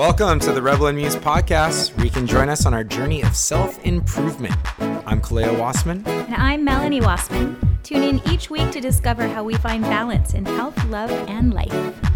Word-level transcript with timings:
Welcome 0.00 0.40
to 0.40 0.52
the 0.52 0.62
Rebel 0.62 0.86
and 0.86 0.96
Muse 0.96 1.14
podcast, 1.14 1.94
where 1.94 2.06
you 2.06 2.10
can 2.10 2.26
join 2.26 2.48
us 2.48 2.64
on 2.64 2.72
our 2.72 2.82
journey 2.82 3.22
of 3.22 3.36
self 3.36 3.78
improvement. 3.84 4.54
I'm 5.04 5.20
Kaleo 5.20 5.54
Wassman. 5.58 6.06
And 6.06 6.34
I'm 6.36 6.64
Melanie 6.64 7.02
Wassman. 7.02 7.54
Tune 7.82 8.02
in 8.04 8.22
each 8.26 8.48
week 8.48 8.70
to 8.70 8.80
discover 8.80 9.28
how 9.28 9.44
we 9.44 9.56
find 9.56 9.82
balance 9.82 10.32
in 10.32 10.46
health, 10.46 10.82
love, 10.86 11.10
and 11.28 11.52
life. 11.52 12.09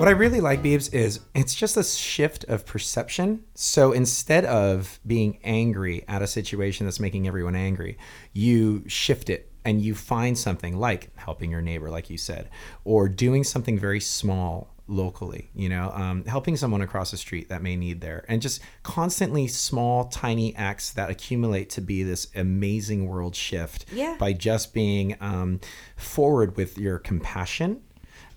What 0.00 0.08
I 0.08 0.12
really 0.12 0.40
like, 0.40 0.62
Beebs, 0.62 0.94
is 0.94 1.20
it's 1.34 1.54
just 1.54 1.76
a 1.76 1.84
shift 1.84 2.44
of 2.44 2.64
perception. 2.64 3.44
So 3.54 3.92
instead 3.92 4.46
of 4.46 4.98
being 5.06 5.38
angry 5.44 6.06
at 6.08 6.22
a 6.22 6.26
situation 6.26 6.86
that's 6.86 6.98
making 6.98 7.26
everyone 7.26 7.54
angry, 7.54 7.98
you 8.32 8.82
shift 8.86 9.28
it 9.28 9.52
and 9.62 9.82
you 9.82 9.94
find 9.94 10.38
something 10.38 10.78
like 10.78 11.14
helping 11.18 11.50
your 11.50 11.60
neighbor, 11.60 11.90
like 11.90 12.08
you 12.08 12.16
said, 12.16 12.48
or 12.82 13.10
doing 13.10 13.44
something 13.44 13.78
very 13.78 14.00
small 14.00 14.74
locally, 14.86 15.50
you 15.54 15.68
know, 15.68 15.90
um, 15.94 16.24
helping 16.24 16.56
someone 16.56 16.80
across 16.80 17.10
the 17.10 17.18
street 17.18 17.50
that 17.50 17.60
may 17.60 17.76
need 17.76 18.00
there, 18.00 18.24
and 18.26 18.40
just 18.40 18.62
constantly 18.82 19.46
small, 19.46 20.04
tiny 20.04 20.56
acts 20.56 20.92
that 20.92 21.10
accumulate 21.10 21.68
to 21.68 21.82
be 21.82 22.02
this 22.04 22.28
amazing 22.34 23.06
world 23.06 23.36
shift 23.36 23.84
Yeah. 23.92 24.16
by 24.18 24.32
just 24.32 24.72
being 24.72 25.14
um, 25.20 25.60
forward 25.94 26.56
with 26.56 26.78
your 26.78 26.98
compassion 26.98 27.82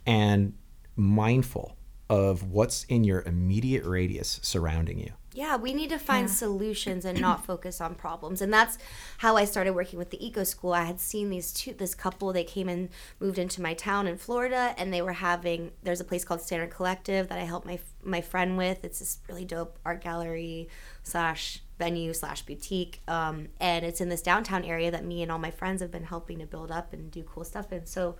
and 0.06 0.56
mindful 0.96 1.76
of 2.10 2.44
what's 2.44 2.84
in 2.86 3.04
your 3.04 3.22
immediate 3.24 3.86
radius 3.86 4.40
surrounding 4.44 5.00
you. 5.00 5.14
Yeah, 5.36 5.58
we 5.58 5.74
need 5.74 5.90
to 5.90 5.98
find 5.98 6.30
solutions 6.30 7.06
and 7.06 7.20
not 7.20 7.44
focus 7.44 7.82
on 7.82 7.96
problems. 7.96 8.40
And 8.40 8.54
that's 8.54 8.78
how 9.18 9.36
I 9.36 9.46
started 9.46 9.74
working 9.74 9.98
with 9.98 10.12
the 10.12 10.24
Eco 10.24 10.44
School. 10.44 10.74
I 10.74 10.84
had 10.84 11.00
seen 11.00 11.32
these 11.32 11.52
two 11.52 11.74
this 11.74 11.96
couple, 11.96 12.32
they 12.32 12.44
came 12.44 12.70
and 12.70 12.90
moved 13.20 13.40
into 13.40 13.62
my 13.62 13.74
town 13.74 14.06
in 14.06 14.18
Florida 14.18 14.76
and 14.78 14.94
they 14.94 15.02
were 15.02 15.14
having 15.14 15.72
there's 15.82 16.00
a 16.00 16.04
place 16.04 16.24
called 16.24 16.42
Standard 16.42 16.70
Collective 16.70 17.30
that 17.30 17.40
I 17.40 17.46
helped 17.46 17.66
my 17.66 17.80
my 18.04 18.22
friend 18.22 18.58
with. 18.58 18.86
It's 18.86 19.00
this 19.00 19.20
really 19.28 19.46
dope 19.46 19.80
art 19.84 20.04
gallery 20.04 20.70
slash 21.02 21.64
venue 21.80 22.14
slash 22.14 22.44
boutique. 22.44 23.02
Um, 23.08 23.48
and 23.60 23.84
it's 23.84 24.02
in 24.02 24.10
this 24.10 24.22
downtown 24.22 24.64
area 24.64 24.92
that 24.92 25.04
me 25.04 25.24
and 25.24 25.32
all 25.32 25.40
my 25.40 25.52
friends 25.52 25.82
have 25.82 25.92
been 25.92 26.04
helping 26.04 26.40
to 26.40 26.46
build 26.46 26.72
up 26.72 26.94
and 26.94 27.10
do 27.10 27.24
cool 27.24 27.44
stuff 27.44 27.74
in. 27.74 27.88
So 27.88 28.18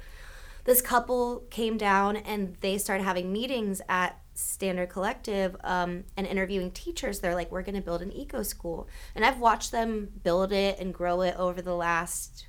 this 0.64 0.82
couple 0.82 1.44
came 1.50 1.78
down 1.78 2.16
and 2.16 2.56
they 2.62 2.78
started 2.78 3.04
having 3.04 3.32
meetings 3.32 3.82
at 3.90 4.20
Standard 4.34 4.90
Collective 4.90 5.56
um, 5.64 6.06
and 6.18 6.26
interviewing 6.26 6.72
teachers. 6.72 7.20
They're 7.20 7.36
like, 7.36 7.52
we're 7.52 7.62
going 7.62 7.76
to 7.76 7.82
build 7.82 8.02
an 8.02 8.12
eco 8.12 8.44
school. 8.44 8.88
And 9.14 9.26
I've 9.26 9.40
watched 9.40 9.72
them 9.72 10.10
build 10.24 10.52
it 10.52 10.80
and 10.80 10.94
grow 10.94 11.22
it 11.22 11.36
over 11.38 11.62
the 11.62 11.76
last 11.76 12.48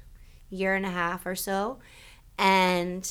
year 0.49 0.75
and 0.75 0.87
a 0.87 0.91
half 0.91 1.27
or 1.27 1.35
so. 1.35 1.79
And 2.39 3.09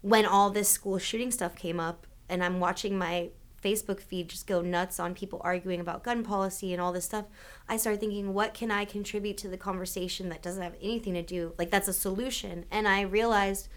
when 0.00 0.26
all 0.26 0.50
this 0.50 0.68
school 0.68 0.98
shooting 0.98 1.30
stuff 1.30 1.54
came 1.54 1.80
up, 1.80 2.06
and 2.28 2.42
I'm 2.42 2.60
watching 2.60 2.96
my 2.96 3.30
Facebook 3.62 4.00
feed 4.00 4.28
just 4.28 4.46
go 4.46 4.60
nuts 4.60 5.00
on 5.00 5.14
people 5.14 5.40
arguing 5.44 5.80
about 5.80 6.02
gun 6.02 6.22
policy 6.22 6.72
and 6.72 6.80
all 6.80 6.92
this 6.92 7.04
stuff, 7.04 7.26
I 7.68 7.76
started 7.76 8.00
thinking, 8.00 8.34
what 8.34 8.54
can 8.54 8.70
I 8.70 8.84
contribute 8.84 9.38
to 9.38 9.48
the 9.48 9.56
conversation 9.56 10.28
that 10.28 10.42
doesn't 10.42 10.62
have 10.62 10.76
anything 10.80 11.14
to 11.14 11.22
do, 11.22 11.54
like 11.58 11.70
that's 11.70 11.88
a 11.88 11.92
solution? 11.92 12.64
And 12.70 12.86
I 12.88 13.02
realized, 13.02 13.68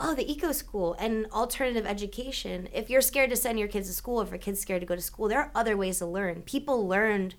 oh, 0.00 0.14
the 0.14 0.30
eco 0.30 0.50
school 0.52 0.96
and 0.98 1.26
alternative 1.32 1.86
education. 1.86 2.68
If 2.72 2.90
you're 2.90 3.00
scared 3.02 3.30
to 3.30 3.36
send 3.36 3.58
your 3.58 3.68
kids 3.68 3.88
to 3.88 3.94
school, 3.94 4.20
if 4.20 4.30
your 4.30 4.38
kid's 4.38 4.60
scared 4.60 4.80
to 4.80 4.86
go 4.86 4.96
to 4.96 5.00
school, 5.02 5.28
there 5.28 5.38
are 5.38 5.50
other 5.54 5.76
ways 5.76 5.98
to 5.98 6.06
learn. 6.06 6.42
People 6.42 6.88
learned 6.88 7.34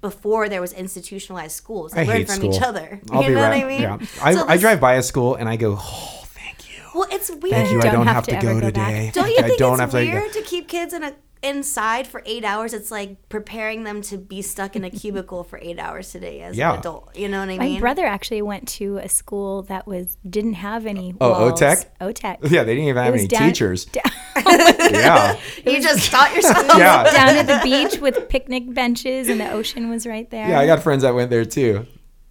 before 0.00 0.48
there 0.48 0.60
was 0.60 0.72
institutionalized 0.72 1.54
schools. 1.54 1.92
They 1.92 2.00
I 2.02 2.04
learned 2.04 2.18
hate 2.18 2.26
from 2.28 2.36
school. 2.36 2.54
each 2.56 2.62
other. 2.62 3.00
I'll 3.10 3.22
you 3.22 3.28
be 3.28 3.34
know 3.34 3.42
right. 3.42 3.56
what 3.62 3.64
I 3.64 3.68
mean? 3.68 3.82
Yeah. 3.82 3.98
I, 4.22 4.34
So 4.34 4.48
I 4.48 4.56
drive 4.56 4.80
by 4.80 4.94
a 4.94 5.02
school 5.02 5.36
and 5.36 5.48
I 5.48 5.56
go, 5.56 5.76
oh, 5.78 6.22
thank 6.26 6.68
you. 6.76 6.82
Well, 6.94 7.06
it's 7.12 7.30
weird. 7.30 7.42
Thank 7.54 7.70
you. 7.70 7.78
I 7.78 7.82
Don't 7.84 7.94
don't 7.94 8.06
have 8.08 8.16
have 8.16 8.26
to 8.26 8.32
go 8.46 8.54
go 8.54 8.60
back. 8.60 8.74
today. 8.74 9.10
Don't 9.14 9.28
you 9.30 9.36
I 9.38 9.42
think 9.42 9.58
don't 9.58 9.72
it's 9.74 9.80
have 9.80 9.90
to 9.92 9.96
weird 9.98 10.32
to 10.32 10.42
keep 10.42 10.68
kids 10.68 10.92
in 10.92 11.04
a 11.04 11.14
inside 11.42 12.06
for 12.06 12.22
eight 12.26 12.44
hours? 12.44 12.72
It's 12.72 12.90
like 12.90 13.28
preparing 13.28 13.84
them 13.84 14.02
to 14.02 14.18
be 14.18 14.42
stuck 14.42 14.76
in 14.76 14.84
a 14.84 14.90
cubicle 14.90 15.44
for 15.44 15.58
eight 15.62 15.78
hours 15.78 16.10
today 16.12 16.40
as 16.42 16.56
Yeah. 16.56 16.72
an 16.74 16.78
adult. 16.80 17.16
You 17.16 17.28
know 17.28 17.40
what 17.40 17.48
I 17.50 17.58
mean? 17.58 17.74
My 17.74 17.80
brother 17.80 18.06
actually 18.06 18.42
went 18.42 18.68
to 18.68 18.98
a 18.98 19.08
school 19.08 19.62
that 19.64 19.86
was 19.86 20.16
didn't 20.28 20.54
have 20.54 20.86
any 20.86 21.14
Oh, 21.20 21.30
walls. 21.30 21.60
OTEC? 21.60 21.84
OTEC. 22.00 22.38
Yeah, 22.50 22.64
they 22.64 22.74
didn't 22.74 22.88
even 22.88 23.02
have 23.02 23.12
was 23.12 23.20
any 23.22 23.28
down- 23.28 23.48
teachers. 23.48 23.84
down- 23.86 24.02
yeah. 24.90 25.38
you 25.66 25.80
just 25.82 26.10
taught 26.10 26.32
yourself. 26.34 26.66
Yeah. 26.78 27.04
down 27.04 27.36
at 27.36 27.46
the 27.46 27.60
beach 27.62 28.00
with 28.00 28.28
picnic 28.28 28.72
benches 28.72 29.28
and 29.28 29.40
the 29.40 29.50
ocean 29.50 29.90
was 29.90 30.06
right 30.06 30.30
there. 30.30 30.48
Yeah, 30.48 30.60
I 30.60 30.66
got 30.66 30.82
friends 30.82 31.02
that 31.02 31.14
went 31.14 31.30
there 31.30 31.44
too. 31.44 31.86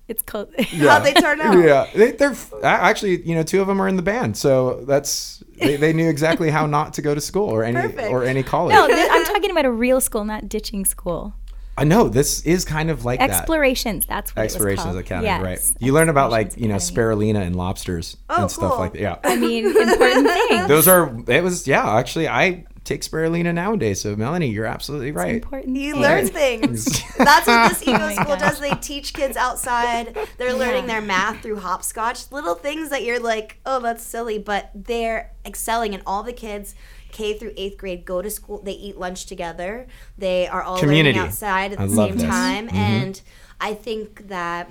It's 0.07 0.23
called. 0.23 0.49
Yeah. 0.73 0.89
How'd 0.89 1.05
they 1.05 1.13
turn 1.13 1.39
out? 1.39 1.57
Yeah, 1.63 1.87
they, 1.95 2.11
they're 2.11 2.35
actually, 2.63 3.21
you 3.25 3.33
know, 3.33 3.43
two 3.43 3.61
of 3.61 3.67
them 3.67 3.81
are 3.81 3.87
in 3.87 3.95
the 3.95 4.01
band, 4.01 4.35
so 4.35 4.83
that's 4.85 5.41
they, 5.61 5.75
they 5.77 5.93
knew 5.93 6.09
exactly 6.09 6.49
how 6.49 6.65
not 6.65 6.93
to 6.95 7.01
go 7.01 7.15
to 7.15 7.21
school 7.21 7.49
or 7.49 7.63
any 7.63 7.79
Perfect. 7.79 8.11
or 8.11 8.23
any 8.23 8.43
college. 8.43 8.73
no, 8.73 8.87
th- 8.87 9.07
I'm 9.11 9.25
talking 9.25 9.51
about 9.51 9.65
a 9.65 9.71
real 9.71 10.01
school, 10.01 10.25
not 10.25 10.49
ditching 10.49 10.83
school. 10.85 11.33
I 11.77 11.85
know 11.85 12.09
this 12.09 12.41
is 12.41 12.65
kind 12.65 12.91
of 12.91 13.05
like 13.05 13.19
that. 13.19 13.29
Explorations. 13.29 14.05
That's 14.05 14.35
what 14.35 14.43
Explorations 14.43 14.85
it 14.85 14.87
was 14.89 14.93
called. 14.95 15.05
Academy, 15.23 15.27
Yes, 15.27 15.41
right? 15.41 15.73
You 15.79 15.93
learn 15.93 16.09
about 16.09 16.29
like 16.29 16.57
you 16.57 16.67
know 16.67 16.75
Academy. 16.75 17.31
spirulina 17.33 17.41
and 17.47 17.55
lobsters 17.55 18.17
Oh, 18.29 18.41
and 18.43 18.51
stuff 18.51 18.71
cool. 18.71 18.79
like 18.79 18.93
that. 18.93 19.01
Yeah, 19.01 19.17
I 19.23 19.37
mean, 19.37 19.65
important 19.65 20.27
things. 20.49 20.67
those 20.67 20.87
are. 20.89 21.15
It 21.27 21.41
was 21.43 21.67
yeah. 21.67 21.95
Actually, 21.97 22.27
I 22.27 22.65
take 22.83 23.01
spirulina 23.01 23.53
nowadays. 23.53 24.01
So 24.01 24.15
Melanie, 24.15 24.49
you're 24.49 24.65
absolutely 24.65 25.11
right. 25.11 25.35
important. 25.35 25.75
You 25.77 25.93
things. 25.93 26.01
learn 26.01 26.27
things. 26.27 27.15
That's 27.17 27.47
what 27.47 27.69
this 27.69 27.87
eco 27.87 28.05
Oh 28.09 28.09
school 28.13 28.25
gosh. 28.25 28.39
does. 28.39 28.59
They 28.59 28.71
teach 28.75 29.13
kids 29.13 29.37
outside. 29.37 30.17
They're 30.37 30.53
learning 30.53 30.87
their 30.87 31.01
math 31.01 31.41
through 31.41 31.57
hopscotch. 31.59 32.31
Little 32.31 32.55
things 32.55 32.89
that 32.89 33.03
you're 33.03 33.19
like, 33.19 33.59
oh, 33.65 33.79
that's 33.79 34.03
silly, 34.03 34.39
but 34.39 34.71
they're 34.73 35.31
excelling. 35.45 35.93
And 35.93 36.01
all 36.07 36.23
the 36.23 36.33
kids, 36.33 36.73
K 37.11 37.37
through 37.37 37.53
eighth 37.55 37.77
grade, 37.77 38.03
go 38.05 38.21
to 38.21 38.29
school. 38.29 38.61
They 38.63 38.71
eat 38.73 38.97
lunch 38.97 39.25
together. 39.27 39.87
They 40.17 40.47
are 40.47 40.63
all 40.63 40.79
Community. 40.79 41.17
learning 41.17 41.29
outside 41.29 41.73
at 41.73 41.77
the 41.79 41.85
love 41.87 42.09
same 42.09 42.17
this. 42.17 42.27
time. 42.29 42.67
Mhm. 42.69 42.73
And 42.73 43.21
I 43.59 43.73
think 43.75 44.27
that 44.29 44.69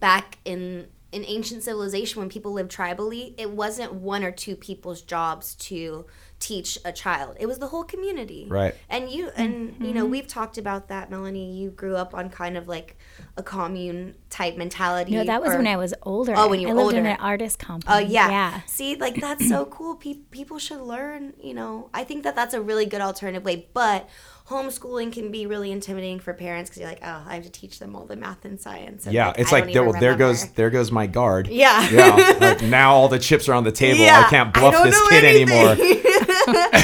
back 0.00 0.38
in 0.44 0.88
in 1.12 1.24
ancient 1.26 1.62
civilization 1.62 2.18
when 2.20 2.28
people 2.28 2.52
lived 2.52 2.72
tribally 2.72 3.34
it 3.38 3.48
wasn't 3.48 3.92
one 3.94 4.24
or 4.24 4.32
two 4.32 4.56
people's 4.56 5.00
jobs 5.00 5.54
to 5.54 6.04
teach 6.44 6.78
a 6.84 6.92
child. 6.92 7.36
It 7.40 7.46
was 7.46 7.58
the 7.58 7.68
whole 7.68 7.84
community. 7.84 8.46
Right. 8.48 8.74
and 8.90 9.08
you 9.08 9.30
and 9.34 9.74
you 9.80 9.94
know 9.94 10.02
mm-hmm. 10.02 10.10
we've 10.10 10.26
talked 10.26 10.58
about 10.58 10.88
that 10.88 11.10
melanie. 11.10 11.56
You 11.56 11.70
grew 11.70 11.96
up 11.96 12.14
on 12.14 12.28
kind 12.28 12.58
of 12.58 12.68
like 12.68 12.98
a 13.38 13.42
commune 13.42 14.14
type 14.34 14.56
mentality 14.56 15.12
No, 15.12 15.22
that 15.24 15.40
was 15.40 15.52
or- 15.52 15.58
when 15.58 15.66
I 15.68 15.76
was 15.76 15.94
older. 16.02 16.34
Oh, 16.36 16.48
when 16.48 16.58
you 16.60 16.68
I 16.68 16.72
were 16.72 16.82
lived 16.82 16.96
in 16.98 17.06
an 17.06 17.16
artist 17.20 17.58
complex. 17.60 17.86
Oh 17.88 17.94
uh, 17.94 18.00
compound. 18.00 18.12
yeah. 18.12 18.30
Yeah. 18.30 18.60
See, 18.66 18.96
like 18.96 19.20
that's 19.20 19.48
so 19.48 19.64
cool. 19.76 19.94
Pe- 19.94 20.14
people 20.32 20.58
should 20.58 20.80
learn. 20.80 21.34
You 21.40 21.54
know, 21.54 21.88
I 21.94 22.02
think 22.04 22.24
that 22.24 22.34
that's 22.34 22.52
a 22.54 22.60
really 22.60 22.84
good 22.86 23.00
alternative 23.00 23.44
way. 23.44 23.68
But 23.72 24.08
homeschooling 24.48 25.12
can 25.12 25.30
be 25.30 25.46
really 25.46 25.70
intimidating 25.70 26.18
for 26.20 26.34
parents 26.34 26.68
because 26.68 26.80
you're 26.80 26.88
like, 26.90 27.00
oh, 27.02 27.22
I 27.26 27.34
have 27.36 27.44
to 27.44 27.50
teach 27.50 27.78
them 27.78 27.94
all 27.96 28.04
the 28.06 28.16
math 28.16 28.44
and 28.44 28.60
science. 28.60 29.06
And 29.06 29.14
Yeah, 29.14 29.28
like, 29.28 29.38
it's 29.38 29.52
I 29.52 29.60
like 29.60 29.72
there, 29.72 29.84
well, 29.84 29.98
there 30.00 30.16
goes 30.16 30.48
there 30.52 30.68
goes 30.70 30.90
my 30.90 31.06
guard. 31.06 31.46
Yeah. 31.48 31.88
yeah. 31.90 32.36
Like 32.40 32.60
now 32.62 32.94
all 32.94 33.08
the 33.08 33.18
chips 33.20 33.48
are 33.48 33.54
on 33.54 33.62
the 33.64 33.72
table. 33.84 34.00
Yeah, 34.00 34.24
I 34.26 34.30
can't 34.30 34.54
I 34.56 34.60
bluff 34.60 34.74
don't 34.74 34.86
this 34.86 34.98
know 35.00 35.08
kid 35.10 35.24
anymore. 35.24 35.76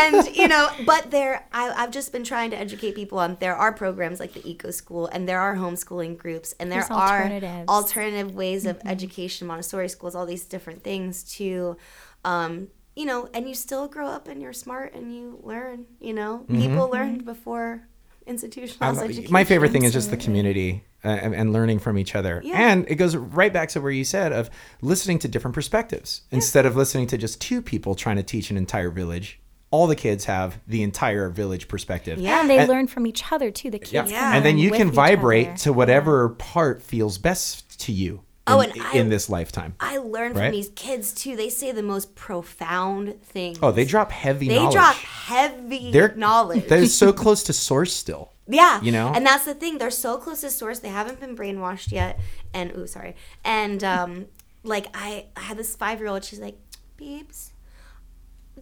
and 0.00 0.36
you 0.36 0.48
know, 0.48 0.68
but 0.86 1.10
there, 1.10 1.46
I, 1.52 1.70
I've 1.70 1.90
just 1.90 2.12
been 2.12 2.24
trying 2.24 2.50
to 2.50 2.58
educate 2.58 2.94
people 2.94 3.18
on 3.18 3.36
there 3.40 3.56
are 3.56 3.72
programs 3.72 4.20
like 4.20 4.32
the 4.34 4.48
Eco 4.48 4.70
School, 4.70 5.06
and 5.08 5.28
there 5.28 5.40
are 5.40 5.56
homeschooling 5.56 6.16
groups, 6.18 6.54
and 6.60 6.70
there 6.74 6.92
are 6.92 7.64
alternative 7.68 8.34
ways 8.34 8.66
of 8.66 8.80
education, 8.84 9.46
Montessori 9.46 9.88
schools, 9.88 10.14
all 10.14 10.26
these 10.26 10.44
different 10.44 10.82
things 10.82 11.22
to, 11.36 11.76
um, 12.24 12.68
you 12.96 13.06
know, 13.06 13.28
and 13.34 13.48
you 13.48 13.54
still 13.54 13.88
grow 13.88 14.08
up 14.08 14.28
and 14.28 14.40
you're 14.42 14.52
smart 14.52 14.94
and 14.94 15.14
you 15.14 15.40
learn. 15.42 15.86
You 16.00 16.14
know, 16.14 16.44
people 16.48 16.88
learned 16.90 17.24
before 17.24 17.88
institutionalized 18.26 18.98
Um, 18.98 19.04
education. 19.04 19.32
my 19.32 19.44
favorite 19.44 19.72
thing 19.72 19.84
is 19.84 19.92
just 19.92 20.10
the 20.10 20.16
community 20.16 20.84
uh, 21.04 21.08
and, 21.08 21.34
and 21.34 21.52
learning 21.52 21.78
from 21.78 21.98
each 21.98 22.14
other. 22.14 22.40
Yeah. 22.42 22.54
And 22.56 22.86
it 22.88 22.94
goes 22.94 23.14
right 23.16 23.52
back 23.52 23.68
to 23.70 23.80
where 23.80 23.92
you 23.92 24.04
said 24.04 24.32
of 24.32 24.48
listening 24.80 25.18
to 25.20 25.28
different 25.28 25.54
perspectives 25.54 26.22
instead 26.30 26.64
of 26.64 26.74
listening 26.76 27.06
to 27.08 27.18
just 27.18 27.40
two 27.40 27.60
people 27.60 27.94
trying 27.94 28.16
to 28.16 28.22
teach 28.22 28.50
an 28.50 28.56
entire 28.56 28.90
village. 28.90 29.40
All 29.74 29.86
the 29.88 29.96
kids 29.96 30.24
have 30.26 30.58
the 30.68 30.82
entire 30.84 31.28
village 31.30 31.66
perspective. 31.66 32.18
Yeah. 32.18 32.40
And 32.40 32.48
they 32.48 32.58
And- 32.58 32.68
learn 32.68 32.86
from 32.86 33.06
each 33.06 33.32
other 33.32 33.50
too. 33.50 33.70
The 33.70 33.78
kids. 33.80 33.92
Yeah. 33.92 34.06
Yeah. 34.06 34.36
And 34.36 34.44
then 34.44 34.56
you 34.56 34.70
can 34.70 34.90
vibrate 34.90 35.56
to 35.64 35.72
whatever 35.72 36.28
part 36.28 36.80
feels 36.82 37.18
best 37.18 37.80
to 37.80 37.92
you 37.92 38.20
Oh, 38.46 38.60
in, 38.60 38.70
and 38.70 38.82
I- 38.82 38.92
in 38.98 39.08
this 39.08 39.28
lifetime. 39.28 39.74
I 39.80 39.96
learn 39.96 40.32
Right? 40.34 40.44
from 40.44 40.52
these 40.52 40.70
kids 40.76 41.12
too. 41.12 41.34
They 41.34 41.48
say 41.48 41.72
the 41.72 41.82
most 41.82 42.14
profound 42.14 43.20
things. 43.24 43.58
Oh, 43.62 43.72
they 43.72 43.84
drop 43.84 44.12
heavy 44.12 44.46
knowledge. 44.48 44.58
they 44.58 44.62
knowledge. 44.62 44.74
drop 44.74 44.96
heavy 44.96 45.90
They're 45.90 46.14
knowledge. 46.14 46.68
They're 46.68 46.86
so 46.86 47.12
close 47.12 47.42
to 47.44 47.52
source 47.52 47.92
still. 47.92 48.30
yeah, 48.46 48.80
you 48.82 48.92
know? 48.92 49.08
and 49.14 49.24
that's 49.26 49.44
the 49.46 49.54
thing. 49.54 49.78
They're 49.78 49.90
so 49.90 50.18
close 50.18 50.42
to 50.42 50.50
source. 50.50 50.78
They 50.80 50.88
haven't 51.00 51.18
been 51.18 51.34
brainwashed 51.36 51.90
yet. 51.90 52.20
And 52.52 52.70
ooh, 52.76 52.86
sorry. 52.86 53.16
And 53.44 53.82
um, 53.82 54.26
like 54.62 54.86
I, 54.94 55.26
I 55.36 55.40
had 55.48 55.56
this 55.56 55.74
five 55.74 55.98
year 56.00 56.08
old. 56.10 56.22
She's 56.24 56.40
like, 56.40 56.58
"Beeps, 57.00 57.50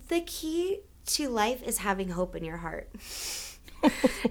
the 0.09 0.21
key 0.23 0.81
to 1.07 1.29
life 1.29 1.63
is 1.63 1.79
having 1.79 2.11
hope 2.11 2.37
in 2.37 2.45
your 2.45 2.59
heart." 2.59 2.91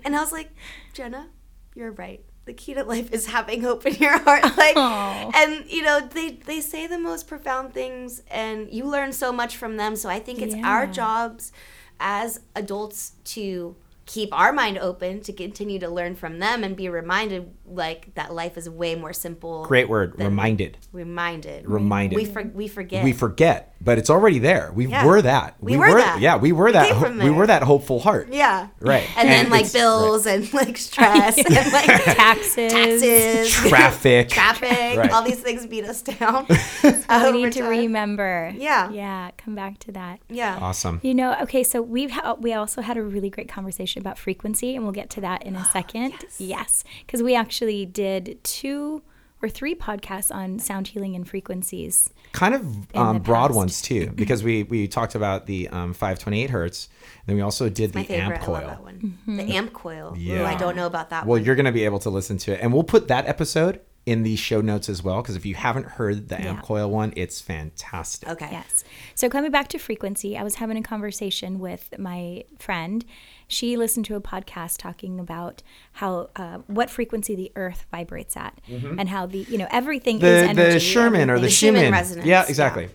and 0.04 0.16
I 0.16 0.20
was 0.20 0.32
like, 0.32 0.50
"Jenna, 0.94 1.28
you're 1.76 1.92
right." 1.92 2.24
the 2.46 2.54
key 2.54 2.74
to 2.74 2.84
life 2.84 3.12
is 3.12 3.28
having 3.28 3.62
hope 3.62 3.86
in 3.86 3.94
your 3.96 4.18
heart 4.18 4.44
like 4.58 4.76
Aw. 4.76 5.32
and 5.36 5.70
you 5.70 5.84
know 5.84 6.00
they 6.02 6.32
they 6.32 6.60
say 6.60 6.88
the 6.88 6.98
most 6.98 7.28
profound 7.28 7.74
things 7.74 8.24
and 8.32 8.72
you 8.72 8.86
learn 8.86 9.14
so 9.14 9.32
much 9.32 9.58
from 9.58 9.78
them 9.78 9.96
so 9.96 10.10
i 10.10 10.20
think 10.20 10.42
it's 10.42 10.56
our 10.64 10.88
jobs 10.88 11.52
as 12.00 12.40
adults 12.56 13.14
to 13.24 13.76
keep 14.06 14.34
our 14.34 14.52
mind 14.52 14.78
open 14.80 15.22
to 15.22 15.32
continue 15.32 15.80
to 15.80 15.88
learn 15.88 16.16
from 16.16 16.40
them 16.40 16.64
and 16.64 16.76
be 16.76 16.90
reminded 16.90 17.50
like 17.72 18.14
that 18.16 18.34
life 18.34 18.58
is 18.58 18.70
way 18.70 18.96
more 18.96 19.14
simple 19.14 19.66
Great 19.66 19.90
word. 19.90 20.16
reminded. 20.18 20.78
reminded 20.92 21.68
Reminded. 21.68 22.16
we, 22.16 22.26
for, 22.26 22.44
we 22.44 22.68
forget 22.68 23.04
We 23.04 23.14
forget, 23.14 23.74
but 23.82 23.98
it's 23.98 24.10
already 24.10 24.40
there. 24.40 24.72
We 24.76 24.88
Yeah. 24.88 25.06
were 25.06 25.22
that. 25.22 25.56
We 25.62 25.78
were 25.78 25.94
that. 25.94 26.20
Yeah, 26.20 26.38
we 26.38 26.52
were 26.52 26.66
We 26.66 26.72
that. 26.74 26.88
came 26.88 26.96
ho- 26.96 27.06
from 27.06 27.18
we 27.20 27.30
were 27.30 27.48
that 27.48 27.64
hopeful 27.64 28.00
heart. 28.00 28.30
yeah 28.32 28.68
Right. 28.80 29.08
and, 29.18 29.30
then 29.30 29.50
like 29.50 29.62
it's- 29.62 29.74
bills 29.74 30.26
and 30.26 30.52
like 30.54 30.78
stress 30.78 31.38
and 31.38 31.50
like 31.74 31.86
Taxes. 32.04 32.72
taxes 32.74 33.52
Traffic. 33.70 34.30
traffic 34.30 34.98
Right. 34.98 35.12
all 35.12 35.24
these 35.24 35.40
things 35.40 35.66
beat 35.66 35.86
us 35.86 36.02
down 36.02 36.46
We 36.84 36.90
over 37.10 37.32
need 37.32 37.52
to 37.54 37.60
time. 37.62 37.70
remember. 37.70 38.54
Yeah. 38.58 38.90
Yeah. 38.92 39.32
Come 39.38 39.56
back 39.56 39.80
to 39.80 39.92
that. 39.94 40.20
yeah 40.30 40.58
Awesome. 40.62 41.00
You 41.04 41.14
know, 41.16 41.36
okay, 41.44 41.64
so 41.64 41.82
we've 41.82 42.12
ha- 42.12 42.36
we 42.40 42.54
also 42.54 42.82
had 42.82 42.98
a 42.98 43.04
really 43.04 43.30
great 43.30 43.50
conversation 43.50 44.02
about 44.02 44.18
frequency, 44.18 44.76
and 44.76 44.84
we'll 44.84 44.94
get 44.94 45.10
to 45.12 45.22
that 45.22 45.44
in 45.44 45.56
a 45.56 45.64
second. 45.74 46.14
yes, 46.38 46.84
because 47.06 47.22
we 47.24 47.36
actually 47.36 47.61
did 47.86 48.40
two 48.44 49.02
or 49.44 49.50
three 49.50 49.74
podcasts 49.74 50.34
on 50.34 50.60
sound 50.60 50.88
healing 50.88 51.16
and 51.16 51.28
frequencies. 51.28 52.10
kind 52.32 52.54
of 52.54 52.64
um, 52.96 53.20
broad 53.20 53.48
past. 53.48 53.56
ones 53.58 53.82
too, 53.82 54.12
because 54.16 54.44
we 54.44 54.64
we 54.64 54.88
talked 54.88 55.16
about 55.16 55.48
the 55.48 55.68
um, 55.70 55.94
528 55.94 56.50
hertz, 56.52 56.90
then 57.26 57.36
we 57.36 57.42
also 57.42 57.68
did 57.68 57.96
my 57.96 58.02
the 58.04 58.08
favorite 58.08 58.24
amp 58.24 58.44
I 58.44 58.52
love 58.52 58.62
coil. 58.62 58.68
that 58.70 58.84
one 58.84 59.18
the 59.28 59.56
amp 59.56 59.74
coil 59.74 60.14
Ooh, 60.16 60.20
Yeah. 60.20 60.46
I 60.46 60.56
don't 60.56 60.76
know 60.76 60.86
about 60.86 61.10
that 61.10 61.26
Well, 61.26 61.40
one 61.40 61.46
you're 61.46 61.56
going 61.56 61.66
to 61.66 61.72
be 61.72 61.86
able 61.86 62.00
to 62.00 62.10
listen 62.12 62.38
to 62.40 62.54
it, 62.54 62.60
and 62.62 62.72
we'll 62.72 62.84
put 62.84 63.08
that 63.08 63.26
episode 63.28 63.82
in 64.06 64.24
the 64.24 64.36
show 64.36 64.62
notes 64.62 64.90
as 64.90 65.04
well, 65.04 65.22
because 65.22 65.36
if 65.36 65.46
you 65.46 65.54
haven't 65.54 65.86
heard 65.86 66.30
the 66.30 66.36
amp 66.42 66.60
Yeah. 66.60 66.62
coil 66.66 66.90
one, 66.90 67.14
it's 67.16 67.40
fantastic. 67.40 68.28
okay 68.30 68.50
Yes. 68.52 68.84
So 69.14 69.30
coming 69.30 69.52
back 69.52 69.68
to 69.70 69.78
frequency, 69.78 70.36
I 70.38 70.44
was 70.44 70.56
having 70.56 70.76
a 70.78 70.82
conversation 70.82 71.60
with 71.60 71.94
my 72.00 72.44
friend. 72.58 73.06
She 73.48 73.78
listened 73.78 74.06
to 74.06 74.16
a 74.16 74.22
podcast 74.22 74.78
talking 74.78 75.20
about 75.20 75.62
how 75.94 76.30
uh, 76.36 76.60
what 76.68 76.90
frequency 76.90 77.36
the 77.36 77.52
Earth 77.56 77.86
vibrates 77.92 78.36
at, 78.36 78.60
and 78.68 79.08
how 79.10 79.26
the 79.28 79.40
you 79.50 79.58
know 79.58 79.68
everything 79.70 80.18
is 80.18 80.24
Mm-hmm. 80.24 80.56
The 80.56 80.62
energy. 80.62 80.74
the 80.74 80.80
Sherman 80.80 81.30
or 81.30 81.36
the, 81.36 81.42
The 81.42 81.50
Schumann 81.52 81.76
Schumann. 81.82 81.92
resonance, 81.92 82.26
Yeah, 82.28 82.42
yeah. 82.44 82.48
exactly. 82.50 82.90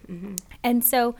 And 0.65 0.85
so, 0.85 1.15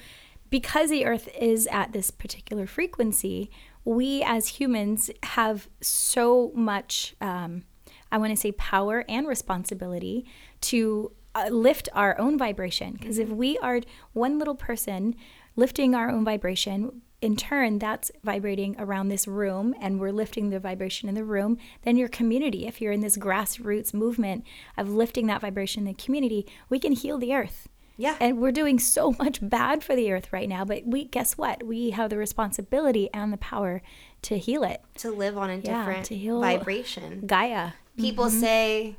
because 0.51 0.91
the 0.91 1.05
earth 1.05 1.29
is 1.39 1.69
at 1.71 1.93
this 1.93 2.11
particular 2.11 2.67
frequency, 2.67 3.51
we 3.85 4.23
as 4.25 4.49
humans 4.59 5.11
have 5.23 5.69
so 5.81 6.51
much, 6.55 7.15
um, 7.21 7.63
I 8.11 8.19
want 8.19 8.31
to 8.31 8.37
say, 8.37 8.53
power 8.53 9.05
and 9.09 9.27
responsibility 9.27 10.25
to 10.63 11.13
uh, 11.35 11.49
lift 11.51 11.89
our 11.93 12.19
own 12.19 12.39
vibration. 12.39 12.95
Because 12.95 13.19
if 13.19 13.29
we 13.29 13.59
are 13.59 13.81
one 14.13 14.39
little 14.39 14.55
person 14.55 15.15
lifting 15.55 15.95
our 15.95 16.11
own 16.11 16.25
vibration, 16.25 17.03
in 17.23 17.35
turn, 17.37 17.79
that's 17.79 18.11
vibrating 18.23 18.77
around 18.79 19.09
this 19.09 19.27
room, 19.27 19.75
and 19.81 19.99
we're 19.99 20.13
lifting 20.13 20.51
the 20.51 20.61
vibration 20.61 21.09
in 21.09 21.15
the 21.15 21.25
room. 21.25 21.57
Then 21.83 21.97
your 21.97 22.09
community, 22.09 22.67
if 22.67 22.81
you're 22.81 22.93
in 22.93 23.01
this 23.01 23.17
grassroots 23.17 23.95
movement 23.95 24.45
of 24.77 24.91
lifting 24.91 25.27
that 25.27 25.41
vibration 25.41 25.87
in 25.87 25.95
the 25.95 26.03
community, 26.03 26.47
we 26.69 26.79
can 26.79 26.93
heal 26.93 27.19
the 27.19 27.35
earth. 27.35 27.69
Yeah. 27.97 28.17
And 28.21 28.39
we're 28.39 28.53
doing 28.53 28.79
so 28.79 29.13
much 29.19 29.39
bad 29.43 29.83
for 29.83 29.97
the 29.97 30.13
earth 30.13 30.33
right 30.33 30.49
now, 30.49 30.65
but 30.65 30.87
we 30.87 31.05
guess 31.05 31.39
what? 31.39 31.63
We 31.63 31.91
have 31.91 32.11
the 32.11 32.19
responsibility 32.19 33.09
and 33.15 33.33
the 33.33 33.39
power 33.39 33.83
to 34.23 34.39
heal 34.39 34.63
it. 34.63 34.83
to 34.99 35.11
live 35.11 35.39
on 35.39 35.51
a 35.51 35.57
Yeah, 35.57 35.79
different 35.79 36.07
to 36.07 36.17
heal 36.17 36.41
vibration 36.41 37.27
Gaia. 37.27 37.73
People 37.97 38.27
mm-hmm. 38.27 38.41
say 38.41 38.97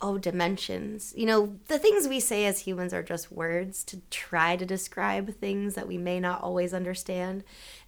oh 0.00 0.18
dimensions. 0.18 1.14
You 1.16 1.26
know 1.26 1.56
the 1.68 1.78
things 1.78 2.08
we 2.08 2.20
say 2.20 2.46
as 2.46 2.60
humans 2.60 2.92
are 2.92 3.02
just 3.02 3.32
words 3.32 3.84
to 3.84 4.00
try 4.10 4.56
to 4.56 4.66
describe 4.66 5.34
things 5.36 5.74
that 5.74 5.88
we 5.88 5.98
may 5.98 6.20
not 6.20 6.42
always 6.42 6.74
understand. 6.74 7.44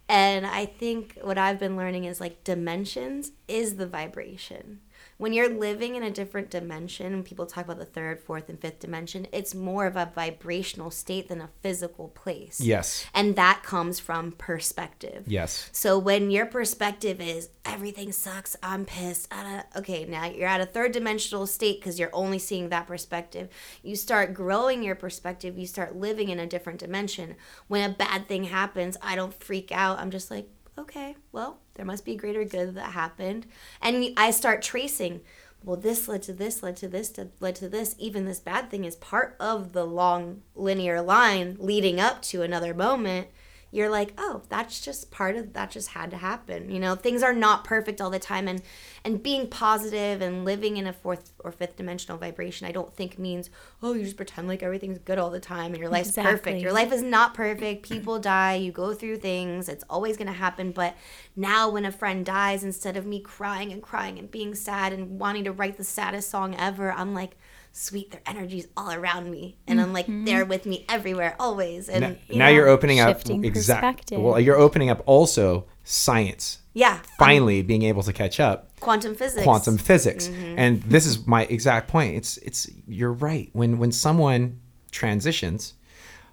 And 0.09 0.47
i 0.47 0.65
think 0.65 1.17
what 1.21 1.37
i've 1.37 1.59
been 1.59 1.75
learning 1.75 2.05
is 2.05 2.21
like 2.21 2.41
dimensions 2.45 3.33
is 3.47 3.75
the 3.75 3.85
vibration 3.85 4.79
when 5.17 5.33
you're 5.33 5.49
living 5.49 5.95
in 5.95 6.03
a 6.03 6.11
different 6.11 6.49
dimension 6.49 7.13
and 7.13 7.25
people 7.25 7.45
talk 7.45 7.65
about 7.65 7.79
the 7.79 7.85
third 7.85 8.19
fourth 8.19 8.49
and 8.49 8.59
fifth 8.59 8.79
dimension 8.79 9.27
it's 9.31 9.55
more 9.55 9.85
of 9.85 9.95
a 9.95 10.11
vibrational 10.13 10.91
state 10.91 11.27
than 11.27 11.41
a 11.41 11.49
physical 11.61 12.07
place 12.09 12.59
Yes. 12.61 13.05
and 13.13 13.35
that 13.35 13.61
comes 13.63 13.99
from 13.99 14.31
perspective 14.33 15.23
Yes. 15.27 15.69
so 15.71 15.97
when 15.97 16.29
your 16.31 16.45
perspective 16.45 17.19
is 17.21 17.49
everything 17.65 18.11
sucks, 18.13 18.55
I'm 18.63 18.85
pissed. 18.85 19.31
okay, 19.75 20.05
now 20.05 20.25
you're 20.25 20.47
at 20.47 20.61
a 20.61 20.65
third 20.65 20.93
dimensional 20.93 21.45
state 21.45 21.79
because 21.81 21.99
you're 21.99 22.09
only 22.13 22.39
seeing 22.39 22.69
that 22.69 22.87
perspective. 22.87 23.49
You 23.83 23.97
start 23.97 24.33
growing 24.33 24.83
your 24.83 24.95
perspective. 24.95 25.57
You 25.57 25.67
start 25.67 25.93
living 25.95 26.29
in 26.29 26.39
a 26.39 26.47
different 26.47 26.79
dimension. 26.79 27.35
When 27.67 27.89
a 27.89 27.93
bad 27.93 28.27
thing 28.29 28.45
happens, 28.45 28.95
I 29.01 29.17
don't 29.17 29.33
freak 29.33 29.71
out. 29.73 29.99
I'm 29.99 30.11
just 30.11 30.31
like, 30.31 30.47
okay, 30.77 31.15
well, 31.31 31.59
there 31.75 31.85
must 31.85 32.05
be 32.05 32.13
a 32.13 32.17
greater 32.17 32.43
good 32.43 32.75
that 32.75 32.91
happened, 32.91 33.45
and 33.81 34.13
I 34.17 34.31
start 34.31 34.61
tracing. 34.61 35.21
Well, 35.63 35.77
this 35.77 36.07
led 36.07 36.23
to 36.23 36.33
this, 36.33 36.61
led 36.61 36.77
to 36.77 36.87
this, 36.87 37.13
led 37.39 37.55
to 37.55 37.67
this. 37.67 37.95
Even 37.97 38.25
this 38.25 38.39
bad 38.39 38.69
thing 38.69 38.85
is 38.85 38.95
part 38.95 39.35
of 39.39 39.73
the 39.73 39.85
long 39.85 40.43
linear 40.55 41.01
line 41.01 41.57
leading 41.59 41.99
up 41.99 42.21
to 42.23 42.41
another 42.43 42.73
moment 42.73 43.27
you're 43.71 43.89
like, 43.89 44.13
oh, 44.17 44.41
that's 44.49 44.79
just 44.79 45.11
part 45.11 45.35
of 45.35 45.53
that 45.53 45.71
just 45.71 45.89
had 45.89 46.09
to 46.11 46.17
happen. 46.17 46.69
You 46.71 46.79
know, 46.79 46.95
things 46.95 47.21
are 47.21 47.33
not 47.33 47.63
perfect 47.65 47.99
all 47.99 48.09
the 48.09 48.19
time 48.19 48.47
and 48.47 48.61
and 49.03 49.21
being 49.21 49.47
positive 49.49 50.21
and 50.21 50.45
living 50.45 50.77
in 50.77 50.87
a 50.87 50.93
fourth 50.93 51.31
or 51.39 51.51
fifth 51.51 51.75
dimensional 51.77 52.17
vibration, 52.17 52.67
I 52.67 52.71
don't 52.71 52.93
think 52.95 53.19
means, 53.19 53.49
oh, 53.81 53.93
you 53.93 54.03
just 54.03 54.17
pretend 54.17 54.47
like 54.47 54.63
everything's 54.63 54.99
good 54.99 55.17
all 55.17 55.29
the 55.29 55.39
time 55.39 55.71
and 55.73 55.77
your 55.77 55.89
life's 55.89 56.09
Exactly. 56.09 56.31
perfect. 56.37 56.61
Your 56.61 56.73
life 56.73 56.91
is 56.91 57.01
not 57.01 57.33
perfect. 57.33 57.83
People 57.87 58.19
die, 58.19 58.55
you 58.55 58.71
go 58.71 58.93
through 58.93 59.17
things. 59.17 59.69
It's 59.69 59.83
always 59.89 60.17
going 60.17 60.27
to 60.27 60.33
happen, 60.33 60.71
but 60.71 60.95
now 61.35 61.69
when 61.69 61.85
a 61.85 61.91
friend 61.91 62.25
dies 62.25 62.63
instead 62.63 62.97
of 62.97 63.05
me 63.05 63.19
crying 63.21 63.71
and 63.71 63.81
crying 63.81 64.17
and 64.17 64.29
being 64.31 64.55
sad 64.55 64.93
and 64.93 65.19
wanting 65.19 65.43
to 65.45 65.51
write 65.51 65.77
the 65.77 65.83
saddest 65.83 66.29
song 66.29 66.55
ever, 66.55 66.91
I'm 66.91 67.13
like 67.13 67.37
Sweet, 67.77 68.09
their 68.11 68.21
energy's 68.25 68.67
all 68.75 68.91
around 68.91 69.29
me, 69.29 69.55
and 69.67 69.79
I'm 69.79 69.93
like 69.93 70.07
they're 70.09 70.45
with 70.45 70.65
me 70.65 70.83
everywhere, 70.89 71.35
always. 71.39 71.89
And 71.89 72.01
Now, 72.01 72.15
you 72.27 72.39
now 72.39 72.45
know, 72.45 72.51
you're 72.51 72.67
opening 72.67 72.99
up 72.99 73.17
shifting 73.17 73.45
exact. 73.45 73.81
perspective. 73.81 74.19
Well, 74.19 74.39
you're 74.39 74.57
opening 74.57 74.89
up 74.89 75.03
also 75.05 75.65
science. 75.83 76.57
yeah, 76.73 76.99
Finally, 77.19 77.61
being 77.61 77.83
able 77.83 78.01
to 78.03 78.11
catch 78.13 78.39
up. 78.39 78.71
quantum 78.79 79.13
physics. 79.15 79.43
quantum 79.43 79.77
physics 79.77 80.27
Mm-hmm. 80.27 80.59
and 80.59 80.81
this 80.83 81.05
is 81.05 81.25
my 81.27 81.43
exact 81.45 81.87
point 81.87 82.15
it's 82.15 82.37
it's 82.37 82.67
you're 82.87 83.13
right 83.13 83.49
when 83.53 83.77
when 83.79 83.91
someone 83.91 84.59
transitions 84.91 85.73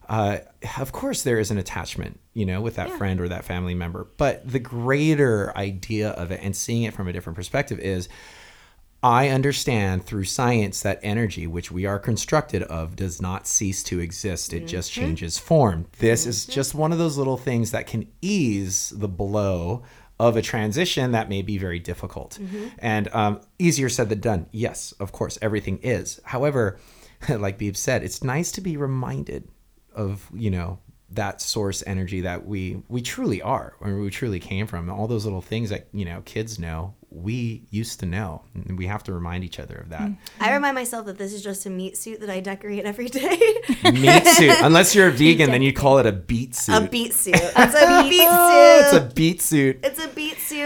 uh, 0.09 0.39
of 0.79 0.93
course 0.93 1.23
there 1.23 1.39
is 1.39 1.51
an 1.51 1.59
attachment 1.59 2.21
you 2.35 2.45
know 2.45 2.61
with 2.61 2.77
that 2.77 2.91
friend 2.99 3.21
or 3.21 3.29
that 3.29 3.45
family 3.45 3.75
member 3.75 4.07
but 4.19 4.47
the 4.51 4.59
greater 4.59 5.57
idea 5.57 6.11
of 6.11 6.31
it 6.31 6.41
and 6.43 6.55
seeing 6.57 6.83
it 6.83 6.93
from 6.93 7.07
a 7.09 7.13
different 7.13 7.37
perspective 7.37 7.79
is 7.79 8.09
I 9.05 9.29
understand 9.29 10.07
through 10.07 10.25
science 10.25 10.81
that 10.81 10.99
energy, 11.03 11.47
which 11.47 11.71
we 11.71 11.85
are 11.85 11.99
constructed 11.99 12.63
of, 12.63 12.97
does 12.97 13.21
not 13.21 13.47
cease 13.47 13.83
to 13.85 14.01
exist. 14.01 14.55
It 14.55 14.67
just 14.67 14.91
mm-hmm. 14.93 15.03
changes 15.03 15.37
form. 15.37 15.85
This 15.99 16.25
is 16.25 16.45
mm-hmm. 16.45 16.53
just 16.53 16.75
one 16.75 16.91
of 16.91 16.97
those 16.97 17.19
little 17.19 17.37
things 17.37 17.71
that 17.73 17.87
can 17.87 18.11
ease 18.23 18.95
the 18.97 19.07
blow 19.07 19.83
of 20.19 20.39
a 20.39 20.43
transition 20.43 21.13
that 21.13 21.29
may 21.29 21.43
be 21.43 21.59
very 21.59 21.81
difficult. 21.81 22.39
Mm-hmm. 22.41 22.69
And 22.79 23.09
um, 23.13 23.43
easier 23.59 23.91
said 23.91 24.09
than 24.09 24.21
done. 24.21 24.47
Yes, 24.53 24.93
of 24.93 25.13
course, 25.13 25.39
everything 25.43 25.81
is. 25.83 26.19
However, 26.25 26.79
like 27.29 27.59
Beeb 27.59 27.77
said, 27.77 28.03
it's 28.03 28.25
nice 28.25 28.53
to 28.53 28.63
be 28.63 28.79
reminded 28.79 29.51
of, 29.95 30.31
you 30.33 30.51
know, 30.51 30.79
that 31.11 31.41
source 31.43 31.85
energy 31.87 32.23
that 32.23 32.47
we 32.47 32.83
we 32.89 33.01
truly 33.01 33.41
are 33.41 33.75
where 33.79 33.97
we 33.97 34.11
truly 34.11 34.41
came 34.41 34.67
from 34.67 34.91
all 34.91 35.07
those 35.07 35.25
little 35.25 35.43
things 35.43 35.71
that 35.71 35.87
you 35.93 36.05
know 36.05 36.23
kids 36.25 36.59
know 36.59 36.95
we 37.15 37.67
used 37.71 38.01
to 38.01 38.07
know 38.07 38.43
and 38.55 38.77
we 38.77 38.87
have 38.87 39.05
to 39.05 39.13
remind 39.13 39.45
each 39.45 39.61
other 39.61 39.77
of 39.77 39.91
that. 39.91 40.03
Mm. 40.03 40.17
I 40.41 40.53
remind 40.53 40.75
myself 40.75 41.07
that 41.07 41.17
this 41.17 41.33
is 41.33 41.43
just 41.43 41.65
a 41.65 41.71
meat 41.71 41.97
suit 41.97 42.21
that 42.21 42.31
I 42.31 42.41
decorate 42.41 42.85
every 42.85 43.09
day. 43.09 43.39
meat 43.85 44.27
suit. 44.27 44.57
Unless 44.63 44.95
you're 44.95 45.09
a 45.09 45.13
vegan 45.13 45.51
then 45.51 45.63
you 45.63 45.73
call 45.73 45.99
it 45.99 46.07
a 46.07 46.13
beet 46.13 46.55
suit. 46.55 46.75
a 46.83 46.89
beat 46.89 47.15
suit. 47.15 47.35
Oh, 47.37 47.53
it's 47.57 47.75
a 47.75 48.03
beat 48.09 48.25
it's 48.25 48.93
a 48.93 49.15
beet 49.15 49.43
suit. 49.43 49.81
It's 49.83 50.05
a 50.05 50.09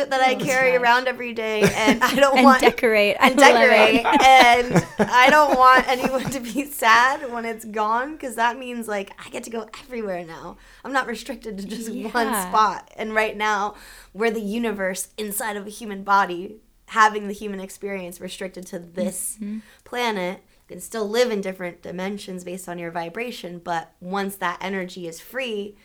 that 0.07 0.21
I 0.21 0.35
carry 0.35 0.77
around 0.77 1.09
every 1.09 1.33
day, 1.35 1.63
and 1.63 2.03
I 2.03 2.15
don't 2.15 2.37
And 2.39 2.45
want 2.45 2.61
decorate. 2.61 3.17
And 3.21 3.37
decorate, 3.37 4.05
and 4.25 4.85
I 4.99 5.29
don't 5.31 5.57
want 5.59 5.87
anyone 5.89 6.25
to 6.31 6.41
be 6.41 6.65
sad 6.65 7.33
when 7.33 7.45
it's 7.45 7.65
gone 7.65 8.13
because 8.13 8.37
that 8.37 8.59
means 8.59 8.89
like 8.89 9.11
I 9.25 9.29
get 9.31 9.45
to 9.45 9.51
go 9.51 9.69
everywhere 9.83 10.25
now. 10.25 10.57
I'm 10.85 10.93
not 10.93 11.07
restricted 11.07 11.59
to 11.59 11.65
just 11.67 11.91
one 11.91 12.33
spot. 12.49 12.91
And 12.97 13.15
right 13.15 13.37
now, 13.37 13.75
we're 14.13 14.31
the 14.31 14.41
universe 14.41 15.09
inside 15.19 15.57
of 15.57 15.67
a 15.67 15.71
human 15.71 16.03
body, 16.05 16.57
having 16.87 17.29
the 17.29 17.35
human 17.35 17.61
experience 17.61 18.21
restricted 18.21 18.67
to 18.67 18.79
this 18.79 19.37
Mm-hmm. 19.41 19.59
planet. 19.85 20.43
You 20.69 20.75
can 20.75 20.81
still 20.81 21.09
live 21.09 21.31
in 21.31 21.41
different 21.41 21.83
dimensions 21.83 22.45
based 22.45 22.69
on 22.69 22.79
your 22.79 22.91
vibration, 22.91 23.59
but 23.59 23.93
once 24.01 24.37
that 24.37 24.59
energy 24.61 25.07
is 25.09 25.19
free, 25.21 25.77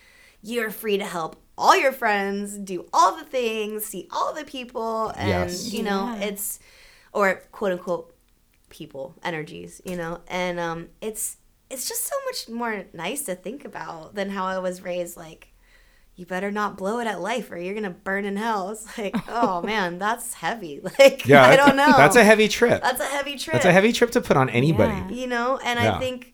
you're 0.41 0.71
free 0.71 0.97
to 0.97 1.05
help 1.05 1.37
all 1.57 1.75
your 1.77 1.91
friends, 1.91 2.57
do 2.57 2.85
all 2.93 3.15
the 3.15 3.23
things, 3.25 3.85
see 3.85 4.07
all 4.11 4.33
the 4.33 4.43
people, 4.43 5.09
and 5.15 5.29
Yes. 5.29 5.71
you 5.73 5.83
know, 5.83 6.15
Yeah. 6.17 6.27
it's 6.27 6.59
or 7.13 7.43
quote 7.51 7.73
unquote 7.73 8.15
people 8.69 9.13
energies, 9.23 9.81
you 9.85 9.95
know, 9.95 10.21
and 10.27 10.59
um, 10.59 10.89
it's 11.01 11.37
it's 11.69 11.87
just 11.87 12.03
so 12.05 12.15
much 12.25 12.49
more 12.55 12.85
nice 12.93 13.23
to 13.25 13.35
think 13.35 13.65
about 13.65 14.13
than 14.15 14.29
how 14.29 14.45
I 14.45 14.59
was 14.59 14.81
raised. 14.83 15.17
Like, 15.17 15.47
you 16.15 16.25
better 16.25 16.51
not 16.51 16.77
blow 16.77 16.99
it 16.99 17.07
at 17.07 17.19
life 17.21 17.49
or 17.51 17.57
you're 17.57 17.73
gonna 17.73 17.89
burn 17.89 18.25
in 18.25 18.35
hell. 18.35 18.69
It's 18.71 18.97
like, 18.97 19.15
oh 19.27 19.61
man, 19.61 19.97
that's 19.99 20.33
heavy. 20.35 20.81
Like, 20.99 21.25
Yeah, 21.27 21.43
I 21.47 21.55
don't 21.55 21.75
know. 21.75 21.91
That's 21.97 22.15
a 22.15 22.23
heavy 22.23 22.47
trip. 22.47 22.81
That's 22.81 22.99
a 23.01 23.05
heavy 23.05 23.37
trip. 23.37 23.53
That's 23.53 23.65
a 23.65 23.71
heavy 23.71 23.91
trip 23.91 24.11
to 24.11 24.21
put 24.21 24.37
on 24.37 24.49
anybody. 24.49 24.93
Yeah. 24.93 25.09
you 25.21 25.27
know 25.27 25.57
and 25.63 25.79
Yeah. 25.79 25.95
i 25.95 25.99
think 25.99 26.33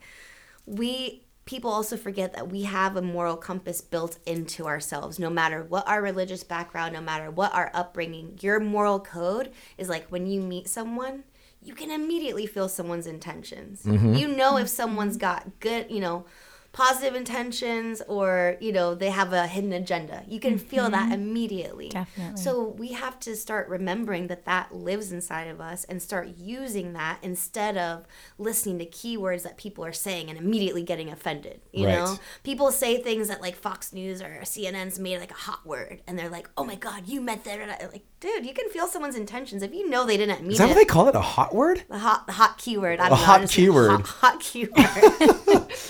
we 0.66 1.24
people 1.50 1.72
also 1.72 1.98
forget 1.98 2.34
that 2.34 2.48
we 2.52 2.62
have 2.62 2.96
a 2.96 3.02
moral 3.02 3.36
compass 3.36 3.82
built 3.82 4.20
into 4.28 4.68
ourselves 4.68 5.18
no 5.18 5.32
matter 5.32 5.64
what 5.64 5.88
our 5.88 6.00
religious 6.00 6.44
background 6.44 6.94
no 6.94 7.02
matter 7.02 7.32
what 7.32 7.52
our 7.56 7.72
upbringing 7.74 8.38
your 8.40 8.60
moral 8.60 9.00
code 9.00 9.52
is 9.76 9.90
like 9.90 10.06
when 10.10 10.28
you 10.28 10.40
meet 10.40 10.68
someone 10.68 11.24
you 11.64 11.74
can 11.74 11.90
immediately 11.90 12.46
feel 12.46 12.70
someone's 12.70 13.08
intentions 13.08 13.82
Mm-hmm. 13.84 14.14
you 14.14 14.28
know 14.28 14.58
if 14.58 14.70
someone's 14.70 15.18
got 15.18 15.60
good 15.60 15.90
you 15.90 16.02
know 16.02 16.26
positive 16.72 17.16
intentions 17.16 18.02
or 18.08 18.56
you 18.60 18.72
know 18.72 18.94
they 18.94 19.10
have 19.10 19.34
a 19.34 19.48
hidden 19.48 19.74
agenda 19.74 20.24
you 20.28 20.40
can 20.40 20.58
feel 20.58 20.90
that 20.90 21.06
mm-hmm. 21.06 21.14
immediately 21.14 21.90
Definitely. 21.90 22.40
so 22.42 22.64
we 22.78 22.90
have 22.90 23.20
to 23.22 23.36
start 23.36 23.68
remembering 23.70 24.28
that 24.28 24.46
that 24.46 24.74
lives 24.74 25.12
inside 25.12 25.48
of 25.48 25.60
us 25.60 25.84
and 25.86 26.02
start 26.02 26.28
using 26.38 26.94
that 26.94 27.18
instead 27.24 27.76
of 27.76 28.06
listening 28.38 28.78
to 28.80 28.86
keywords 28.86 29.42
that 29.44 29.58
people 29.58 29.84
are 29.84 29.94
saying 29.94 30.30
and 30.30 30.38
immediately 30.38 30.84
getting 30.84 31.10
offended 31.10 31.62
you 31.72 31.88
Right. 31.88 31.96
know 31.96 32.20
people 32.44 32.72
say 32.72 33.02
things 33.02 33.30
that 33.30 33.42
like 33.42 33.56
fox 33.56 33.92
news 33.92 34.22
or 34.22 34.40
cnn's 34.44 35.00
made 35.00 35.20
like 35.20 35.32
a 35.32 35.36
hot 35.36 35.66
word 35.66 36.02
and 36.06 36.20
they're 36.20 36.30
like 36.30 36.50
oh 36.56 36.64
my 36.64 36.76
god 36.76 37.08
you 37.08 37.20
meant 37.20 37.46
that 37.46 37.92
like 37.92 38.06
dude 38.20 38.46
you 38.46 38.54
can 38.54 38.70
feel 38.70 38.86
someone's 38.88 39.16
intentions 39.16 39.64
if 39.64 39.74
you 39.74 39.90
know 39.90 40.06
they 40.06 40.18
didn't 40.18 40.42
mean 40.42 40.52
Is 40.52 40.58
that 40.58 40.66
it 40.66 40.68
what 40.70 40.76
they 40.76 40.86
call 40.86 41.08
it? 41.08 41.16
A 41.16 41.22
hot 41.22 41.54
word? 41.56 41.84
the 41.90 41.98
hot, 41.98 42.30
hot 42.30 42.58
keyword. 42.58 43.00
I 43.00 43.08
A 43.08 43.10
don't 43.10 43.20
know, 43.20 43.26
hot 43.26 43.42
just- 43.42 43.54
keyword. 43.54 43.92
Hot, 43.92 44.06
hot 44.08 44.40
keyword. 44.40 44.72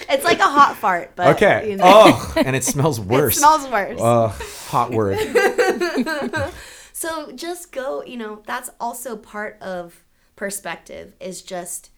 it's 0.09 0.23
like 0.23 0.39
a 0.39 0.43
hot 0.49 0.75
fart, 0.77 1.13
but 1.15 1.35
Okay. 1.35 1.69
you 1.71 1.77
know, 1.77 1.83
Oh, 1.85 2.33
and 2.45 2.55
it 2.55 2.63
smells 2.63 2.99
worse. 2.99 3.35
it 3.37 3.39
smells 3.39 3.67
worse. 3.69 3.99
Uh, 3.99 4.27
hot 4.69 4.91
word. 4.91 5.17
So 6.93 7.31
just 7.31 7.71
go, 7.71 8.03
you 8.03 8.17
know, 8.17 8.41
that's 8.45 8.69
also 8.77 9.15
part 9.15 9.57
of 9.61 10.03
perspective 10.35 11.15
is 11.21 11.41
just 11.41 11.91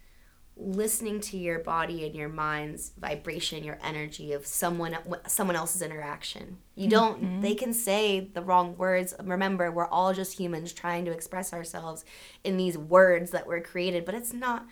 listening 0.58 1.20
to 1.20 1.38
your 1.38 1.60
body 1.60 2.05
and 2.05 2.15
your 2.15 2.29
mind's 2.29 2.91
vibration, 3.00 3.63
your 3.63 3.79
energy 3.84 4.34
of 4.34 4.46
someone 4.46 4.98
someone 5.27 5.55
else's 5.55 5.81
interaction. 5.81 6.58
You 6.75 6.89
mm-hmm. 6.89 6.89
don't 6.89 7.41
they 7.41 7.55
can 7.55 7.74
say 7.74 8.20
the 8.34 8.41
wrong 8.41 8.77
words. 8.77 9.13
Remember, 9.24 9.72
we're 9.72 9.88
all 9.88 10.13
just 10.13 10.38
humans 10.38 10.74
trying 10.74 11.05
to 11.05 11.12
express 11.12 11.53
ourselves 11.53 12.05
in 12.43 12.58
these 12.58 12.77
words 12.77 13.31
that 13.31 13.48
were 13.48 13.62
created, 13.62 14.05
but 14.05 14.15
it's 14.15 14.34
not 14.34 14.67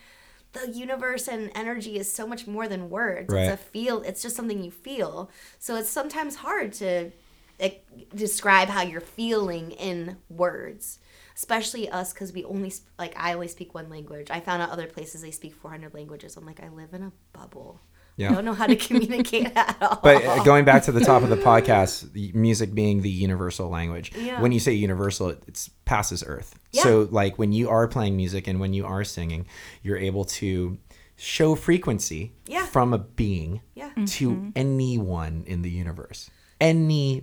the 0.53 0.69
universe 0.71 1.27
and 1.27 1.51
energy 1.53 1.98
is 1.98 2.12
so 2.12 2.25
much 2.25 2.48
more 2.48 2.67
than 2.67 2.89
words. 2.89 3.31
Right. 3.31 3.43
It's 3.43 3.53
a 3.53 3.57
feel, 3.57 4.01
it's 4.01 4.21
just 4.21 4.36
something 4.36 4.63
you 4.63 4.71
feel. 4.71 5.29
So 5.59 5.75
it's 5.75 5.89
sometimes 5.89 6.38
hard 6.38 6.74
to 6.74 7.12
like, 7.59 7.86
describe 8.15 8.69
how 8.69 8.81
you're 8.81 9.01
feeling 9.01 9.71
in 9.71 10.17
words 10.29 11.00
especially 11.39 11.89
us 11.89 12.12
because 12.13 12.34
we 12.34 12.43
only 12.43 12.69
sp- 12.75 12.84
like 13.00 13.13
i 13.17 13.34
only 13.34 13.48
speak 13.48 13.74
one 13.74 13.89
language 13.89 14.27
i 14.29 14.39
found 14.41 14.62
out 14.62 14.69
other 14.72 14.88
places 14.88 15.22
they 15.22 15.31
speak 15.31 15.53
400 15.53 15.93
languages 15.93 16.36
i'm 16.36 16.46
like 16.46 16.62
i 16.62 16.67
live 16.67 16.93
in 16.93 17.01
a 17.03 17.12
bubble 17.31 17.79
Yeah. 18.17 18.31
i 18.31 18.34
don't 18.36 18.43
know 18.43 18.53
how 18.53 18.67
to 18.67 18.75
communicate 18.88 19.48
at 19.55 19.77
all 19.81 20.00
But 20.03 20.25
uh, 20.25 20.43
going 20.43 20.65
back 20.65 20.84
to 20.84 20.91
the 20.91 21.00
top 21.12 21.24
of 21.24 21.29
the 21.29 21.38
podcast, 21.51 22.12
the 22.12 22.31
music 22.34 22.74
being 22.74 23.01
the 23.01 23.10
universal 23.27 23.69
language. 23.69 24.12
Yeah. 24.15 24.41
When 24.41 24.51
you 24.51 24.60
say 24.60 24.74
universal, 24.74 25.29
it 25.34 25.39
it's 25.48 25.69
passes 25.86 26.22
Earth. 26.34 26.50
Yeah. 26.74 26.84
So 26.84 27.08
like 27.22 27.34
when 27.41 27.51
you 27.53 27.69
are 27.69 27.88
playing 27.88 28.15
music 28.24 28.48
and 28.50 28.60
when 28.60 28.74
you 28.77 28.86
are 28.86 29.03
singing, 29.05 29.41
you're 29.84 30.01
able 30.10 30.25
to 30.41 30.77
show 31.15 31.55
frequency 31.55 32.22
Yeah. 32.55 32.65
from 32.75 32.93
a 32.93 32.98
being 33.22 33.62
Yeah. 33.81 33.91
to 34.17 34.51
anyone 34.55 35.43
in 35.48 35.62
the 35.62 35.69
universe, 35.84 36.29
any 36.60 37.22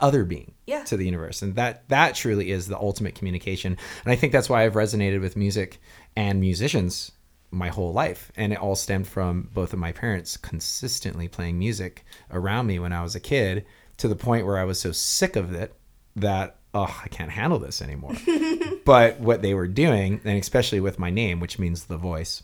other 0.00 0.24
being 0.24 0.54
Yeah. 0.66 0.84
to 0.84 0.96
the 0.96 1.04
universe, 1.04 1.42
and 1.42 1.54
that 1.56 1.88
that 1.88 2.14
truly 2.14 2.50
is 2.50 2.66
the 2.66 2.76
ultimate 2.78 3.14
communication. 3.14 3.76
And 4.04 4.12
I 4.12 4.16
think 4.16 4.32
that's 4.32 4.48
why 4.48 4.64
I've 4.64 4.74
resonated 4.74 5.20
with 5.20 5.36
music 5.36 5.78
and 6.16 6.40
musicians 6.40 7.12
my 7.52 7.68
whole 7.68 7.92
life 7.92 8.32
and 8.36 8.52
it 8.52 8.58
all 8.58 8.74
stemmed 8.74 9.06
from 9.06 9.48
both 9.54 9.72
of 9.72 9.78
my 9.78 9.92
parents 9.92 10.36
consistently 10.36 11.28
playing 11.28 11.56
music 11.58 12.04
around 12.32 12.66
me 12.66 12.78
when 12.80 12.92
I 12.92 13.02
was 13.04 13.14
a 13.14 13.20
kid 13.20 13.64
to 13.98 14.08
the 14.08 14.16
point 14.16 14.44
where 14.44 14.58
I 14.58 14.64
was 14.64 14.80
so 14.80 14.90
sick 14.90 15.36
of 15.36 15.54
it 15.54 15.72
that 16.16 16.56
oh 16.74 17.00
I 17.04 17.08
can't 17.08 17.30
handle 17.30 17.60
this 17.60 17.80
anymore. 17.80 18.14
but 18.84 19.20
what 19.20 19.42
they 19.42 19.54
were 19.54 19.68
doing 19.68 20.20
and 20.24 20.38
especially 20.38 20.80
with 20.80 20.98
my 20.98 21.08
name 21.08 21.38
which 21.38 21.58
means 21.58 21.84
the 21.84 21.96
voice 21.96 22.42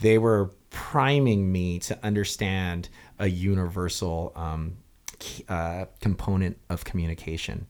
they 0.00 0.18
were 0.18 0.50
priming 0.68 1.50
me 1.50 1.78
to 1.80 1.98
understand 2.04 2.90
a 3.18 3.28
universal 3.28 4.32
um, 4.36 4.76
uh, 5.48 5.86
component 6.00 6.58
of 6.70 6.84
communication. 6.84 7.66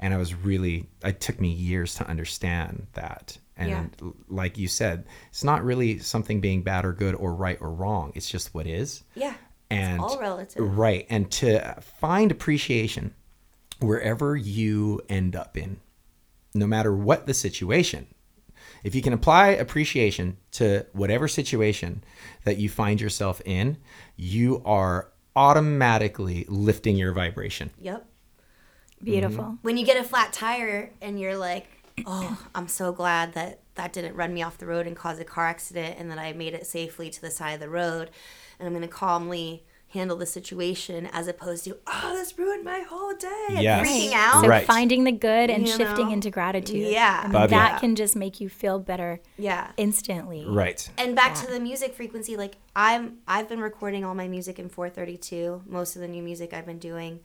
And 0.00 0.14
I 0.14 0.16
was 0.16 0.34
really 0.34 0.88
it 1.04 1.20
took 1.20 1.40
me 1.40 1.48
years 1.50 1.94
to 1.96 2.06
understand 2.08 2.86
that. 2.94 3.36
And 3.56 3.90
Yeah. 4.00 4.10
like 4.28 4.56
you 4.56 4.68
said 4.68 5.06
it's 5.30 5.42
not 5.44 5.64
really 5.64 5.98
something 5.98 6.40
being 6.40 6.62
bad 6.62 6.84
or 6.84 6.92
good 6.92 7.14
or 7.16 7.34
right 7.34 7.58
or 7.60 7.70
wrong. 7.70 8.12
It's 8.14 8.30
just 8.30 8.54
what 8.54 8.66
is. 8.66 9.02
Yeah. 9.14 9.34
And 9.70 10.00
all 10.00 10.18
relative. 10.18 10.78
right. 10.78 11.06
And 11.10 11.30
to 11.32 11.76
find 12.00 12.30
appreciation 12.30 13.14
wherever 13.80 14.36
you 14.36 15.00
end 15.08 15.36
up 15.36 15.56
in 15.56 15.80
no 16.54 16.66
matter 16.66 16.94
what 16.94 17.26
the 17.26 17.34
situation 17.34 18.06
if 18.82 18.94
you 18.94 19.02
can 19.02 19.12
apply 19.12 19.48
appreciation 19.48 20.36
to 20.52 20.86
whatever 20.92 21.28
situation 21.28 22.02
that 22.44 22.58
you 22.58 22.68
find 22.68 23.00
yourself 23.00 23.40
in 23.44 23.76
you 24.16 24.62
are 24.64 25.10
automatically 25.36 26.44
lifting 26.48 26.96
your 26.96 27.12
vibration. 27.12 27.70
Yep. 27.80 28.06
Beautiful. 29.02 29.44
Mm-hmm. 29.44 29.54
when 29.62 29.76
you 29.76 29.86
get 29.86 29.96
a 29.96 30.02
flat 30.04 30.32
tire 30.32 30.90
and 31.00 31.20
you're 31.20 31.36
like, 31.36 31.66
oh, 32.06 32.36
I'm 32.54 32.68
so 32.68 32.92
glad 32.92 33.34
that 33.34 33.60
that 33.76 33.92
didn't 33.92 34.16
run 34.16 34.34
me 34.34 34.42
off 34.42 34.58
the 34.58 34.66
road 34.66 34.86
and 34.86 34.96
cause 34.96 35.20
a 35.20 35.24
car 35.24 35.46
accident 35.46 35.96
and 35.98 36.10
that 36.10 36.18
I 36.18 36.32
made 36.32 36.54
it 36.54 36.66
safely 36.66 37.10
to 37.10 37.20
the 37.20 37.30
side 37.30 37.52
of 37.52 37.60
the 37.60 37.68
road 37.68 38.10
and 38.58 38.66
I'm 38.66 38.72
going 38.72 38.82
to 38.82 38.88
calmly 38.88 39.62
handle 39.90 40.16
the 40.18 40.26
situation 40.26 41.08
as 41.12 41.26
opposed 41.28 41.64
to, 41.64 41.76
oh, 41.86 42.12
this 42.14 42.36
ruined 42.38 42.62
my 42.64 42.80
whole 42.80 43.14
day. 43.14 43.46
and 43.50 43.62
Yes. 43.62 43.86
freaking 43.86 44.12
out. 44.12 44.42
So 44.42 44.48
Right. 44.48 44.66
finding 44.66 45.04
the 45.04 45.12
good 45.12 45.48
and 45.48 45.66
You 45.66 45.74
shifting 45.76 46.08
know? 46.08 46.12
into 46.12 46.30
gratitude. 46.30 46.92
Yeah. 46.92 47.22
I 47.24 47.28
mean, 47.28 47.48
that 47.48 47.76
it. 47.76 47.80
can 47.80 47.96
just 47.96 48.14
make 48.14 48.38
you 48.40 48.48
feel 48.50 48.78
better 48.78 49.20
Yeah. 49.38 49.68
instantly. 49.78 50.44
right 50.46 50.86
And 50.98 51.16
back 51.16 51.34
to 51.36 51.46
the 51.46 51.58
music 51.58 51.94
frequency, 51.94 52.36
like 52.36 52.56
I'm 52.76 53.18
I've 53.26 53.48
been 53.48 53.60
recording 53.60 54.04
all 54.04 54.14
my 54.14 54.28
music 54.28 54.58
in 54.58 54.68
432, 54.68 55.62
most 55.66 55.96
of 55.96 56.02
the 56.02 56.08
new 56.08 56.22
music 56.22 56.52
I've 56.52 56.66
been 56.66 56.78
doing. 56.78 57.20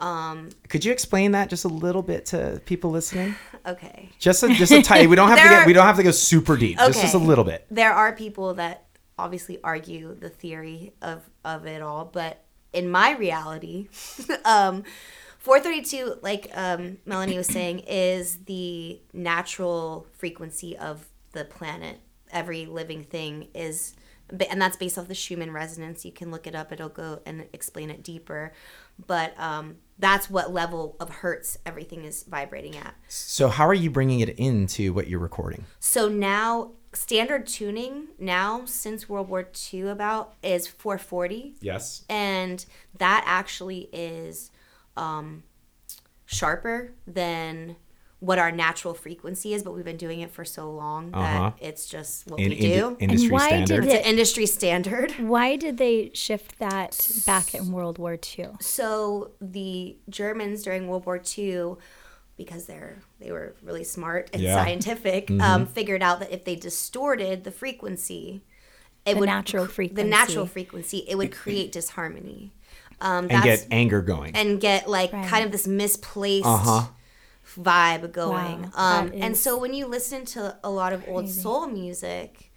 Um, 0.00 0.48
could 0.68 0.84
you 0.84 0.90
explain 0.92 1.32
that 1.32 1.48
just 1.48 1.64
a 1.64 1.68
little 1.68 2.02
bit 2.02 2.26
to 2.26 2.60
people 2.66 2.90
listening 2.90 3.36
okay. 3.66 4.10
just 4.18 4.42
a, 4.42 4.48
just 4.48 4.72
a 4.72 4.82
tiny 4.82 5.06
we 5.06 5.14
don't 5.14 5.28
have 5.28 5.38
to 5.38 5.44
get 5.44 5.52
are- 5.62 5.66
we 5.66 5.72
don't 5.72 5.86
have 5.86 5.96
to 5.96 6.02
go 6.02 6.10
super 6.10 6.56
deep 6.56 6.76
just 6.78 7.00
just 7.00 7.14
a 7.14 7.18
little 7.18 7.44
bit 7.44 7.64
there 7.70 7.92
are 7.92 8.12
people 8.12 8.54
that 8.54 8.83
obviously 9.18 9.58
argue 9.62 10.14
the 10.14 10.28
theory 10.28 10.92
of 11.02 11.28
of 11.44 11.66
it 11.66 11.82
all 11.82 12.04
but 12.04 12.44
in 12.72 12.88
my 12.88 13.12
reality 13.12 13.88
um 14.44 14.82
432 15.38 16.18
like 16.22 16.50
um 16.54 16.98
melanie 17.04 17.36
was 17.36 17.46
saying 17.46 17.78
is 17.86 18.38
the 18.44 19.00
natural 19.12 20.06
frequency 20.12 20.76
of 20.76 21.06
the 21.34 21.44
planet. 21.44 22.00
Every 22.32 22.64
living 22.64 23.04
thing 23.04 23.48
is 23.54 23.94
and 24.48 24.60
that's 24.60 24.78
based 24.78 24.96
off 24.96 25.06
the 25.06 25.14
schumann 25.14 25.52
resonance. 25.52 26.06
You 26.06 26.10
can 26.10 26.30
look 26.30 26.46
it 26.46 26.54
up. 26.54 26.72
It'll 26.72 26.88
go 26.88 27.20
and 27.26 27.46
explain 27.52 27.90
it 27.90 28.02
deeper. 28.02 28.52
But 29.06 29.38
um 29.38 29.76
that's 29.98 30.30
what 30.30 30.52
level 30.52 30.96
of 30.98 31.10
hertz 31.10 31.58
everything 31.66 32.04
is 32.04 32.22
vibrating 32.22 32.76
at. 32.76 32.94
So 33.08 33.48
how 33.48 33.66
are 33.66 33.74
you 33.74 33.90
bringing 33.90 34.20
it 34.20 34.30
into 34.30 34.94
what 34.94 35.08
you're 35.08 35.20
recording? 35.20 35.66
So 35.78 36.08
now 36.08 36.72
standard 36.94 37.46
tuning 37.46 38.08
now 38.18 38.64
since 38.64 39.08
World 39.08 39.28
War 39.28 39.48
II 39.72 39.88
about 39.88 40.34
is 40.42 40.66
440 40.66 41.54
yes 41.60 42.04
and 42.08 42.64
that 42.98 43.24
actually 43.26 43.88
is 43.92 44.50
um, 44.96 45.42
sharper 46.26 46.92
than 47.06 47.76
what 48.20 48.38
our 48.38 48.50
natural 48.50 48.94
frequency 48.94 49.52
is, 49.52 49.62
but 49.62 49.74
we've 49.74 49.84
been 49.84 49.98
doing 49.98 50.20
it 50.20 50.30
for 50.30 50.46
so 50.46 50.70
long 50.72 51.10
Uh-huh. 51.12 51.50
that 51.50 51.54
it's 51.60 51.86
just 51.86 52.26
what 52.30 52.40
in, 52.40 52.50
we 52.50 52.56
in- 52.56 52.78
do. 52.78 52.96
industry 52.98 53.28
why 53.30 53.50
did 53.50 53.68
standard 53.68 53.84
it's 53.84 53.94
it- 53.94 54.00
an 54.00 54.06
industry 54.06 54.46
standard. 54.46 55.10
Why 55.18 55.56
did 55.56 55.76
they 55.76 56.10
shift 56.14 56.58
that 56.58 57.06
back 57.26 57.54
in 57.54 57.70
World 57.70 57.98
War 57.98 58.14
II? 58.38 58.48
So 58.60 59.32
the 59.42 59.96
Germans 60.08 60.62
during 60.62 60.88
World 60.88 61.04
War 61.04 61.20
II, 61.36 61.74
because 62.36 62.66
they're 62.66 62.98
they 63.20 63.30
were 63.32 63.54
really 63.62 63.84
smart 63.84 64.30
and 64.32 64.42
Yeah. 64.42 64.54
scientific, 64.64 65.30
um, 65.40 65.66
figured 65.66 66.02
out 66.02 66.20
that 66.20 66.32
if 66.32 66.44
they 66.44 66.56
distorted 66.56 67.44
the 67.44 67.50
frequency, 67.50 68.42
it 69.06 69.14
The 69.14 69.20
would 69.20 69.26
natural 69.26 69.66
cr- 69.66 69.84
the 69.92 70.04
natural 70.04 70.46
frequency. 70.46 70.98
frequency, 71.02 71.10
it 71.10 71.16
would 71.16 71.32
create 71.32 71.72
disharmony. 71.72 72.52
Um, 73.00 73.26
and 73.28 73.42
get 73.42 73.66
anger 73.70 74.00
going 74.00 74.34
and 74.36 74.60
get 74.60 74.88
like 74.88 75.12
Right. 75.12 75.26
kind 75.28 75.44
of 75.44 75.52
this 75.52 75.66
misplaced 75.66 76.46
Uh-huh. 76.46 76.86
vibe 77.58 78.12
going. 78.12 78.62
Wow, 78.74 79.00
um, 79.00 79.12
and 79.14 79.36
so 79.36 79.58
when 79.58 79.74
you 79.74 79.86
listen 79.86 80.24
to 80.26 80.56
a 80.64 80.70
lot 80.70 80.92
of 80.92 81.06
old 81.08 81.24
crazy. 81.24 81.40
soul 81.40 81.66
music, 81.66 82.50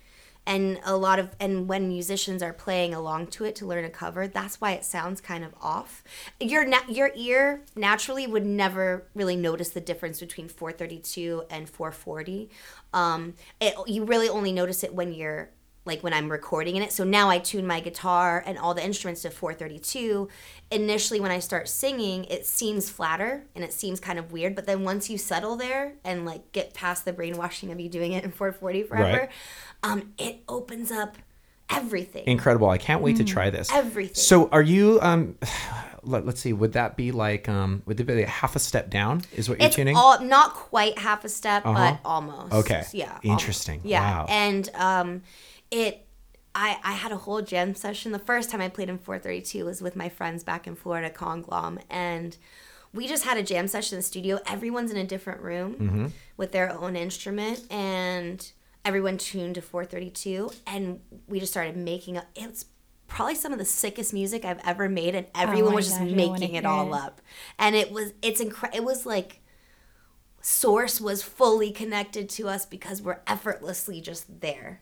and 0.47 0.79
a 0.85 0.95
lot 0.95 1.19
of 1.19 1.35
and 1.39 1.67
when 1.67 1.89
musicians 1.89 2.41
are 2.41 2.53
playing 2.53 2.93
along 2.93 3.27
to 3.27 3.43
it 3.43 3.55
to 3.57 3.65
learn 3.65 3.83
a 3.83 3.89
cover, 3.89 4.27
that's 4.27 4.59
why 4.61 4.71
it 4.71 4.85
sounds 4.85 5.19
kind 5.19 5.43
of 5.43 5.53
off. 5.61 6.03
Your 6.39 6.65
na- 6.65 6.87
your 6.87 7.11
ear 7.15 7.63
naturally 7.75 8.25
would 8.25 8.45
never 8.45 9.05
really 9.13 9.35
notice 9.35 9.69
the 9.69 9.81
difference 9.81 10.21
between 10.21 10.47
432 10.47 11.43
and 11.49 11.69
440. 11.69 12.49
Um, 12.93 13.33
it, 13.59 13.75
you 13.87 14.05
really 14.05 14.29
only 14.29 14.53
notice 14.53 14.83
it 14.85 14.95
when 14.95 15.13
you're 15.13 15.49
like 15.87 16.03
when 16.03 16.13
I'm 16.13 16.29
recording 16.31 16.75
in 16.75 16.83
it. 16.83 16.91
So 16.91 17.03
now 17.03 17.29
I 17.29 17.39
tune 17.39 17.65
my 17.65 17.79
guitar 17.79 18.43
and 18.45 18.57
all 18.59 18.73
the 18.73 18.83
instruments 18.85 19.23
to 19.23 19.31
432. 19.31 20.27
Initially, 20.69 21.19
when 21.19 21.31
I 21.31 21.39
start 21.39 21.67
singing, 21.69 22.25
it 22.25 22.45
seems 22.45 22.89
flatter 22.89 23.43
and 23.55 23.63
it 23.63 23.73
seems 23.73 23.99
kind 23.99 24.19
of 24.19 24.31
weird. 24.31 24.53
But 24.53 24.65
then 24.67 24.83
once 24.83 25.09
you 25.09 25.17
settle 25.17 25.55
there 25.55 25.93
and 26.03 26.25
like 26.25 26.51
get 26.51 26.73
past 26.73 27.05
the 27.05 27.13
brainwashing 27.13 27.71
of 27.71 27.79
you 27.79 27.89
doing 27.89 28.11
it 28.11 28.23
in 28.23 28.31
440 28.31 28.83
forever, 28.83 29.17
Right. 29.21 29.29
um, 29.81 30.13
it 30.17 30.43
opens 30.47 30.91
up 30.91 31.17
everything. 31.69 32.23
Incredible. 32.27 32.69
I 32.69 32.77
can't 32.77 33.01
wait 33.01 33.17
to 33.17 33.23
try 33.23 33.49
this. 33.49 33.71
Everything. 33.73 34.15
So 34.15 34.47
are 34.49 34.61
you 34.61 34.99
um 35.01 35.37
let, 36.03 36.25
us 36.25 36.39
see, 36.39 36.53
would 36.53 36.73
that 36.73 36.95
be 36.95 37.11
like 37.11 37.49
um 37.49 37.81
would 37.85 37.99
it 37.99 38.03
be 38.05 38.15
like 38.15 38.27
half 38.27 38.55
a 38.55 38.59
step 38.59 38.89
down 38.89 39.21
is 39.35 39.49
what 39.49 39.59
you're 39.59 39.67
it's 39.67 39.75
tuning? 39.75 39.95
all 39.95 40.21
not 40.23 40.53
quite 40.53 40.97
half 40.97 41.25
a 41.25 41.29
step, 41.29 41.65
Uh-huh. 41.65 41.91
but 41.91 41.99
almost. 42.07 42.53
Okay. 42.53 42.83
Yeah. 42.93 43.05
almost. 43.09 43.25
Interesting. 43.25 43.81
Yeah. 43.83 44.01
Wow. 44.01 44.25
And 44.29 44.69
um, 44.75 45.21
it. 45.71 46.03
I, 46.55 46.77
I 46.83 46.93
had 46.93 47.11
a 47.11 47.17
whole 47.17 47.41
jam 47.43 47.75
session. 47.75 48.11
The 48.11 48.19
first 48.19 48.49
time 48.49 48.61
I 48.61 48.69
played 48.69 48.89
in 48.89 48.97
432 48.97 49.65
was 49.65 49.81
with 49.81 49.95
my 49.95 50.09
friends 50.09 50.43
back 50.43 50.65
in 50.65 50.75
Florida, 50.75 51.09
Conglom, 51.11 51.79
and 51.89 52.35
we 52.93 53.07
just 53.07 53.25
had 53.25 53.37
a 53.37 53.43
jam 53.43 53.67
session 53.67 53.95
in 53.95 53.99
the 53.99 54.03
studio. 54.03 54.39
Everyone's 54.47 54.89
in 54.89 54.97
a 54.97 55.03
different 55.03 55.41
room 55.41 55.75
Mm-hmm. 55.75 56.05
with 56.35 56.51
their 56.53 56.71
own 56.71 56.95
instrument, 56.95 57.61
and 57.71 58.51
everyone 58.83 59.17
tuned 59.19 59.53
to 59.55 59.61
432, 59.61 60.49
and 60.65 60.99
we 61.27 61.39
just 61.39 61.51
started 61.51 61.77
making 61.77 62.17
up. 62.17 62.25
It's 62.35 62.65
probably 63.07 63.35
some 63.35 63.51
of 63.53 63.59
the 63.59 63.65
sickest 63.65 64.11
music 64.13 64.43
I've 64.43 64.61
ever 64.65 64.89
made, 64.89 65.13
and 65.13 65.27
everyone 65.35 65.71
my 65.71 65.75
was 65.75 65.87
just 65.89 65.99
gosh, 65.99 66.09
making 66.09 66.55
it 66.55 66.61
hear 66.63 66.67
all 66.67 66.93
it. 66.95 66.97
up, 66.99 67.21
and 67.59 67.75
it 67.75 67.91
was 67.91 68.13
it's 68.23 68.39
incredible. 68.39 68.77
It 68.79 68.83
was 68.83 69.05
like 69.05 69.41
source 70.41 71.01
was 71.01 71.21
fully 71.23 71.71
connected 71.71 72.29
to 72.29 72.47
us 72.47 72.65
because 72.65 73.01
we're 73.01 73.19
effortlessly 73.27 74.01
just 74.01 74.39
there. 74.41 74.81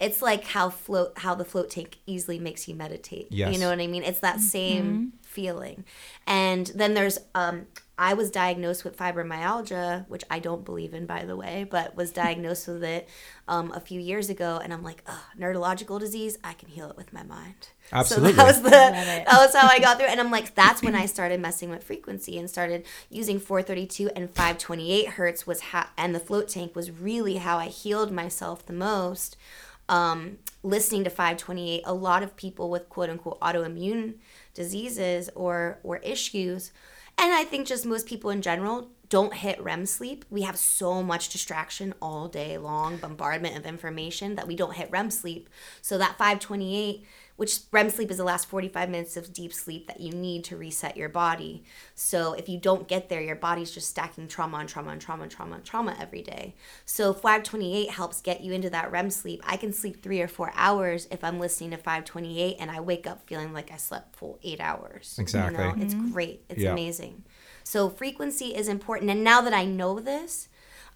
It's 0.00 0.22
like 0.22 0.44
how 0.44 0.70
float 0.70 1.12
how 1.18 1.34
the 1.34 1.44
float 1.44 1.70
tank 1.70 1.98
easily 2.06 2.38
makes 2.38 2.66
you 2.66 2.74
meditate. 2.74 3.28
Yes. 3.30 3.52
You 3.52 3.60
know 3.60 3.68
what 3.68 3.80
I 3.80 3.86
mean? 3.86 4.02
It's 4.02 4.20
that 4.20 4.40
same 4.40 5.12
feeling. 5.22 5.84
And 6.26 6.66
then 6.68 6.94
there's 6.94 7.18
um 7.34 7.66
I 7.98 8.14
was 8.14 8.30
diagnosed 8.30 8.82
with 8.82 8.96
fibromyalgia, 8.96 10.08
which 10.08 10.24
I 10.30 10.38
don't 10.38 10.64
believe 10.64 10.94
in 10.94 11.04
by 11.04 11.26
the 11.26 11.36
way, 11.36 11.66
but 11.70 11.94
was 11.96 12.10
diagnosed 12.12 12.66
with 12.66 12.82
it 12.82 13.06
um, 13.46 13.72
a 13.72 13.80
few 13.80 14.00
years 14.00 14.30
ago 14.30 14.58
and 14.62 14.72
I'm 14.72 14.82
like, 14.82 15.02
Ugh, 15.06 15.18
neurological 15.36 15.98
disease, 15.98 16.38
I 16.42 16.54
can 16.54 16.70
heal 16.70 16.88
it 16.88 16.96
with 16.96 17.12
my 17.12 17.22
mind. 17.22 17.68
Absolutely. 17.92 18.30
So 18.32 18.36
that 18.36 18.46
was 18.46 18.62
the 18.62 18.70
that 18.70 19.26
was 19.28 19.54
how 19.54 19.68
I 19.68 19.80
got 19.80 19.98
through. 19.98 20.06
it. 20.06 20.12
And 20.12 20.20
I'm 20.20 20.30
like, 20.30 20.54
that's 20.54 20.82
when 20.82 20.94
I 20.94 21.04
started 21.04 21.40
messing 21.40 21.68
with 21.68 21.84
frequency 21.84 22.38
and 22.38 22.48
started 22.48 22.86
using 23.10 23.38
432 23.38 24.08
and 24.16 24.30
528 24.30 25.08
hertz 25.08 25.46
was 25.46 25.60
ha- 25.60 25.90
and 25.98 26.14
the 26.14 26.20
float 26.20 26.48
tank 26.48 26.74
was 26.74 26.90
really 26.90 27.36
how 27.36 27.58
I 27.58 27.66
healed 27.66 28.10
myself 28.12 28.64
the 28.64 28.72
most. 28.72 29.36
Um, 29.90 30.38
listening 30.62 31.04
to 31.04 31.10
528, 31.10 31.82
a 31.84 31.92
lot 31.92 32.22
of 32.22 32.36
people 32.36 32.70
with 32.70 32.88
quote 32.88 33.10
unquote 33.10 33.40
autoimmune 33.40 34.14
diseases 34.54 35.28
or 35.34 35.80
or 35.82 35.98
issues, 35.98 36.72
and 37.18 37.34
I 37.34 37.44
think 37.44 37.66
just 37.66 37.84
most 37.84 38.06
people 38.06 38.30
in 38.30 38.40
general 38.40 38.90
don't 39.10 39.34
hit 39.34 39.60
REM 39.60 39.86
sleep. 39.86 40.24
We 40.30 40.42
have 40.42 40.56
so 40.56 41.02
much 41.02 41.28
distraction 41.28 41.92
all 42.00 42.28
day 42.28 42.56
long, 42.56 42.96
bombardment 42.96 43.58
of 43.58 43.66
information 43.66 44.36
that 44.36 44.46
we 44.46 44.54
don't 44.54 44.74
hit 44.74 44.88
REM 44.90 45.10
sleep. 45.10 45.50
So 45.82 45.98
that 45.98 46.16
528 46.16 47.04
which 47.40 47.60
REM 47.72 47.88
sleep 47.88 48.10
is 48.10 48.18
the 48.18 48.22
last 48.24 48.44
45 48.50 48.90
minutes 48.90 49.16
of 49.16 49.32
deep 49.32 49.54
sleep 49.54 49.86
that 49.86 49.98
you 49.98 50.12
need 50.12 50.44
to 50.44 50.58
reset 50.58 50.94
your 50.94 51.08
body. 51.08 51.64
So 51.94 52.34
if 52.34 52.50
you 52.50 52.58
don't 52.58 52.86
get 52.86 53.08
there, 53.08 53.22
your 53.22 53.34
body's 53.34 53.70
just 53.70 53.88
stacking 53.88 54.28
trauma 54.28 54.58
on 54.58 54.66
trauma 54.66 54.90
on 54.90 54.98
trauma 54.98 55.22
on 55.22 55.30
trauma 55.30 55.54
on 55.54 55.62
trauma 55.62 55.96
every 55.98 56.20
day. 56.20 56.54
So 56.84 57.14
528 57.14 57.92
helps 57.92 58.20
get 58.20 58.42
you 58.42 58.52
into 58.52 58.68
that 58.68 58.92
REM 58.92 59.08
sleep. 59.08 59.40
I 59.46 59.56
can 59.56 59.72
sleep 59.72 60.02
three 60.02 60.20
or 60.20 60.28
four 60.28 60.52
hours 60.54 61.08
if 61.10 61.24
I'm 61.24 61.40
listening 61.40 61.70
to 61.70 61.78
528 61.78 62.56
and 62.60 62.70
I 62.70 62.80
wake 62.80 63.06
up 63.06 63.26
feeling 63.26 63.54
like 63.54 63.72
I 63.72 63.78
slept 63.78 64.16
full 64.16 64.38
eight 64.42 64.60
hours. 64.60 65.14
You 65.16 65.22
Exactly. 65.22 65.56
know, 65.56 65.74
It's 65.78 65.94
mm-hmm. 65.94 66.10
great. 66.12 66.44
It's 66.50 66.60
Yeah. 66.60 66.72
amazing. 66.72 67.24
So 67.64 67.88
frequency 67.88 68.54
is 68.54 68.68
important. 68.68 69.10
And 69.10 69.24
now 69.24 69.40
that 69.40 69.54
I 69.54 69.64
know 69.64 69.98
this, 69.98 70.50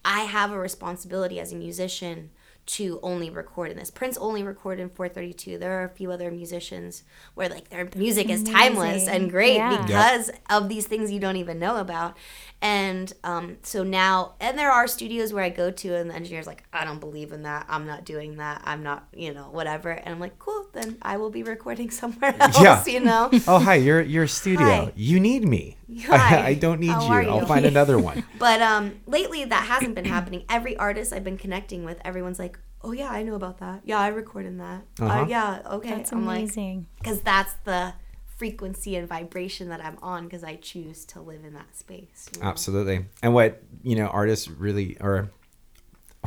I 0.04 0.24
have 0.24 0.52
a 0.52 0.58
responsibility 0.58 1.40
as 1.40 1.54
a 1.54 1.56
musician 1.56 2.32
to 2.66 2.98
only 3.02 3.28
record 3.28 3.70
in 3.70 3.76
this. 3.76 3.90
Prince 3.90 4.16
only 4.16 4.42
recorded 4.42 4.82
in 4.82 4.88
432. 4.88 5.58
There 5.58 5.80
are 5.80 5.84
a 5.84 5.88
few 5.90 6.10
other 6.10 6.30
musicians 6.30 7.02
where 7.34 7.48
like 7.48 7.68
their 7.68 7.88
music 7.94 8.30
is 8.30 8.42
timeless 8.42 9.04
amazing. 9.04 9.14
and 9.14 9.30
great 9.30 9.56
Yeah. 9.56 9.82
because 9.82 10.30
of 10.48 10.68
these 10.68 10.86
things 10.86 11.12
you 11.12 11.20
don't 11.20 11.36
even 11.36 11.58
know 11.58 11.76
about. 11.76 12.16
And 12.62 13.12
um, 13.24 13.58
so 13.62 13.82
now, 13.82 14.34
and 14.40 14.56
there 14.58 14.70
are 14.70 14.86
studios 14.86 15.34
where 15.34 15.44
I 15.44 15.50
go 15.50 15.70
to, 15.70 15.94
and 15.96 16.08
the 16.08 16.14
engineer's 16.14 16.46
like, 16.46 16.64
I 16.72 16.86
don't 16.86 17.00
believe 17.00 17.32
in 17.32 17.42
that. 17.42 17.66
I'm 17.68 17.86
not 17.86 18.06
doing 18.06 18.36
that. 18.38 18.62
I'm 18.64 18.82
not, 18.82 19.06
you 19.14 19.34
know, 19.34 19.50
whatever. 19.50 19.90
And 19.90 20.08
I'm 20.14 20.20
like, 20.20 20.38
cool, 20.38 20.68
then 20.72 20.96
I 21.02 21.18
will 21.18 21.28
be 21.28 21.42
recording 21.42 21.90
somewhere 22.00 22.34
else, 22.40 22.58
Yeah. 22.62 22.82
you 22.86 23.00
know? 23.00 23.28
oh 23.46 23.58
hi, 23.58 23.74
you're 23.74 24.00
you're 24.00 24.24
a 24.24 24.28
studio. 24.28 24.64
Hi. 24.66 24.92
You 24.96 25.20
need 25.20 25.46
me. 25.46 25.76
Hi. 26.06 26.46
I, 26.46 26.54
don't 26.54 26.80
need 26.80 26.88
How 26.90 27.20
you. 27.20 27.28
I'll 27.28 27.40
you? 27.40 27.46
find 27.46 27.66
another 27.66 27.98
one. 27.98 28.24
But 28.38 28.62
um, 28.62 29.00
lately, 29.06 29.44
that 29.44 29.64
hasn't 29.66 29.94
been 29.94 30.06
happening. 30.06 30.44
Every 30.48 30.76
artist 30.78 31.12
I've 31.12 31.22
been 31.22 31.36
connecting 31.36 31.84
with, 31.84 32.00
everyone's 32.04 32.38
like, 32.38 32.53
"Oh 32.84 32.92
yeah, 32.92 33.10
I 33.10 33.22
know 33.22 33.34
about 33.34 33.58
that. 33.58 33.80
Yeah, 33.84 33.98
I 33.98 34.08
record 34.08 34.46
in 34.46 34.58
that. 34.58 34.82
Uh-huh. 35.00 35.22
Uh, 35.22 35.26
yeah, 35.26 35.62
okay." 35.66 35.90
That's 35.90 36.12
I'm 36.12 36.28
amazing. 36.28 36.86
because 36.98 37.20
that's 37.20 37.54
the 37.64 37.94
frequency 38.36 38.96
and 38.96 39.08
vibration 39.08 39.68
that 39.68 39.84
I'm 39.84 39.98
on 40.02 40.24
because 40.24 40.44
I 40.44 40.56
choose 40.56 41.04
to 41.06 41.20
live 41.20 41.44
in 41.44 41.54
that 41.54 41.76
space. 41.76 42.28
you 42.34 42.42
know? 42.42 42.48
Absolutely. 42.48 43.06
And 43.22 43.32
what, 43.32 43.62
you 43.82 43.96
know, 43.96 44.06
artists 44.06 44.48
really 44.48 44.96
or 45.00 45.30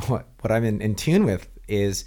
what 0.06 0.26
what 0.40 0.50
I'm 0.50 0.64
in, 0.64 0.80
in 0.80 0.94
tune 0.94 1.24
with 1.24 1.48
is 1.68 2.04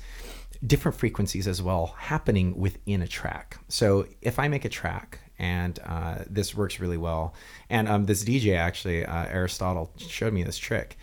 different 0.66 0.98
frequencies 0.98 1.48
as 1.48 1.62
well 1.62 1.96
happening 1.98 2.58
within 2.58 3.02
a 3.02 3.08
track. 3.08 3.58
So 3.68 4.08
if 4.22 4.40
I 4.40 4.48
make 4.48 4.66
a 4.66 4.70
track 4.70 5.20
and 5.40 5.80
uh, 5.86 6.20
this 6.30 6.56
works 6.56 6.80
really 6.80 6.98
well, 6.98 7.34
and 7.70 7.88
um, 7.88 8.06
this 8.06 8.24
DJ 8.24 8.58
actually, 8.58 9.06
uh, 9.06 9.26
Aristotle 9.26 9.92
showed 9.98 10.34
me 10.34 10.44
this 10.44 10.58
trick. 10.58 10.98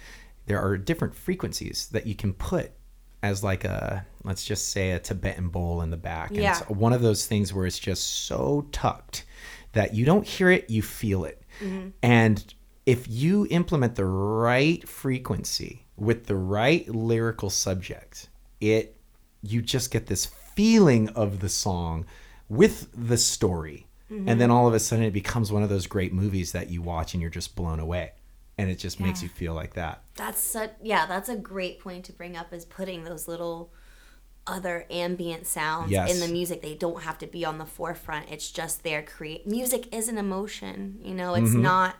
There 0.46 0.60
are 0.60 0.76
different 0.76 1.14
frequencies 1.14 1.88
that 1.92 2.06
you 2.06 2.14
can 2.14 2.32
put 2.32 2.72
as 3.22 3.42
like 3.42 3.64
a 3.64 4.06
let's 4.24 4.44
just 4.44 4.70
say 4.70 4.92
a 4.92 4.98
Tibetan 4.98 5.48
bowl 5.48 5.80
in 5.82 5.90
the 5.90 5.96
back. 5.96 6.30
And 6.30 6.40
Yeah. 6.40 6.58
it's 6.58 6.68
one 6.68 6.92
of 6.92 7.00
those 7.00 7.26
things 7.26 7.52
where 7.52 7.66
it's 7.66 7.78
just 7.78 8.26
so 8.26 8.66
tucked 8.72 9.24
that 9.72 9.94
you 9.94 10.04
don't 10.04 10.26
hear 10.26 10.50
it, 10.50 10.68
you 10.68 10.82
feel 10.82 11.24
it. 11.24 11.42
Mm-hmm. 11.60 11.90
And 12.02 12.54
if 12.84 13.06
you 13.08 13.46
implement 13.50 13.94
the 13.94 14.06
right 14.06 14.86
frequency 14.88 15.86
with 15.96 16.26
the 16.26 16.36
right 16.36 16.88
lyrical 16.88 17.50
subject, 17.50 18.28
it 18.60 18.96
you 19.42 19.62
just 19.62 19.90
get 19.90 20.06
this 20.06 20.26
feeling 20.26 21.08
of 21.10 21.40
the 21.40 21.48
song 21.48 22.06
with 22.48 22.88
the 22.94 23.16
story. 23.16 23.86
And 24.10 24.26
mm-hmm. 24.26 24.38
then 24.38 24.50
all 24.50 24.66
of 24.66 24.74
a 24.74 24.80
sudden 24.80 25.04
it 25.04 25.12
becomes 25.12 25.52
one 25.52 25.62
of 25.62 25.68
those 25.68 25.86
great 25.86 26.12
movies 26.12 26.52
that 26.52 26.70
you 26.70 26.80
watch 26.80 27.12
and 27.12 27.20
you're 27.20 27.30
just 27.30 27.54
blown 27.54 27.78
away. 27.78 28.12
And 28.58 28.68
it 28.68 28.78
just 28.78 28.98
makes 28.98 29.22
you 29.22 29.28
feel 29.28 29.54
like 29.54 29.74
that. 29.74 30.02
That's 30.16 30.40
such 30.40 30.72
yeah, 30.82 31.06
that's 31.06 31.28
a 31.28 31.36
great 31.36 31.78
point 31.80 32.04
to 32.06 32.12
bring 32.12 32.36
up 32.36 32.52
is 32.52 32.64
putting 32.64 33.04
those 33.04 33.28
little 33.28 33.72
other 34.46 34.86
ambient 34.90 35.46
sounds 35.46 35.90
Yes. 35.92 36.12
in 36.12 36.20
the 36.20 36.32
music. 36.32 36.62
They 36.62 36.74
don't 36.74 37.02
have 37.02 37.18
to 37.18 37.26
be 37.26 37.44
on 37.44 37.58
the 37.58 37.66
forefront. 37.66 38.30
It's 38.30 38.50
just 38.50 38.82
there 38.82 39.02
create 39.02 39.46
music 39.46 39.94
is 39.94 40.08
an 40.08 40.18
emotion, 40.18 40.98
you 41.02 41.14
know, 41.14 41.34
it's 41.34 41.50
Mm-hmm. 41.50 41.62
not 41.62 41.96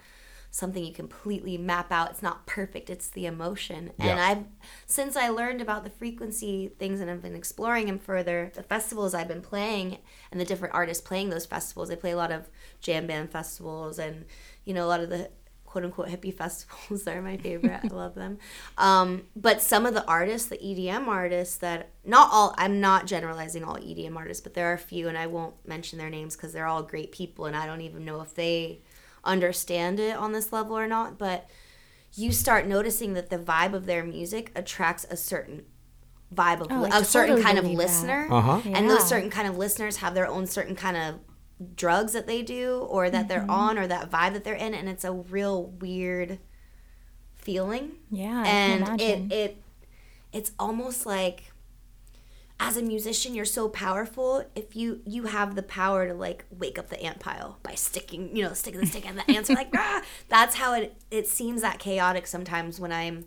something 0.51 0.83
you 0.83 0.95
completely 0.95 1.59
map 1.59 1.93
out. 1.93 2.11
It's 2.11 2.23
not 2.23 2.47
perfect. 2.47 2.89
It's 2.89 3.09
the 3.11 3.27
emotion. 3.27 3.93
And 4.01 4.19
I've 4.19 4.45
since 4.87 5.15
I 5.15 5.29
learned 5.29 5.61
about 5.61 5.85
the 5.85 5.91
frequency 5.91 6.73
things 6.79 7.01
and 7.01 7.11
I've 7.11 7.21
been 7.21 7.37
exploring 7.37 7.87
them 7.87 7.99
further, 7.99 8.51
the 8.55 8.63
festivals 8.63 9.13
I've 9.15 9.29
been 9.29 9.43
playing 9.43 9.99
and 10.33 10.41
the 10.41 10.47
different 10.47 10.75
artists 10.75 11.07
playing 11.07 11.29
those 11.29 11.45
festivals. 11.45 11.91
They 11.91 11.97
play 11.97 12.13
a 12.13 12.17
lot 12.17 12.33
of 12.33 12.49
jam 12.81 13.07
band 13.07 13.31
festivals 13.31 13.99
and 13.99 14.25
you 14.65 14.73
know 14.73 14.87
a 14.87 14.89
lot 14.89 15.01
of 15.01 15.11
the 15.11 15.31
quote 15.69 15.85
unquote 15.85 16.09
hippie 16.09 16.33
festivals 16.35 17.07
are 17.13 17.21
my 17.21 17.37
favorite. 17.37 17.81
I 17.85 17.89
love 17.89 18.15
them. 18.15 18.39
Um, 18.79 19.25
but 19.37 19.61
some 19.61 19.85
of 19.85 19.93
the 19.93 20.05
artists, 20.07 20.49
the 20.49 20.57
EDM 20.57 21.07
artists 21.07 21.59
that 21.59 21.91
not 22.07 22.31
all 22.33 22.55
I'm 22.57 22.81
not 22.81 23.07
generalizing 23.07 23.65
all 23.65 23.77
EDM 23.77 24.17
artists, 24.17 24.41
but 24.41 24.55
there 24.55 24.71
are 24.71 24.75
a 24.75 24.79
few 24.79 25.09
and 25.09 25.19
I 25.19 25.27
won't 25.27 25.55
mention 25.67 25.99
their 25.99 26.09
names 26.09 26.37
because 26.37 26.55
they're 26.55 26.67
all 26.67 26.83
great 26.83 27.13
people 27.13 27.45
and 27.45 27.55
I 27.55 27.67
don't 27.67 27.83
even 27.83 28.05
know 28.07 28.23
if 28.23 28.35
they 28.35 28.81
understand 29.25 30.01
it 30.01 30.17
on 30.17 30.33
this 30.33 30.53
level 30.53 30.77
or 30.79 30.87
not, 30.89 31.19
but 31.19 31.49
you 32.15 32.33
start 32.33 32.67
noticing 32.67 33.13
that 33.13 33.29
the 33.29 33.39
vibe 33.39 33.75
of 33.75 33.85
their 33.85 34.03
music 34.03 34.51
attracts 34.57 35.05
a 35.11 35.17
certain 35.17 35.67
vibe 36.35 36.61
of 36.63 36.69
Oh, 36.71 36.85
I 36.91 36.99
a 37.01 37.05
certain 37.05 37.37
totally 37.37 37.43
kind 37.43 37.59
of 37.59 37.65
listener 37.67 38.27
Uh-huh. 38.31 38.61
and 38.65 38.89
those 38.89 39.07
certain 39.07 39.29
kind 39.31 39.47
of 39.49 39.57
listeners 39.59 39.99
have 39.99 40.15
their 40.15 40.27
own 40.27 40.47
certain 40.47 40.75
kind 40.77 40.97
of 40.97 41.15
drugs 41.75 42.13
that 42.13 42.27
they 42.27 42.43
do 42.43 42.87
or 42.89 43.11
that 43.11 43.29
they're 43.29 43.51
on 43.51 43.79
or 43.79 43.87
that 43.87 44.11
vibe 44.11 44.33
that 44.33 44.45
they're 44.45 44.55
in 44.55 44.75
and 44.75 44.89
it's 44.89 45.05
a 45.05 45.13
real 45.13 45.65
weird 45.65 46.39
feeling. 47.35 47.93
Yeah, 48.11 48.45
and 48.47 49.01
it 49.01 49.33
it 49.33 49.63
it's 50.33 50.53
almost 50.59 51.07
like 51.07 51.53
as 52.61 52.77
a 52.77 52.83
musician 52.83 53.35
you're 53.35 53.45
so 53.45 53.69
powerful 53.69 54.45
if 54.55 54.75
you 54.75 55.01
you 55.07 55.25
have 55.25 55.55
the 55.55 55.63
power 55.63 56.09
to 56.09 56.15
like 56.15 56.45
wake 56.51 56.79
up 56.79 56.89
the 56.89 57.01
ant 57.03 57.21
pile 57.21 57.59
by 57.63 57.75
sticking 57.75 58.35
you 58.35 58.43
know 58.43 58.53
sticking 58.53 58.81
the 58.81 58.87
stick 58.87 59.09
and 59.09 59.17
the 59.17 59.31
ants 59.31 59.49
are 59.49 59.55
like 59.55 59.71
ah! 59.77 60.03
that's 60.29 60.57
how 60.57 60.75
it 60.75 61.01
it 61.11 61.29
seems 61.29 61.63
that 61.63 61.79
chaotic 61.79 62.27
sometimes 62.27 62.81
when 62.81 62.93
i'm 62.93 63.25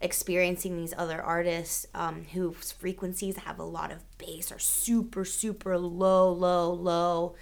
experiencing 0.00 0.76
these 0.76 0.92
other 0.98 1.22
artists 1.22 1.86
um, 1.94 2.26
whose 2.34 2.72
frequencies 2.72 3.38
have 3.38 3.58
a 3.58 3.64
lot 3.64 3.90
of 3.90 4.04
bass 4.18 4.52
or 4.52 4.58
super 4.58 5.24
super 5.24 5.78
low 5.78 6.30
low 6.30 6.70
low 6.70 7.34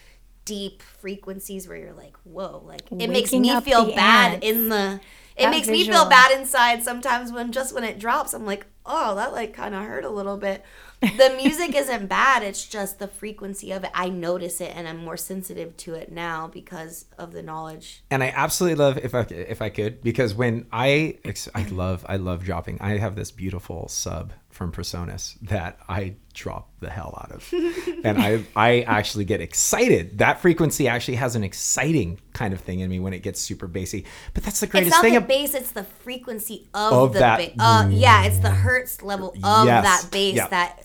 deep 0.45 0.83
frequencies 0.83 1.69
where 1.69 1.77
you're 1.77 1.93
like 1.93 2.17
whoa 2.25 2.63
like 2.67 2.83
it 2.91 3.09
makes 3.09 3.33
me 3.33 3.61
feel 3.61 3.95
bad 3.95 4.35
ants. 4.35 4.47
in 4.47 4.69
the 4.69 5.01
it 5.37 5.45
That 5.45 5.51
makes 5.51 5.69
me 5.69 5.85
feel 5.85 6.09
bad 6.09 6.39
inside 6.39 6.83
sometimes 6.83 7.33
when 7.33 7.53
just 7.53 7.75
when 7.75 7.85
it 7.85 7.99
drops 7.99 8.35
i'm 8.35 8.45
like 8.45 8.67
oh 8.85 9.15
that 9.15 9.33
like 9.33 9.55
kind 9.55 9.75
of 9.75 9.85
hurt 9.85 10.05
a 10.05 10.11
little 10.11 10.37
bit 10.37 10.65
the 11.01 11.33
music 11.43 11.77
isn't 11.77 12.07
bad 12.07 12.43
it's 12.43 12.67
just 12.67 12.99
the 12.99 13.07
frequency 13.07 13.71
of 13.71 13.85
it 13.85 13.91
i 13.95 14.09
notice 14.09 14.61
it 14.61 14.73
and 14.75 14.89
i'm 14.89 14.97
more 14.99 15.17
sensitive 15.17 15.77
to 15.77 15.95
it 15.95 16.11
now 16.11 16.49
because 16.49 17.05
of 17.19 17.33
the 17.33 17.43
knowledge 17.43 18.03
and 18.11 18.23
I 18.23 18.33
absolutely 18.35 18.77
love 18.77 18.99
if 18.99 19.15
I 19.15 19.21
if 19.31 19.63
I 19.63 19.69
could 19.69 20.03
because 20.03 20.35
when 20.35 20.67
I 20.73 21.19
I 21.55 21.63
love 21.69 22.05
I 22.09 22.17
love 22.17 22.45
dropping. 22.45 22.81
I 22.81 22.99
have 22.99 23.17
this 23.17 23.31
beautiful 23.31 23.89
sub 23.89 24.33
from 24.53 24.71
Personas 24.71 25.37
that 25.43 25.79
I 25.89 26.15
drop 26.35 26.71
the 26.81 26.89
hell 26.91 27.19
out 27.21 27.33
of, 27.33 27.53
and 28.05 28.19
I 28.19 28.45
I 28.55 28.83
actually 28.83 29.25
get 29.25 29.41
excited. 29.41 30.19
That 30.19 30.41
frequency 30.41 30.87
actually 30.89 31.17
has 31.17 31.35
an 31.35 31.43
exciting 31.43 32.21
kind 32.35 32.55
of 32.55 32.61
thing 32.61 32.81
in 32.81 32.89
me 32.91 33.01
when 33.01 33.13
it 33.15 33.23
gets 33.23 33.41
super 33.41 33.67
bassy. 33.67 34.05
But 34.35 34.45
that's 34.45 34.61
the 34.61 34.67
it's 34.67 34.71
greatest 34.73 34.93
not 34.93 35.03
thing. 35.03 35.15
the 35.15 35.21
bass 35.23 35.55
it's 35.55 35.73
the 35.73 35.85
frequency 35.85 36.69
of, 36.75 36.93
Of 36.93 37.13
the 37.15 37.19
that- 37.21 37.39
bass 37.39 37.55
uh, 37.59 37.89
yeah 37.91 38.25
it's 38.25 38.39
the 38.39 38.51
hertz 38.51 39.03
level 39.03 39.31
of 39.43 39.67
Yes. 39.67 39.85
that 39.85 40.11
bass 40.13 40.37
Yeah. 40.37 40.49
that 40.49 40.85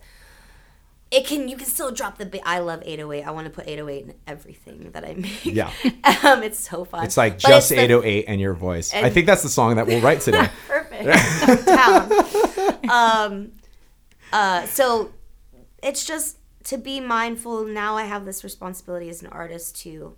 it 1.09 1.25
can 1.25 1.47
you 1.47 1.55
can 1.55 1.65
still 1.67 1.89
drop 1.91 2.17
the 2.17 2.25
bass 2.25 2.41
i 2.45 2.59
love 2.59 2.81
808 2.85 3.23
i 3.23 3.31
want 3.31 3.45
to 3.45 3.49
put 3.49 3.65
808 3.65 4.05
in 4.07 4.13
everything 4.27 4.91
that 4.91 5.05
i 5.05 5.13
make 5.13 5.45
Yeah. 5.45 5.71
um, 6.23 6.43
it's 6.43 6.59
so 6.59 6.83
fun 6.83 7.05
It's 7.05 7.15
like 7.15 7.41
But 7.41 7.47
just 7.47 7.69
the 7.69 7.79
808 7.79 8.25
and 8.27 8.41
your 8.41 8.53
voice. 8.53 8.93
I 8.93 9.09
think 9.09 9.25
that's 9.25 9.41
the 9.43 9.47
song 9.49 9.75
that 9.77 9.87
we'll 9.87 10.01
write 10.01 10.19
today. 10.21 10.49
perfect. 10.67 11.05
Um, 12.89 13.51
uh, 14.31 14.65
so 14.65 15.11
it's 15.83 16.05
just 16.05 16.37
to 16.65 16.77
be 16.77 16.99
mindful. 16.99 17.65
Now 17.65 17.97
I 17.97 18.03
have 18.03 18.23
this 18.25 18.43
responsibility 18.43 19.09
as 19.09 19.21
an 19.21 19.27
artist 19.27 19.75
to 19.81 20.15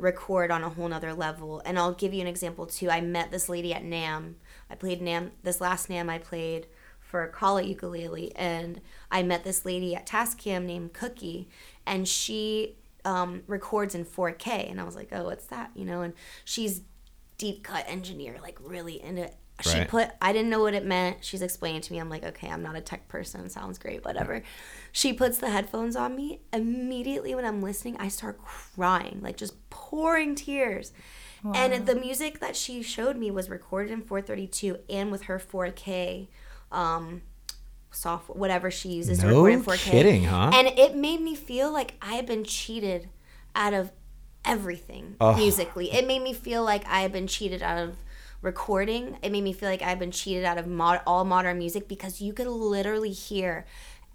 record 0.00 0.50
on 0.50 0.62
a 0.62 0.68
whole 0.68 0.88
nother 0.88 1.14
level. 1.14 1.62
And 1.64 1.78
I'll 1.78 1.92
give 1.92 2.12
you 2.12 2.20
an 2.20 2.26
example 2.26 2.66
too. 2.66 2.90
I 2.90 3.00
met 3.00 3.30
this 3.30 3.48
lady 3.48 3.72
at 3.72 3.82
NAMM. 3.82 4.34
I 4.70 4.74
played 4.74 5.00
NAMM. 5.00 5.30
This 5.42 5.60
last 5.60 5.88
NAMM 5.88 6.10
I 6.10 6.18
played 6.18 6.66
for 7.00 7.26
Kala 7.28 7.62
ukulele, 7.62 8.34
and 8.36 8.80
I 9.10 9.24
met 9.24 9.42
this 9.42 9.64
lady 9.64 9.96
at 9.96 10.06
Tascam 10.06 10.64
named 10.64 10.92
Cookie, 10.92 11.48
and 11.84 12.06
she 12.06 12.76
um, 13.04 13.42
records 13.48 13.96
in 13.96 14.04
4K. 14.04 14.70
And 14.70 14.80
I 14.80 14.84
was 14.84 14.94
like, 14.94 15.08
oh, 15.10 15.24
what's 15.24 15.46
that? 15.46 15.70
You 15.74 15.84
know, 15.84 16.02
and 16.02 16.14
she's 16.44 16.82
deep 17.36 17.64
cut 17.64 17.84
engineer, 17.88 18.36
like 18.40 18.58
really 18.62 19.02
into 19.02 19.24
it. 19.24 19.34
She 19.62 19.78
Right. 19.78 19.88
put 19.88 20.10
I 20.20 20.32
didn't 20.32 20.50
know 20.50 20.60
what 20.62 20.74
it 20.74 20.84
meant. 20.84 21.18
She's 21.24 21.42
explaining 21.42 21.80
to 21.82 21.92
me. 21.92 21.98
I'm 21.98 22.08
like, 22.10 22.24
okay, 22.24 22.48
I'm 22.48 22.62
not 22.62 22.76
a 22.76 22.80
tech 22.80 23.08
person. 23.08 23.48
Sounds 23.50 23.78
great, 23.78 24.04
whatever. 24.04 24.42
She 24.92 25.12
puts 25.12 25.38
the 25.38 25.50
headphones 25.50 25.96
on 25.96 26.16
me. 26.16 26.40
Immediately 26.52 27.34
when 27.34 27.44
I'm 27.44 27.62
listening, 27.62 27.96
I 27.98 28.08
start 28.08 28.38
crying, 28.44 29.20
like 29.22 29.36
just 29.36 29.54
pouring 29.70 30.34
tears. 30.34 30.92
And 31.54 31.86
the 31.86 31.94
music 31.94 32.40
that 32.40 32.54
she 32.54 32.82
showed 32.82 33.16
me 33.16 33.30
was 33.30 33.48
recorded 33.48 33.90
in 33.92 34.02
432 34.02 34.76
and 34.90 35.10
with 35.10 35.22
her 35.22 35.38
4K 35.38 36.28
um, 36.70 37.22
software, 37.90 38.36
whatever 38.38 38.70
she 38.70 38.90
uses 38.90 39.20
to 39.20 39.26
No 39.26 39.42
record 39.44 39.52
in 39.52 39.62
4K. 39.64 39.90
kidding, 39.90 40.24
huh? 40.24 40.50
And 40.52 40.68
it 40.68 40.94
made 40.94 41.22
me 41.22 41.34
feel 41.34 41.72
like 41.72 41.94
I 42.02 42.12
had 42.14 42.26
been 42.26 42.44
cheated 42.44 43.08
out 43.54 43.72
of 43.72 43.90
everything 44.44 45.16
Ugh. 45.20 45.36
musically. 45.36 45.90
It 45.92 46.06
made 46.06 46.20
me 46.22 46.32
feel 46.34 46.62
like 46.62 46.86
I 46.86 47.00
had 47.00 47.12
been 47.12 47.26
cheated 47.26 47.62
out 47.62 47.78
of 47.78 47.96
recording. 48.42 49.18
It 49.22 49.32
made 49.32 49.44
me 49.44 49.52
feel 49.52 49.68
like 49.68 49.82
I've 49.82 49.98
been 49.98 50.10
cheated 50.10 50.44
out 50.44 50.58
of 50.58 50.66
mod- 50.66 51.02
all 51.06 51.24
modern 51.24 51.58
music 51.58 51.88
because 51.88 52.20
you 52.20 52.32
could 52.32 52.46
literally 52.46 53.12
hear 53.12 53.66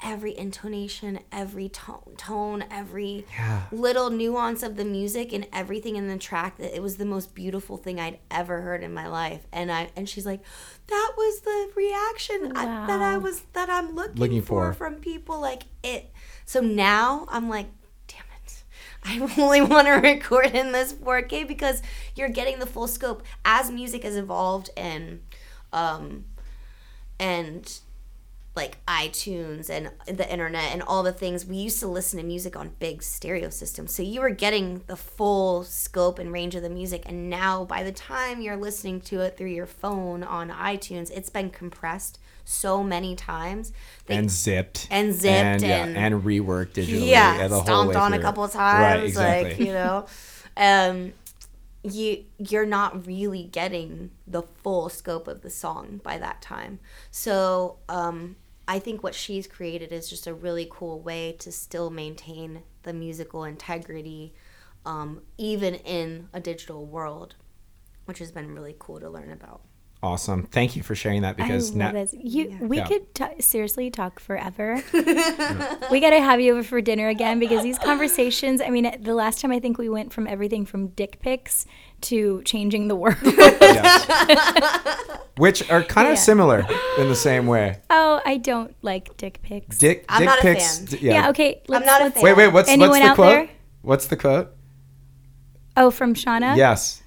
every 0.03 0.37
intonation, 0.37 1.19
every 1.31 1.69
tone, 1.69 2.15
tone, 2.17 2.65
every 2.69 3.25
Yeah. 3.37 3.63
little 3.71 4.09
nuance 4.09 4.61
of 4.61 4.75
the 4.75 4.83
music 4.83 5.31
and 5.31 5.47
everything 5.53 5.95
in 5.95 6.09
the 6.09 6.17
track. 6.17 6.57
That 6.57 6.75
it 6.75 6.81
was 6.81 6.97
the 6.97 7.05
most 7.05 7.33
beautiful 7.33 7.77
thing 7.77 7.99
I'd 7.99 8.19
ever 8.29 8.61
heard 8.61 8.83
in 8.83 8.93
my 8.93 9.07
life. 9.07 9.47
And 9.53 9.71
I 9.71 9.89
and 9.95 10.07
she's 10.09 10.25
like, 10.25 10.41
that 10.87 11.11
was 11.17 11.39
the 11.41 11.71
reaction 11.75 12.51
I, 12.57 12.65
that 12.87 13.01
I 13.01 13.17
was 13.17 13.43
that 13.53 13.69
I'm 13.69 13.95
looking, 13.95 14.15
Looking 14.19 14.41
for, 14.41 14.73
for. 14.73 14.73
from 14.73 14.95
people. 14.95 15.39
Like 15.39 15.63
it. 15.81 16.11
So 16.45 16.59
now 16.59 17.25
I'm 17.29 17.47
like, 17.47 17.67
damn 17.67 17.73
it. 17.73 17.84
I 19.07 19.19
only 19.37 19.61
want 19.61 19.87
to 19.87 19.93
record 19.93 20.47
in 20.47 20.71
this 20.71 20.93
4K 20.93 21.47
because 21.47 21.81
you're 22.15 22.29
getting 22.29 22.59
the 22.59 22.65
full 22.65 22.87
scope 22.87 23.23
as 23.43 23.69
music 23.69 24.03
has 24.03 24.15
evolved 24.15 24.71
and 24.75 25.21
um 25.71 26.25
and 27.19 27.79
like 28.55 28.83
iTunes 28.85 29.69
and 29.69 29.91
the 30.07 30.31
internet 30.31 30.71
and 30.71 30.81
all 30.81 31.03
the 31.03 31.11
things 31.11 31.45
we 31.45 31.57
used 31.57 31.79
to 31.81 31.87
listen 31.87 32.19
to 32.19 32.25
music 32.25 32.55
on 32.55 32.71
big 32.79 33.03
stereo 33.03 33.49
systems. 33.49 33.93
So 33.93 34.01
you 34.01 34.21
were 34.21 34.29
getting 34.29 34.81
the 34.87 34.95
full 34.95 35.63
scope 35.65 36.19
and 36.19 36.31
range 36.31 36.55
of 36.55 36.63
the 36.63 36.69
music 36.69 37.03
and 37.05 37.29
now 37.29 37.65
by 37.65 37.83
the 37.83 37.91
time 37.91 38.41
you're 38.41 38.57
listening 38.57 39.01
to 39.01 39.19
it 39.19 39.37
through 39.37 39.49
your 39.49 39.65
phone 39.65 40.23
on 40.23 40.49
iTunes, 40.49 41.11
it's 41.11 41.29
been 41.29 41.49
compressed 41.49 42.17
so 42.45 42.83
many 42.83 43.15
times. 43.15 43.73
that- 44.05 44.13
and 44.17 44.29
zipped 44.31 44.87
And 44.91 45.13
zipped 45.13 45.25
and, 45.33 45.61
yeah, 45.63 45.83
and- 45.85 45.97
and 45.97 46.23
reworked 46.23 46.73
digitally. 46.73 47.07
yeah, 47.09 47.47
the 47.47 47.55
whole 47.55 47.63
stomped 47.63 47.95
on 47.95 48.13
a 48.13 48.19
couple 48.19 48.43
of 48.43 48.53
Right, 48.55 48.81
times, 48.97 49.03
exactly. 49.09 49.49
like 49.51 49.59
you 49.59 49.73
know, 49.73 50.05
um, 50.57 51.13
you 51.83 52.23
you're 52.37 52.65
not 52.65 53.05
really 53.05 53.43
getting 53.43 54.11
the 54.25 54.41
full 54.41 54.89
scope 54.89 55.27
of 55.27 55.41
the 55.41 55.49
song 55.49 55.99
by 56.03 56.17
that 56.17 56.41
time. 56.41 56.79
So 57.11 57.77
um, 57.89 58.35
I 58.67 58.79
think 58.79 59.03
what 59.03 59.13
she's 59.15 59.45
created 59.47 59.91
is 59.91 60.09
just 60.09 60.25
a 60.27 60.33
really 60.33 60.67
cool 60.69 60.99
way 60.99 61.35
to 61.39 61.51
still 61.51 61.89
maintain 61.91 62.63
the 62.83 62.93
musical 62.93 63.43
integrity, 63.43 64.33
um, 64.85 65.21
even 65.37 65.75
in 65.75 66.29
a 66.33 66.39
digital 66.39 66.85
world, 66.85 67.35
which 68.05 68.17
has 68.19 68.31
been 68.31 68.53
really 68.55 68.75
cool 68.79 68.99
to 68.99 69.09
learn 69.09 69.31
about. 69.31 69.61
Awesome. 70.05 70.43
Thank 70.43 70.75
you 70.75 70.83
for 70.83 70.93
sharing 70.95 71.23
that 71.23 71.35
because 71.35 71.73
I 71.73 71.77
now 71.77 71.85
love 71.85 71.93
this. 71.93 72.13
You, 72.17 72.57
we 72.61 72.77
Yeah. 72.77 72.85
could 72.85 73.13
t- 73.15 73.41
seriously 73.41 73.89
talk 73.89 74.19
forever. 74.19 74.81
we 74.93 75.99
got 75.99 76.11
to 76.11 76.21
have 76.21 76.39
you 76.39 76.53
over 76.53 76.63
for 76.63 76.79
dinner 76.81 77.07
again 77.09 77.39
because 77.39 77.63
these 77.63 77.79
conversations. 77.79 78.61
I 78.61 78.69
mean, 78.69 78.95
the 79.01 79.13
last 79.15 79.41
time 79.41 79.51
I 79.51 79.59
think 79.59 79.77
we 79.77 79.89
went 79.89 80.13
from 80.13 80.27
everything 80.27 80.65
from 80.65 80.87
dick 80.89 81.19
pics 81.21 81.65
to 82.01 82.41
changing 82.43 82.87
the 82.87 82.95
world. 82.95 83.17
Yes. 83.65 85.19
which 85.37 85.69
are 85.69 85.83
kind 85.83 86.07
of 86.09 86.17
similar 86.17 86.65
in 86.97 87.09
the 87.09 87.15
same 87.15 87.45
way. 87.47 87.79
oh, 87.89 88.21
I 88.25 88.37
don't 88.37 88.73
like 88.81 89.17
dick 89.17 89.41
pics. 89.41 89.77
Dick, 89.77 90.05
I'm 90.07 90.19
dick 90.19 90.25
not 90.27 90.39
a 90.39 90.41
pics. 90.41 90.77
fan. 90.77 90.85
d- 90.85 90.97
yeah. 91.01 91.29
okay. 91.29 91.61
Let's, 91.67 91.85
not 91.85 91.99
a 92.01 92.03
let's- 92.05 92.15
fan. 92.15 92.23
Wait, 92.23 92.37
wait. 92.37 92.47
What's 92.53 92.69
what's 92.77 92.93
the 92.99 93.01
out 93.05 93.15
quote? 93.15 93.29
there? 93.31 93.49
What's 93.81 94.07
the 94.07 94.15
quote? 94.15 94.51
Oh, 95.75 95.91
from 95.91 96.13
Shauna. 96.13 96.55
Yes. 96.55 97.01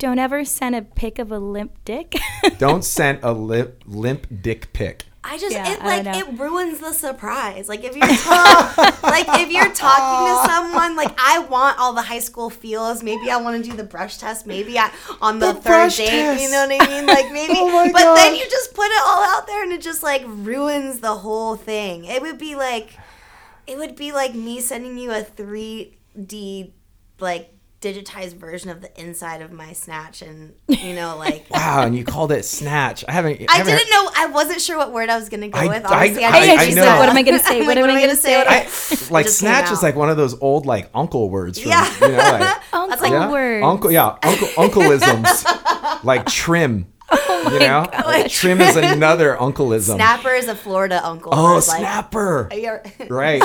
Don't 0.00 0.18
ever 0.18 0.46
send 0.46 0.74
a 0.74 0.80
pic 0.80 1.18
of 1.18 1.30
a 1.30 1.38
limp 1.38 1.72
dick. 1.84 2.14
Don't 2.58 2.82
send 2.84 3.18
a 3.22 3.32
limp 3.34 3.82
limp 3.86 4.26
dick 4.42 4.72
pic. 4.72 5.04
I 5.22 5.36
just 5.36 5.52
Yeah, 5.52 5.70
it 5.70 5.84
like 5.84 6.06
it 6.06 6.38
ruins 6.40 6.80
the 6.80 6.94
surprise. 6.94 7.68
Like 7.68 7.84
if 7.84 7.94
you're 7.94 8.08
ta- 8.08 8.98
like 9.02 9.26
if 9.42 9.50
you're 9.52 9.70
talking 9.74 10.26
to 10.32 10.50
someone, 10.50 10.96
like 10.96 11.12
I 11.20 11.40
want 11.40 11.78
all 11.78 11.92
the 11.92 12.00
high 12.00 12.20
school 12.20 12.48
feels. 12.48 13.02
Maybe 13.02 13.30
I 13.30 13.36
want 13.36 13.62
to 13.62 13.70
do 13.70 13.76
the 13.76 13.84
brush 13.84 14.16
test. 14.16 14.46
Maybe 14.46 14.78
I 14.78 14.90
on 15.20 15.38
the, 15.38 15.48
The 15.52 15.60
third 15.60 15.62
brush 15.62 15.98
date. 15.98 16.08
test. 16.08 16.42
You 16.42 16.50
know 16.50 16.66
what 16.66 16.80
I 16.82 16.88
mean? 16.88 17.06
Like 17.06 17.30
maybe, 17.38 17.52
Oh 17.58 17.68
my 17.70 17.92
but 17.92 18.14
then 18.14 18.34
you 18.34 18.44
just 18.48 18.72
put 18.72 18.86
it 18.86 19.02
all 19.06 19.22
out 19.22 19.46
there, 19.46 19.62
and 19.62 19.70
it 19.72 19.82
just 19.82 20.02
like 20.02 20.22
ruins 20.24 21.00
the 21.00 21.14
whole 21.16 21.56
thing. 21.56 22.06
It 22.06 22.22
would 22.22 22.38
be 22.38 22.54
like, 22.56 22.96
it 23.66 23.76
would 23.76 23.96
be 23.96 24.12
like 24.12 24.34
me 24.34 24.62
sending 24.62 24.96
you 24.96 25.12
a 25.12 25.22
three 25.22 25.98
D 26.16 26.72
like 27.18 27.52
digitized 27.80 28.34
version 28.34 28.68
of 28.70 28.82
the 28.82 29.00
inside 29.00 29.40
of 29.42 29.52
my 29.52 29.72
snatch, 29.72 30.20
and 30.22 30.54
you 30.68 30.94
know 30.94 31.16
like. 31.18 31.46
Wow, 31.50 31.82
and 31.84 31.96
you 31.96 32.04
called 32.04 32.30
it 32.32 32.44
snatch. 32.44 33.04
I 33.08 33.12
haven't. 33.12 33.42
I 33.48 33.56
haven't 33.56 33.74
didn't 33.76 33.90
know. 33.90 34.10
I 34.16 34.26
wasn't 34.26 34.60
sure 34.60 34.76
what 34.76 34.92
word 34.92 35.08
I 35.08 35.16
was 35.18 35.28
gonna 35.28 35.48
go 35.48 35.58
I- 35.58 35.66
with. 35.68 35.84
I- 35.86 35.96
Honestly, 36.04 36.24
I- 36.24 36.46
just- 36.46 36.60
I 36.60 36.66
know. 36.74 36.82
said- 36.82 36.98
What 36.98 37.08
am 37.08 37.16
I 37.16 37.22
gonna 37.22 37.38
say? 37.42 37.60
I'm 37.60 37.66
What 37.66 37.76
like, 37.76 37.84
am 37.90 37.96
I 37.96 38.00
gonna 38.00 38.16
say? 38.16 38.36
What 38.36 38.48
I, 38.48 38.56
I- 38.60 39.10
like 39.10 39.28
snatch 39.28 39.70
is 39.72 39.82
like 39.82 39.96
one 39.96 40.10
of 40.10 40.16
those 40.16 40.38
old 40.40 40.66
like 40.66 40.90
uncle 40.94 41.30
words. 41.30 41.58
From, 41.60 41.70
Yeah. 41.70 41.94
You 42.02 42.08
know, 42.08 42.16
like, 42.18 42.74
Uncle 42.74 43.08
yeah, 43.08 43.30
words. 43.30 43.64
uncle. 43.64 43.90
Yeah, 43.90 44.16
uncle 44.22 44.48
uncleisms 44.48 46.04
like 46.04 46.26
trim. 46.26 46.86
Oh 47.42 47.50
you 47.54 47.58
know, 47.60 47.86
trim 48.28 48.60
is 48.60 48.76
another 48.76 49.34
uncleism. 49.40 49.94
Snapper 49.94 50.30
is 50.30 50.46
a 50.46 50.54
Florida 50.54 51.00
uncle. 51.04 51.32
oh, 51.34 51.54
who's 51.54 51.68
like- 51.68 51.78
snapper. 51.80 52.48
You're- 52.54 52.80
Right. 53.08 53.42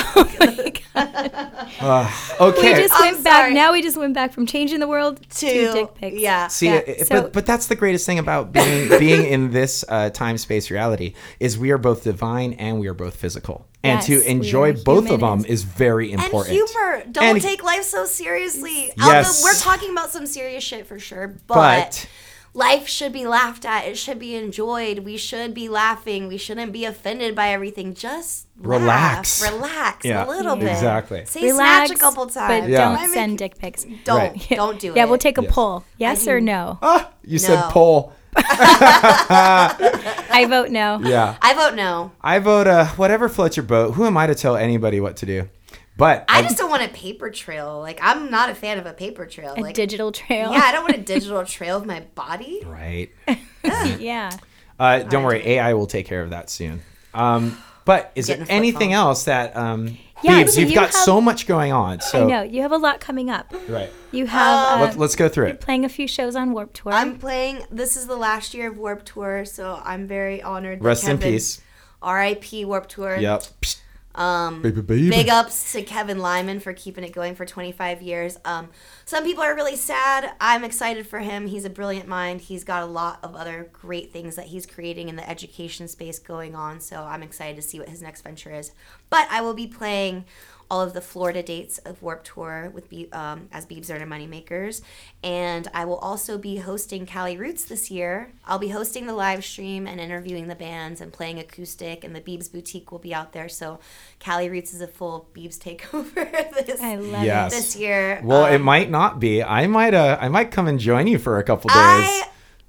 Uh, 0.95 2.09
We 2.39 2.45
okay. 2.47 2.73
just 2.75 2.93
I'm 2.95 3.13
went 3.13 3.23
back. 3.23 3.33
sorry. 3.43 3.53
Now 3.53 3.71
we 3.73 3.81
just 3.81 3.97
went 3.97 4.13
back 4.13 4.33
from 4.33 4.45
changing 4.45 4.79
the 4.79 4.87
world 4.87 5.21
to, 5.29 5.47
to 5.47 5.71
dick 5.73 5.95
pics. 5.95 6.17
Yeah. 6.19 6.47
See, 6.47 6.67
Yeah, 6.67 6.75
it- 6.75 7.07
so- 7.07 7.21
but 7.23 7.33
but 7.33 7.45
that's 7.45 7.67
the 7.67 7.75
greatest 7.75 8.05
thing 8.05 8.19
about 8.19 8.51
being 8.51 8.89
being 8.99 9.25
in 9.25 9.51
this 9.51 9.83
uh, 9.87 10.09
time 10.09 10.37
space 10.37 10.69
reality 10.69 11.13
is 11.39 11.57
we 11.57 11.71
are 11.71 11.77
both 11.77 12.03
divine 12.03 12.53
and 12.53 12.79
we 12.79 12.87
are 12.87 12.93
both 12.93 13.15
physical, 13.15 13.65
and 13.83 13.97
Yes, 13.99 14.05
to 14.07 14.29
enjoy 14.29 14.69
are 14.71 14.73
both 14.73 15.09
of 15.09 15.19
them 15.21 15.45
is 15.45 15.63
very 15.63 16.11
important. 16.11 16.49
And 16.49 16.57
important. 16.59 17.03
humor. 17.03 17.11
Don't 17.11 17.23
And- 17.23 17.41
take 17.41 17.63
life 17.63 17.83
so 17.83 18.05
seriously. 18.05 18.91
Yes. 18.97 19.43
Although 19.43 19.53
we're 19.53 19.59
talking 19.59 19.91
about 19.91 20.11
some 20.11 20.25
serious 20.25 20.63
shit 20.63 20.85
for 20.87 20.99
sure, 20.99 21.35
but, 21.47 21.55
But- 21.55 22.07
life 22.55 22.87
should 22.87 23.13
be 23.13 23.27
laughed 23.27 23.65
at. 23.65 23.85
It 23.85 23.97
should 23.97 24.17
be 24.17 24.33
enjoyed. 24.33 24.99
We 24.99 25.17
should 25.17 25.53
be 25.53 25.69
laughing. 25.69 26.27
We 26.27 26.37
shouldn't 26.37 26.71
be 26.71 26.85
offended 26.85 27.35
by 27.35 27.49
everything. 27.49 27.93
Just 27.93 28.47
Relax. 28.57 29.43
laugh. 29.43 29.53
Relax 29.53 30.05
Yeah, 30.05 30.25
a 30.25 30.27
little 30.27 30.55
bit. 30.55 30.69
exactly. 30.71 31.25
Say 31.25 31.43
Relax, 31.43 31.89
snatch 31.89 31.97
a 31.97 31.99
couple 31.99 32.25
but 32.25 32.33
times. 32.33 32.69
Yeah. 32.69 32.97
don't 32.97 33.09
send 33.13 33.37
dick 33.37 33.59
pics. 33.59 33.85
Don't 34.05 34.17
Right. 34.17 34.47
don't 34.61 34.79
do 34.79 34.91
it. 34.91 34.95
Yeah, 34.97 35.05
we'll 35.05 35.17
take 35.19 35.37
a 35.37 35.43
Yes. 35.43 35.53
poll. 35.53 35.83
Yes 35.97 36.27
or 36.27 36.41
no? 36.41 36.79
Ah, 36.81 37.11
you 37.23 37.37
said 37.37 37.61
poll. 37.69 38.13
I 38.37 40.45
vote 40.49 40.69
no. 40.69 40.99
Yeah. 41.03 41.35
I 41.41 41.53
vote 41.53 41.75
no. 41.75 42.11
I 42.21 42.39
vote 42.39 42.67
uh, 42.67 42.85
whatever 42.95 43.29
floats 43.29 43.57
your 43.57 43.65
boat. 43.65 43.93
Who 43.95 44.05
am 44.05 44.17
I 44.17 44.27
to 44.27 44.35
tell 44.35 44.55
anybody 44.55 44.99
what 44.99 45.17
to 45.17 45.25
do? 45.25 45.49
But 45.97 46.25
I 46.27 46.39
I- 46.39 46.41
just 46.41 46.57
don't 46.57 46.69
want 46.69 46.83
a 46.83 46.89
paper 46.89 47.29
trail. 47.29 47.79
Like 47.79 47.99
I'm 48.01 48.29
not 48.29 48.49
a 48.49 48.55
fan 48.55 48.77
of 48.79 48.85
a 48.85 48.93
paper 48.93 49.25
trail. 49.25 49.53
A 49.57 49.61
like 49.61 49.75
digital 49.75 50.11
trail. 50.11 50.51
yeah, 50.51 50.61
I 50.63 50.71
don't 50.71 50.83
want 50.83 50.95
a 50.95 51.01
digital 51.13 51.43
trail 51.45 51.77
of 51.77 51.85
my 51.85 52.01
body. 52.15 52.61
right. 52.65 53.09
yeah. 53.99 54.31
Uh, 54.79 54.99
don't 55.03 55.23
worry, 55.23 55.41
AI 55.45 55.73
will 55.73 55.87
take 55.87 56.05
care 56.05 56.21
of 56.21 56.31
that 56.31 56.49
soon. 56.49 56.81
Um, 57.13 57.57
but 57.85 58.11
is 58.15 58.27
there 58.27 58.35
Getting 58.35 58.43
a 58.43 58.45
flip 58.47 58.57
anything 58.57 58.89
phone. 58.89 58.97
else 58.97 59.23
that 59.25 59.55
um, 59.55 59.97
Yeah, 60.21 60.43
Beebs, 60.43 60.49
so 60.49 60.59
you've 60.59 60.69
you 60.71 60.75
got 60.75 60.87
have- 60.87 60.93
so 60.93 61.21
much 61.21 61.47
going 61.47 61.71
on. 61.71 62.01
So 62.01 62.23
I 62.23 62.27
know. 62.29 62.41
You 62.41 62.61
have 62.63 62.73
a 62.73 62.77
lot 62.77 62.99
coming 62.99 63.29
up. 63.29 63.53
right. 63.69 63.89
You 64.11 64.25
have 64.25 64.77
uh, 64.79 64.81
Let's, 64.83 64.97
let's 64.97 65.15
go 65.15 65.29
through 65.29 65.45
it. 65.47 65.61
playing 65.61 65.85
a 65.85 65.89
few 65.89 66.07
shows 66.09 66.35
on 66.35 66.51
Warped 66.51 66.75
Tour. 66.77 66.91
I'm 66.91 67.17
playing. 67.19 67.63
This 67.71 67.95
is 67.95 68.07
the 68.07 68.17
last 68.17 68.53
year 68.53 68.69
of 68.69 68.77
Warped 68.77 69.05
Tour, 69.05 69.45
so 69.45 69.81
I'm 69.85 70.07
very 70.07 70.41
honored. 70.41 70.79
that 70.79 70.83
Rest 70.83 71.07
in 71.07 71.19
peace. 71.19 71.61
R.I.P. 72.01 72.65
Warped 72.65 72.89
Tour. 72.89 73.17
Yep. 73.17 73.43
Psst. 73.61 73.77
Um, 74.15 74.61
Baby, 74.61 74.81
baby. 74.81 75.09
big 75.09 75.29
ups 75.29 75.73
to 75.73 75.83
Kevin 75.83 76.19
Lyman 76.19 76.59
for 76.61 76.71
keeping 76.73 77.03
it 77.03 77.11
going 77.11 77.35
for 77.35 77.45
25 77.45 78.01
years. 78.01 78.37
Um, 78.45 78.69
some 79.03 79.23
people 79.25 79.43
are 79.43 79.53
really 79.53 79.75
sad. 79.75 80.33
I'm 80.39 80.63
excited 80.63 81.05
for 81.05 81.19
him. 81.19 81.47
He's 81.47 81.65
a 81.65 81.69
brilliant 81.69 82.07
mind. 82.07 82.41
He's 82.41 82.63
got 82.63 82.81
a 82.81 82.85
lot 82.85 83.19
of 83.23 83.35
other 83.35 83.69
great 83.73 84.11
things 84.13 84.35
that 84.37 84.45
he's 84.47 84.65
creating 84.65 85.09
in 85.09 85.17
the 85.17 85.29
education 85.29 85.87
space 85.89 86.17
going 86.17 86.55
on. 86.55 86.79
So 86.79 87.03
I'm 87.03 87.21
excited 87.23 87.57
to 87.57 87.61
see 87.61 87.77
what 87.77 87.89
his 87.89 88.01
next 88.01 88.21
venture 88.21 88.53
is. 88.53 88.71
But 89.09 89.27
I 89.29 89.41
will 89.41 89.53
be 89.53 89.67
playing 89.67 90.25
all 90.69 90.81
of 90.81 90.93
the 90.93 91.01
Florida 91.01 91.43
dates 91.43 91.77
of 91.79 92.01
Warped 92.01 92.27
Tour 92.27 92.71
with 92.73 92.89
Be- 92.89 93.11
um, 93.11 93.47
as 93.51 93.65
Beebs 93.65 93.89
and 93.89 93.99
Her 93.99 94.05
Money 94.05 94.27
Makers, 94.27 94.81
and 95.23 95.67
I 95.73 95.85
will 95.85 95.97
also 95.97 96.37
be 96.37 96.57
hosting 96.57 97.05
Cali 97.05 97.37
Roots 97.37 97.65
this 97.65 97.91
year. 97.91 98.31
I'll 98.45 98.59
be 98.59 98.69
hosting 98.69 99.05
the 99.05 99.13
live 99.13 99.43
stream 99.45 99.85
and 99.87 99.99
interviewing 99.99 100.47
the 100.47 100.55
bands 100.55 101.01
and 101.01 101.13
playing 101.13 101.39
acoustic, 101.39 102.03
and 102.03 102.15
the 102.15 102.21
Beebs 102.21 102.51
Boutique 102.51 102.91
will 102.91 102.99
be 102.99 103.13
out 103.13 103.31
there. 103.33 103.47
So 103.49 103.79
Cali 104.19 104.49
Roots 104.49 104.73
is 104.73 104.81
a 104.81 104.87
full 104.87 105.29
Beebs 105.35 105.57
takeover 105.57 106.13
this 106.65 106.81
I 106.81 106.95
love 106.95 107.23
Yes. 107.23 107.53
it. 107.53 107.55
this 107.55 107.75
year. 107.75 108.21
Well, 108.23 108.45
it 108.45 108.55
Um, 108.55 108.61
might 108.63 108.89
not 108.89 109.19
be. 109.19 109.43
I 109.43 109.67
might. 109.67 109.93
Uh, 109.93 110.17
I 110.19 110.29
might 110.29 110.51
come 110.51 110.67
and 110.67 110.79
join 110.79 111.07
you 111.07 111.19
for 111.19 111.37
a 111.37 111.43
couple 111.43 111.69
days. 111.69 111.77
I 111.77 112.27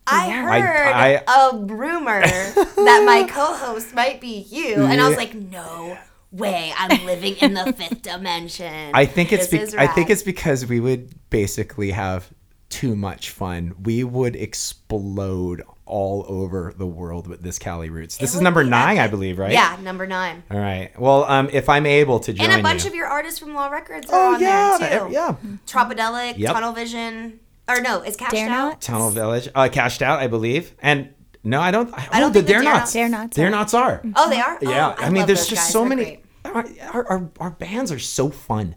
I 0.09 0.29
Yeah. 0.29 0.43
heard 0.43 0.93
I- 1.27 1.51
a 1.51 1.57
rumor 1.57 2.21
that 2.27 3.03
my 3.05 3.27
co-host 3.29 3.93
might 3.95 4.21
be 4.21 4.47
you, 4.49 4.85
and 4.85 5.01
I 5.01 5.09
was 5.09 5.17
like, 5.17 5.35
no 5.35 5.99
way, 6.37 6.73
I'm 6.77 7.05
living 7.07 7.37
in 7.37 7.55
the 7.55 7.73
fifth 7.73 8.03
dimension. 8.11 8.91
I 8.95 9.07
think 9.07 9.33
it's. 9.33 9.49
This 9.49 9.73
Be- 9.73 9.79
I 9.79 9.87
think 9.87 10.11
it's 10.11 10.23
because 10.23 10.67
we 10.67 10.81
would 10.81 11.15
basically 11.31 11.91
have 11.93 12.29
too 12.69 12.97
much 12.97 13.31
fun. 13.31 13.75
We 13.83 14.05
would 14.05 14.37
explode 14.37 15.63
all 15.85 16.25
over 16.29 16.75
the 16.77 16.87
world 16.87 17.29
with 17.29 17.43
this 17.43 17.59
Cali 17.61 17.91
Roots. 17.91 18.17
This 18.17 18.35
is 18.35 18.41
number 18.41 18.65
be 18.65 18.71
nine, 18.71 18.99
I 18.99 19.07
believe, 19.07 19.39
right? 19.39 19.53
Yeah, 19.53 19.77
number 19.83 20.05
nine. 20.07 20.43
All 20.51 20.59
right. 20.59 20.91
Well, 20.99 21.25
um, 21.25 21.49
if 21.53 21.69
I'm 21.69 21.87
able 21.87 22.19
to 22.21 22.33
join 22.33 22.51
And 22.51 22.61
a 22.61 22.63
bunch 22.63 22.83
you. 22.85 22.91
of 22.91 22.97
your 22.97 23.07
artists 23.07 23.39
from 23.39 23.55
Law 23.55 23.69
Records 23.69 24.11
are 24.11 24.31
oh 24.31 24.35
on 24.35 24.41
yeah, 24.41 24.77
there 24.81 24.99
too. 25.01 25.07
ev- 25.07 25.13
yeah. 25.13 25.35
Tropidelic, 25.67 26.39
Yep. 26.39 26.53
Tunnel 26.53 26.73
Vision, 26.73 27.39
or 27.69 27.81
no, 27.81 28.01
it's 28.03 28.17
Cashed 28.17 28.33
Dare 28.33 28.49
Out. 28.51 28.69
Not? 28.69 28.81
Tunnel 28.81 29.11
Village, 29.11 29.49
uh, 29.55 29.69
cashed 29.71 30.03
out, 30.03 30.19
I 30.19 30.27
believe, 30.27 30.75
and 30.81 31.11
no, 31.45 31.61
I 31.61 31.71
don't. 31.71 31.93
I, 31.95 32.09
I 32.11 32.21
don't 32.21 32.31
oh, 32.31 32.33
think 32.33 32.35
the 32.35 32.41
the 32.43 32.49
Dare 32.49 32.63
Dare 32.63 32.73
Nots. 32.73 32.81
Nots- 32.81 32.93
Dare 32.95 33.09
Nots 33.09 33.37
Dare 33.37 33.47
are- 33.47 33.51
Nots 33.51 33.75
are. 33.75 34.03
Oh, 34.17 34.29
they 34.31 34.41
are. 34.41 34.59
Yeah, 34.61 34.95
Oh, 34.99 35.05
I, 35.05 35.11
mean, 35.11 35.19
love 35.21 35.27
there's 35.29 35.39
those 35.41 35.49
just 35.51 35.63
guys. 35.67 35.73
so 35.73 35.79
They're 35.81 35.89
many. 35.91 36.05
great. 36.05 36.25
Our, 36.55 36.67
our, 36.93 37.07
our, 37.09 37.31
our 37.41 37.51
bands 37.51 37.91
are 37.93 37.99
so 37.99 38.31
fun. 38.31 38.75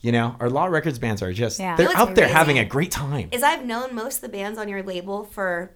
You 0.00 0.12
know, 0.12 0.34
our 0.40 0.48
Law 0.48 0.66
Records 0.66 0.98
bands 0.98 1.22
are 1.22 1.32
just, 1.32 1.58
Yeah. 1.60 1.76
they're 1.76 1.86
what's 1.86 1.98
out 1.98 2.14
there 2.14 2.24
crazy? 2.24 2.32
having 2.32 2.58
a 2.58 2.64
great 2.64 2.90
time. 2.90 3.28
Is 3.32 3.42
I've 3.42 3.64
known 3.66 3.94
most 3.94 4.16
of 4.16 4.20
the 4.22 4.28
bands 4.30 4.58
on 4.58 4.68
your 4.68 4.82
label 4.82 5.24
for 5.24 5.72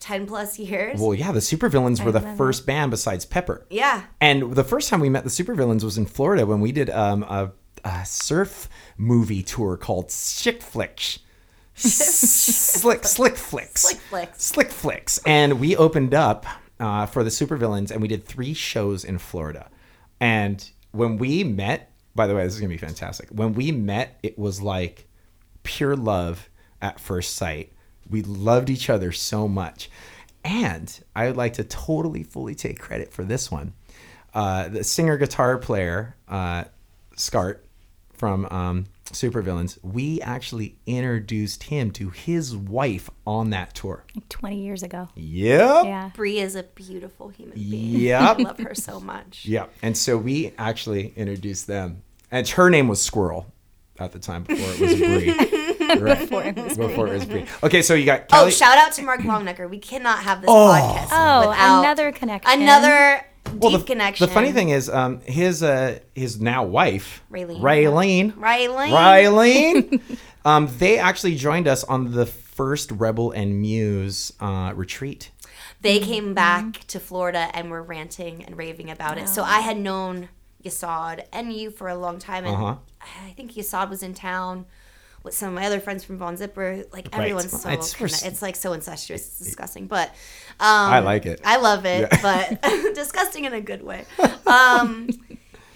ten 0.00 0.26
plus 0.26 0.58
years. 0.58 0.98
Well, 1.00 1.14
yeah, 1.14 1.30
the 1.30 1.38
Supervillains 1.40 2.04
were 2.04 2.10
the 2.10 2.20
love 2.20 2.36
first 2.36 2.66
band 2.66 2.90
besides 2.90 3.24
Pepper. 3.24 3.66
yeah. 3.70 4.04
And 4.20 4.54
the 4.54 4.64
first 4.64 4.88
time 4.88 4.98
we 5.00 5.08
met 5.08 5.22
the 5.24 5.30
Supervillains 5.30 5.84
was 5.84 5.96
in 5.98 6.06
Florida 6.06 6.46
when 6.46 6.60
we 6.60 6.72
did 6.72 6.90
um, 6.90 7.22
a, 7.24 7.52
a 7.84 8.04
surf 8.04 8.68
movie 8.96 9.42
tour 9.44 9.76
called 9.76 10.10
Slick 10.10 10.62
Flicks. 10.62 11.20
Slick 11.76 13.04
Slick 13.04 13.36
Flicks. 13.36 13.82
Slick 13.82 13.98
Flicks. 13.98 14.42
Slick 14.44 14.70
Flicks. 14.70 15.20
And 15.24 15.60
we 15.60 15.76
opened 15.76 16.12
up 16.14 16.44
uh, 16.78 17.06
for 17.06 17.22
the 17.24 17.30
Supervillains 17.30 17.90
and 17.90 18.02
we 18.02 18.08
did 18.08 18.24
three 18.24 18.52
shows 18.54 19.04
in 19.04 19.18
Florida. 19.18 19.68
And 20.18 20.68
when 20.92 21.18
we 21.18 21.44
met, 21.44 21.92
by 22.14 22.26
the 22.26 22.34
way, 22.34 22.44
this 22.44 22.54
is 22.54 22.60
gonna 22.60 22.68
be 22.68 22.76
fantastic. 22.78 23.28
When 23.30 23.54
we 23.54 23.72
met, 23.72 24.18
it 24.22 24.38
was 24.38 24.60
like 24.60 25.08
pure 25.62 25.96
love 25.96 26.48
at 26.82 27.00
first 27.00 27.36
sight. 27.36 27.72
We 28.08 28.22
loved 28.22 28.70
each 28.70 28.90
other 28.90 29.12
so 29.12 29.46
much. 29.46 29.90
And 30.44 30.92
I 31.14 31.26
would 31.26 31.36
like 31.36 31.54
to 31.54 31.64
totally, 31.64 32.22
fully 32.22 32.54
take 32.54 32.78
credit 32.78 33.12
for 33.12 33.24
this 33.24 33.50
one. 33.50 33.74
Uh, 34.32 34.68
the 34.68 34.84
singer 34.84 35.16
guitar 35.16 35.58
player, 35.58 36.16
uh, 36.28 36.64
Scart 37.16 37.66
from 38.14 38.46
um, 38.46 38.86
Supervillains, 39.12 39.78
we 39.82 40.20
actually 40.20 40.76
introduced 40.86 41.64
him 41.64 41.90
to 41.92 42.10
his 42.10 42.56
wife 42.56 43.10
on 43.26 43.50
that 43.50 43.74
tour. 43.74 44.04
Like 44.14 44.28
20 44.28 44.62
years 44.62 44.82
ago. 44.82 45.08
Yep. 45.14 45.84
Yeah. 45.84 46.10
Bree 46.14 46.38
is 46.38 46.54
a 46.54 46.62
beautiful 46.62 47.28
human 47.28 47.54
being. 47.58 48.00
Yep. 48.00 48.20
I 48.38 48.42
love 48.42 48.58
her 48.58 48.74
so 48.74 49.00
much. 49.00 49.44
Yep. 49.46 49.72
And 49.82 49.96
so 49.96 50.16
we 50.16 50.52
actually 50.58 51.12
introduced 51.16 51.66
them. 51.66 52.02
And 52.30 52.46
her 52.50 52.70
name 52.70 52.86
was 52.88 53.02
Squirrel 53.02 53.52
at 53.98 54.12
the 54.12 54.18
time 54.18 54.44
before 54.44 54.70
it 54.72 54.80
was 54.80 54.94
Bree. 54.98 55.30
Right. 55.30 55.56
Before 56.20 56.44
it 56.44 56.54
was 56.56 56.76
Before 56.78 57.08
it 57.08 57.14
was 57.14 57.24
Bree. 57.24 57.46
Okay, 57.64 57.82
so 57.82 57.94
you 57.94 58.04
got 58.06 58.26
Oh, 58.32 58.48
shout 58.48 58.78
out 58.78 58.92
to 58.92 59.02
Mark 59.02 59.22
Longnecker. 59.22 59.68
We 59.68 59.78
cannot 59.80 60.20
have 60.20 60.40
this 60.40 60.48
Oh. 60.48 60.54
podcast 60.54 61.08
Oh, 61.10 61.48
without 61.48 61.80
another 61.80 62.12
connection. 62.12 62.62
another 62.62 63.26
well, 63.58 63.70
deep 63.72 63.80
the, 63.80 63.86
connection. 63.86 64.26
the 64.26 64.32
funny 64.32 64.52
thing 64.52 64.70
is, 64.70 64.88
um, 64.88 65.20
his 65.20 65.62
uh, 65.62 65.98
his 66.14 66.40
now 66.40 66.64
wife, 66.64 67.22
Raylene. 67.30 67.60
Raylene, 67.60 68.36
Riley. 68.36 68.90
Raylene, 68.90 70.18
um, 70.44 70.68
they 70.78 70.98
actually 70.98 71.36
joined 71.36 71.68
us 71.68 71.84
on 71.84 72.12
the 72.12 72.26
first 72.26 72.90
Rebel 72.92 73.30
and 73.32 73.60
Muse 73.60 74.32
uh, 74.40 74.72
retreat. 74.74 75.30
They 75.80 75.98
came 75.98 76.34
back 76.34 76.86
to 76.88 77.00
Florida 77.00 77.48
and 77.54 77.70
were 77.70 77.82
ranting 77.82 78.44
and 78.44 78.56
raving 78.58 78.90
about 78.90 79.16
it. 79.16 79.28
So 79.30 79.42
I 79.42 79.60
had 79.60 79.78
known 79.78 80.28
Yesod 80.62 81.24
and 81.32 81.52
you 81.52 81.70
for 81.70 81.88
a 81.88 81.96
long 81.96 82.18
time, 82.18 82.44
and 82.44 82.54
Uh-huh. 82.54 82.76
I 83.26 83.30
think 83.30 83.52
Yesod 83.52 83.88
was 83.88 84.02
in 84.02 84.12
town 84.12 84.66
with 85.22 85.34
some 85.34 85.48
of 85.48 85.54
my 85.54 85.66
other 85.66 85.80
friends 85.80 86.02
from 86.04 86.18
VonZipper. 86.18 86.92
Like 86.92 87.06
Right. 87.12 87.14
everyone's 87.20 87.50
so 87.62 87.68
It's- 87.70 88.22
it's, 88.24 88.42
like 88.42 88.56
so 88.56 88.72
incestuous, 88.72 89.26
it's 89.26 89.38
disgusting. 89.38 89.86
But 89.86 90.08
um, 90.58 90.92
I 90.92 90.98
like 91.00 91.26
it. 91.26 91.40
I 91.44 91.56
love 91.58 91.84
it, 91.86 92.08
Yeah. 92.12 92.22
but 92.22 92.62
disgusting 92.94 93.44
in 93.44 93.52
a 93.52 93.60
good 93.60 93.82
way. 93.82 94.04
Um, 94.46 95.08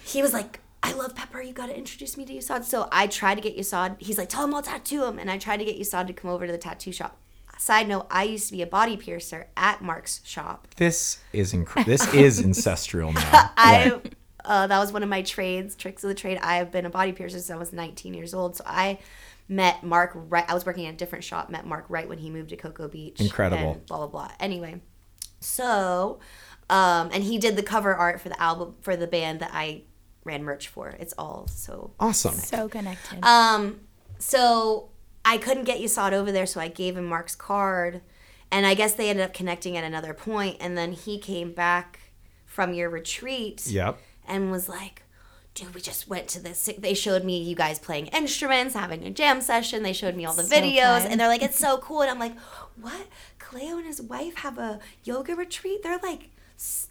he 0.03 0.21
was 0.21 0.33
like, 0.33 0.59
I 0.83 0.93
love 0.93 1.15
Pepper. 1.15 1.41
You 1.41 1.53
got 1.53 1.67
to 1.67 1.75
introduce 1.77 2.15
me 2.17 2.25
to 2.25 2.33
Yesod. 2.33 2.63
So 2.63 2.87
I 2.91 3.07
tried 3.07 3.35
to 3.35 3.41
get 3.41 3.57
Yesod. 3.57 3.95
He's 3.99 4.17
like, 4.19 4.29
tell 4.29 4.43
him 4.43 4.53
I'll 4.53 4.61
tattoo 4.61 5.03
him. 5.03 5.17
And 5.17 5.31
I 5.31 5.37
tried 5.39 5.57
to 5.57 5.65
get 5.65 5.79
Yesod 5.79 6.07
to 6.07 6.13
come 6.13 6.29
over 6.29 6.45
to 6.45 6.51
the 6.51 6.57
tattoo 6.59 6.91
shop. 6.91 7.17
Side 7.57 7.87
note, 7.87 8.05
I 8.11 8.23
used 8.23 8.47
to 8.47 8.51
be 8.51 8.61
a 8.61 8.67
body 8.67 8.97
piercer 8.97 9.47
at 9.57 9.81
Mark's 9.81 10.21
shop. 10.25 10.67
This 10.75 11.19
is 11.33 11.53
inc- 11.53 11.85
This 11.85 12.13
is 12.13 12.43
ancestral 12.43 13.13
now. 13.13 13.51
I 13.57 13.89
Right. 13.93 14.13
uh, 14.43 14.67
that 14.67 14.77
was 14.77 14.91
one 14.91 15.01
of 15.03 15.09
my 15.09 15.21
trades, 15.23 15.73
tricks 15.75 16.03
of 16.03 16.09
the 16.09 16.13
trade. 16.15 16.37
I 16.41 16.57
have 16.57 16.69
been 16.71 16.85
a 16.85 16.89
body 16.89 17.13
piercer 17.13 17.37
since 17.37 17.49
I 17.49 17.55
was 17.55 17.71
19 17.73 18.13
years 18.13 18.33
old. 18.33 18.57
So 18.57 18.63
I 18.67 18.99
met 19.47 19.83
Mark 19.83 20.11
right. 20.15 20.45
I 20.49 20.53
was 20.53 20.65
working 20.65 20.85
at 20.87 20.93
a 20.93 20.97
different 20.97 21.23
shop. 21.23 21.49
Met 21.49 21.65
Mark 21.65 21.85
right 21.89 22.07
when 22.09 22.17
he 22.17 22.29
moved 22.29 22.49
to 22.49 22.57
Cocoa 22.57 22.87
Beach. 22.87 23.19
Incredible. 23.21 23.73
and 23.73 23.85
blah 23.85 23.97
blah 23.97 24.07
blah. 24.07 24.31
Anyway, 24.39 24.81
so 25.39 26.19
um, 26.69 27.09
and 27.13 27.23
he 27.23 27.37
did 27.37 27.55
the 27.55 27.63
cover 27.63 27.93
art 27.95 28.19
for 28.21 28.29
the 28.29 28.41
album 28.41 28.75
for 28.81 28.95
the 28.95 29.07
band 29.07 29.39
that 29.41 29.51
I 29.53 29.83
ran 30.23 30.43
merch 30.43 30.67
for. 30.67 30.89
It's 30.99 31.13
all 31.17 31.47
so 31.47 31.91
Awesome. 31.99 32.33
So 32.33 32.67
connected. 32.67 33.23
um, 33.23 33.81
so 34.17 34.89
I 35.23 35.37
couldn't 35.37 35.65
get 35.65 35.79
you 35.79 35.87
Yesod 35.87 36.13
over 36.13 36.31
there, 36.31 36.45
so 36.45 36.59
I 36.59 36.67
gave 36.67 36.97
him 36.97 37.05
Mark's 37.05 37.35
card, 37.35 38.01
and 38.51 38.65
I 38.65 38.73
guess 38.73 38.93
they 38.93 39.09
ended 39.09 39.25
up 39.25 39.33
connecting 39.33 39.77
at 39.77 39.83
another 39.83 40.13
point, 40.13 40.57
and 40.59 40.77
then 40.77 40.91
he 40.93 41.19
came 41.19 41.51
back 41.53 41.99
from 42.45 42.73
your 42.73 42.89
retreat 42.89 43.65
Yep. 43.67 43.97
and 44.27 44.49
was 44.51 44.67
like, 44.69 45.03
dude, 45.55 45.73
we 45.73 45.81
just 45.81 46.07
went 46.07 46.27
to 46.27 46.39
this. 46.41 46.69
They 46.77 46.93
showed 46.93 47.23
me 47.23 47.41
you 47.41 47.55
guys 47.55 47.79
playing 47.79 48.07
instruments, 48.07 48.75
having 48.75 49.03
a 49.05 49.09
jam 49.09 49.41
session. 49.41 49.81
They 49.83 49.93
showed 49.93 50.15
me 50.15 50.25
all 50.25 50.33
the 50.33 50.43
So 50.43 50.55
videos, 50.55 51.01
fun. 51.03 51.11
and 51.11 51.19
they're 51.19 51.27
like, 51.29 51.41
it's 51.41 51.57
so 51.57 51.77
cool. 51.87 52.01
And 52.01 52.11
I'm 52.11 52.19
like, 52.19 52.37
what? 52.79 53.07
Kaleo 53.39 53.77
and 53.77 53.85
his 53.85 54.01
wife 54.01 54.35
have 54.37 54.57
a 54.59 54.79
yoga 55.03 55.33
retreat? 55.35 55.81
They're 55.81 55.99
like, 56.03 56.29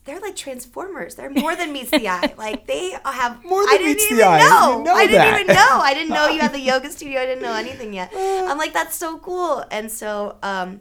they're 0.05 0.20
like 0.20 0.35
transformers. 0.37 1.14
They're 1.14 1.31
more 1.31 1.55
than 1.57 1.72
meets 1.72 1.90
the 1.90 2.09
eye. 2.09 2.35
Like 2.37 2.66
they 2.66 2.96
have 3.05 3.42
More 3.44 3.62
than 3.64 3.74
I 3.74 3.79
didn't 3.79 3.87
meets 3.96 4.09
the 4.11 4.22
eye. 4.22 4.38
know. 4.40 4.79
You 4.79 4.85
know 4.85 4.94
I 4.94 5.07
didn't 5.07 5.35
even 5.40 5.46
know. 5.48 5.81
I 5.83 5.94
didn't 5.94 6.11
know 6.11 6.29
you 6.29 6.40
had 6.40 6.53
the 6.53 6.61
yoga 6.72 6.90
studio. 6.90 7.20
I 7.20 7.27
didn't 7.27 7.42
know 7.42 7.55
anything 7.55 7.92
yet. 7.94 8.12
I'm 8.14 8.59
like, 8.59 8.72
that's 8.74 8.94
so 8.96 9.18
cool. 9.18 9.64
And 9.70 9.90
so, 9.90 10.37
um, 10.42 10.81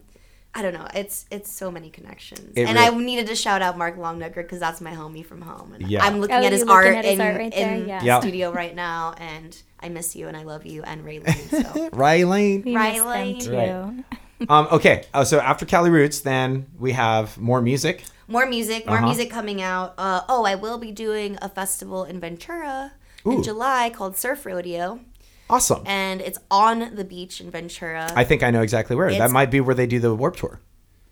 I 0.56 0.62
don't 0.62 0.74
know. 0.74 0.88
It's 0.94 1.26
it's 1.32 1.52
so 1.52 1.72
many 1.72 1.90
connections, 1.90 2.54
It 2.56 2.68
and 2.68 2.78
re- 2.78 2.86
I 2.86 2.90
needed 2.92 3.26
to 3.28 3.36
shout 3.36 3.62
out 3.64 3.76
Mark 3.78 3.98
Longnugger 3.98 4.36
because 4.36 4.60
that's 4.60 4.82
my 4.82 4.92
homie 4.92 5.26
from 5.26 5.42
home, 5.42 5.74
and 5.74 5.88
Yeah. 5.90 6.06
I'm 6.06 6.20
looking 6.22 6.36
Oh, 6.36 6.44
at 6.44 6.52
his 6.52 6.62
looking 6.62 6.74
art 6.76 6.96
at 6.96 7.06
his 7.06 7.14
in, 7.16 7.22
art 7.22 7.38
right 7.38 7.54
in 7.54 7.88
yeah. 7.88 8.04
Yeah. 8.04 8.20
studio 8.20 8.52
right 8.52 8.76
now, 8.76 9.16
and 9.18 9.58
I 9.80 9.90
miss 9.90 10.16
you 10.16 10.28
and 10.28 10.38
I 10.38 10.44
love 10.44 10.66
you 10.66 10.84
and 10.84 11.04
Raylene. 11.04 11.64
So 11.74 11.90
Riley. 11.94 12.60
We 12.60 12.76
miss 12.76 13.46
too. 13.46 13.52
Right. 13.52 14.04
um, 14.50 14.68
okay. 14.72 15.06
Uh, 15.14 15.24
so 15.26 15.40
after 15.40 15.66
Cali 15.66 15.90
Roots, 15.90 16.20
then 16.22 16.68
we 16.80 16.92
have 16.94 17.38
more 17.38 17.62
music. 17.62 18.04
more 18.28 18.46
music, 18.46 18.86
more 18.86 18.98
Uh-huh. 18.98 19.06
music 19.08 19.30
coming 19.32 19.62
out. 19.62 19.96
Uh, 19.98 20.22
oh, 20.30 20.46
I 20.46 20.56
will 20.56 20.78
be 20.78 20.92
doing 20.92 21.38
a 21.42 21.50
festival 21.50 22.04
in 22.04 22.20
Ventura 22.20 22.94
Ooh. 23.26 23.32
in 23.32 23.44
July 23.44 23.90
called 23.90 24.18
Surf 24.18 24.46
Rodeo, 24.46 25.00
Awesome. 25.54 25.84
and 25.86 26.20
it's 26.22 26.40
on 26.50 26.96
the 26.96 27.04
beach 27.04 27.40
in 27.42 27.52
Ventura. 27.52 28.12
I 28.16 28.24
think 28.24 28.44
I 28.44 28.50
know 28.52 28.62
exactly 28.62 28.96
where. 28.96 29.12
that 29.14 29.32
might 29.32 29.52
be 29.52 29.60
where 29.62 29.76
they 29.76 29.88
do 29.88 30.00
the 30.00 30.14
Warped 30.16 30.40
Tour. 30.40 30.60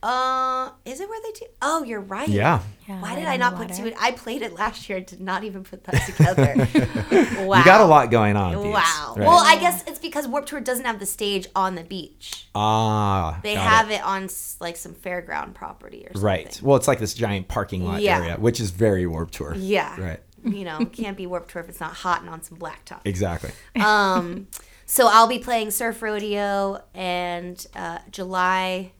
uh, 0.03 0.69
is 0.85 0.99
it 0.99 1.07
where 1.07 1.19
they 1.21 1.31
do? 1.39 1.45
Oh, 1.61 1.83
you're 1.83 1.99
right. 2.01 2.27
Yeah. 2.27 2.61
Yeah, 2.87 2.99
Why 3.01 3.09
right 3.09 3.15
did 3.19 3.25
I 3.27 3.37
not 3.37 3.55
put 3.55 3.69
water. 3.69 3.91
two? 3.91 3.95
I 3.99 4.11
played 4.11 4.41
it 4.41 4.53
last 4.53 4.89
year. 4.89 4.99
Did 4.99 5.21
not 5.21 5.43
even 5.43 5.63
put 5.63 5.83
that 5.83 6.05
together. 6.07 7.45
wow. 7.45 7.59
You 7.59 7.63
got 7.63 7.81
a 7.81 7.85
lot 7.85 8.09
going 8.09 8.35
on. 8.35 8.55
Beebs. 8.55 8.71
Wow. 8.73 9.13
Right. 9.15 9.27
Well, 9.27 9.37
I 9.45 9.57
guess 9.59 9.83
it's 9.87 9.99
because 9.99 10.27
Warped 10.27 10.49
Tour 10.49 10.59
doesn't 10.59 10.85
have 10.85 10.99
the 10.99 11.05
stage 11.05 11.45
on 11.55 11.75
the 11.75 11.83
beach. 11.83 12.47
ah, 12.55 13.39
They 13.43 13.53
got 13.53 13.63
have 13.63 13.91
it. 13.91 13.95
it. 13.95 14.03
on 14.03 14.27
like 14.59 14.75
some 14.75 14.93
fairground 14.95 15.53
property 15.53 15.99
or 16.07 16.13
something. 16.13 16.21
Right. 16.23 16.59
Well, 16.63 16.77
it's 16.77 16.87
like 16.87 16.97
this 16.99 17.13
giant 17.13 17.47
parking 17.47 17.85
lot 17.85 18.01
Yeah. 18.01 18.17
area, 18.17 18.35
which 18.37 18.59
is 18.59 18.71
very 18.71 19.05
Warped 19.05 19.35
Tour. 19.35 19.53
Yeah. 19.55 20.01
Right. 20.01 20.19
You 20.43 20.65
know, 20.65 20.85
can't 20.85 21.17
be 21.17 21.27
Warped 21.27 21.51
Tour 21.51 21.61
if 21.61 21.69
it's 21.69 21.79
not 21.79 21.93
hot 21.93 22.21
and 22.21 22.29
on 22.29 22.41
some 22.41 22.57
blacktop. 22.57 23.01
Exactly. 23.05 23.51
Um, 23.79 24.47
so 24.85 25.07
I'll 25.07 25.27
be 25.27 25.39
playing 25.39 25.71
Surf 25.71 26.01
Rodeo 26.01 26.83
and 26.93 27.65
uh, 27.75 27.99
July, 28.11 28.91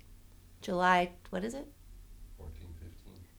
July, 0.62 1.12
what 1.32 1.44
is 1.44 1.54
it? 1.54 1.68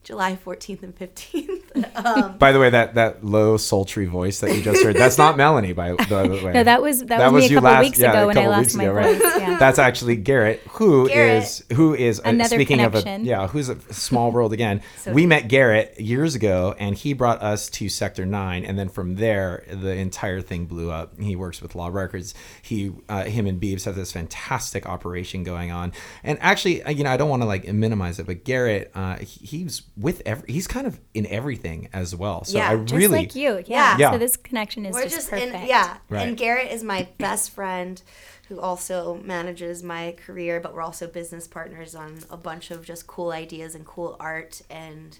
14, 0.05 0.37
15. 0.37 0.37
July 0.37 0.37
14th 0.45 0.83
and 0.83 0.99
15th. 0.99 1.97
um, 2.27 2.39
By 2.39 2.53
the 2.53 2.59
way, 2.59 2.71
that 2.71 2.95
that 2.95 3.25
low 3.25 3.57
sultry 3.57 4.07
voice 4.07 4.41
that 4.41 4.55
you 4.55 4.63
just 4.63 4.83
heard, 4.83 4.97
that's 4.97 5.17
not 5.19 5.37
Melanie. 5.37 5.73
By 5.73 5.93
the 5.93 6.41
way, 6.45 6.53
No, 6.55 6.65
that 6.65 6.83
was 6.83 7.05
that, 7.05 7.33
was, 7.33 7.43
me 7.43 7.47
a 7.47 7.51
you 7.51 7.57
couple 7.57 7.71
last- 7.71 7.85
weeks 7.85 7.99
yeah, 7.99 8.11
ago 8.11 8.25
a 8.25 8.27
when 8.27 8.39
I 8.39 8.47
lost 8.49 8.61
weeks 8.61 8.75
my 8.75 8.85
ago, 8.85 8.93
right? 8.93 9.17
voice. 9.17 9.37
Yeah. 9.39 9.59
That's 9.59 9.79
actually 9.79 10.17
Garrett, 10.17 10.61
who 10.71 11.07
is 11.07 11.13
Garrett. 11.15 11.63
who 11.79 11.95
is 11.95 12.19
uh, 12.21 12.23
Another 12.25 12.57
speaking 12.57 12.81
of 12.81 12.95
a 12.95 13.19
yeah, 13.23 13.47
who's 13.47 13.69
a 13.69 13.81
small 13.93 14.33
world 14.33 14.53
again. 14.53 14.83
So- 15.03 15.13
we 15.13 15.27
met 15.27 15.49
Garrett 15.49 16.01
years 16.01 16.35
ago, 16.35 16.75
and 16.79 16.97
he 16.97 17.13
brought 17.13 17.43
us 17.43 17.69
to 17.71 17.89
Sector 17.89 18.25
Nine, 18.27 18.65
and 18.65 18.79
then 18.79 18.89
from 18.89 19.17
there, 19.17 19.65
the 19.69 19.95
entire 19.95 20.41
thing 20.41 20.67
blew 20.67 20.91
up. 20.91 21.19
He 21.19 21.35
works 21.35 21.61
with 21.61 21.75
Law 21.75 21.89
Records. 21.89 22.35
He, 22.63 22.93
uh, 23.09 23.25
him, 23.25 23.47
and 23.47 23.61
Beebs 23.61 23.85
have 23.85 23.97
this 23.97 24.13
fantastic 24.13 24.87
operation 24.87 25.43
going 25.43 25.71
on, 25.73 25.93
and 26.23 26.39
actually, 26.41 26.83
uh, 26.85 26.91
you 26.91 27.03
know, 27.05 27.11
I 27.11 27.17
don't 27.17 27.29
want 27.31 27.43
to 27.43 27.47
like 27.47 27.67
minimize 27.73 28.19
it, 28.21 28.27
but 28.27 28.45
Garrett, 28.45 28.91
uh, 28.95 29.17
he- 29.19 29.47
he's 29.47 29.83
with 29.97 30.23
every, 30.25 30.51
he's 30.53 30.67
kind 30.67 30.87
of 30.87 31.01
in 31.13 31.27
everything 31.27 31.89
as 31.93 32.17
well. 32.17 32.45
So 32.45 32.57
Yeah, 32.57 32.71
I 32.71 32.77
just 32.77 32.89
Just 32.89 32.95
really 32.95 33.19
like 33.19 33.35
you. 33.35 33.57
Yeah. 33.57 33.63
Yeah. 33.67 33.97
Yeah. 33.99 34.13
So 34.13 34.19
this 34.19 34.37
connection 34.37 34.87
is 34.87 34.95
we're 34.95 35.03
just, 35.03 35.17
just 35.17 35.31
perfect. 35.31 35.55
in, 35.55 35.67
yeah. 35.67 35.99
Right. 36.09 36.29
And 36.29 36.37
Garrett 36.37 36.73
is 36.73 36.83
my 36.83 37.09
best 37.19 37.51
friend 37.51 38.01
who 38.49 38.59
also 38.61 39.21
manages 39.23 39.83
my 39.83 40.17
career, 40.25 40.61
but 40.61 40.75
we're 40.75 40.83
also 40.83 41.07
business 41.07 41.47
partners 41.47 41.95
on 41.95 42.21
a 42.31 42.37
bunch 42.37 42.71
of 42.71 42.85
just 42.85 43.07
cool 43.07 43.33
ideas 43.33 43.75
and 43.75 43.85
cool 43.85 44.17
art 44.19 44.63
and, 44.71 45.19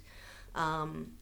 um, 0.55 1.13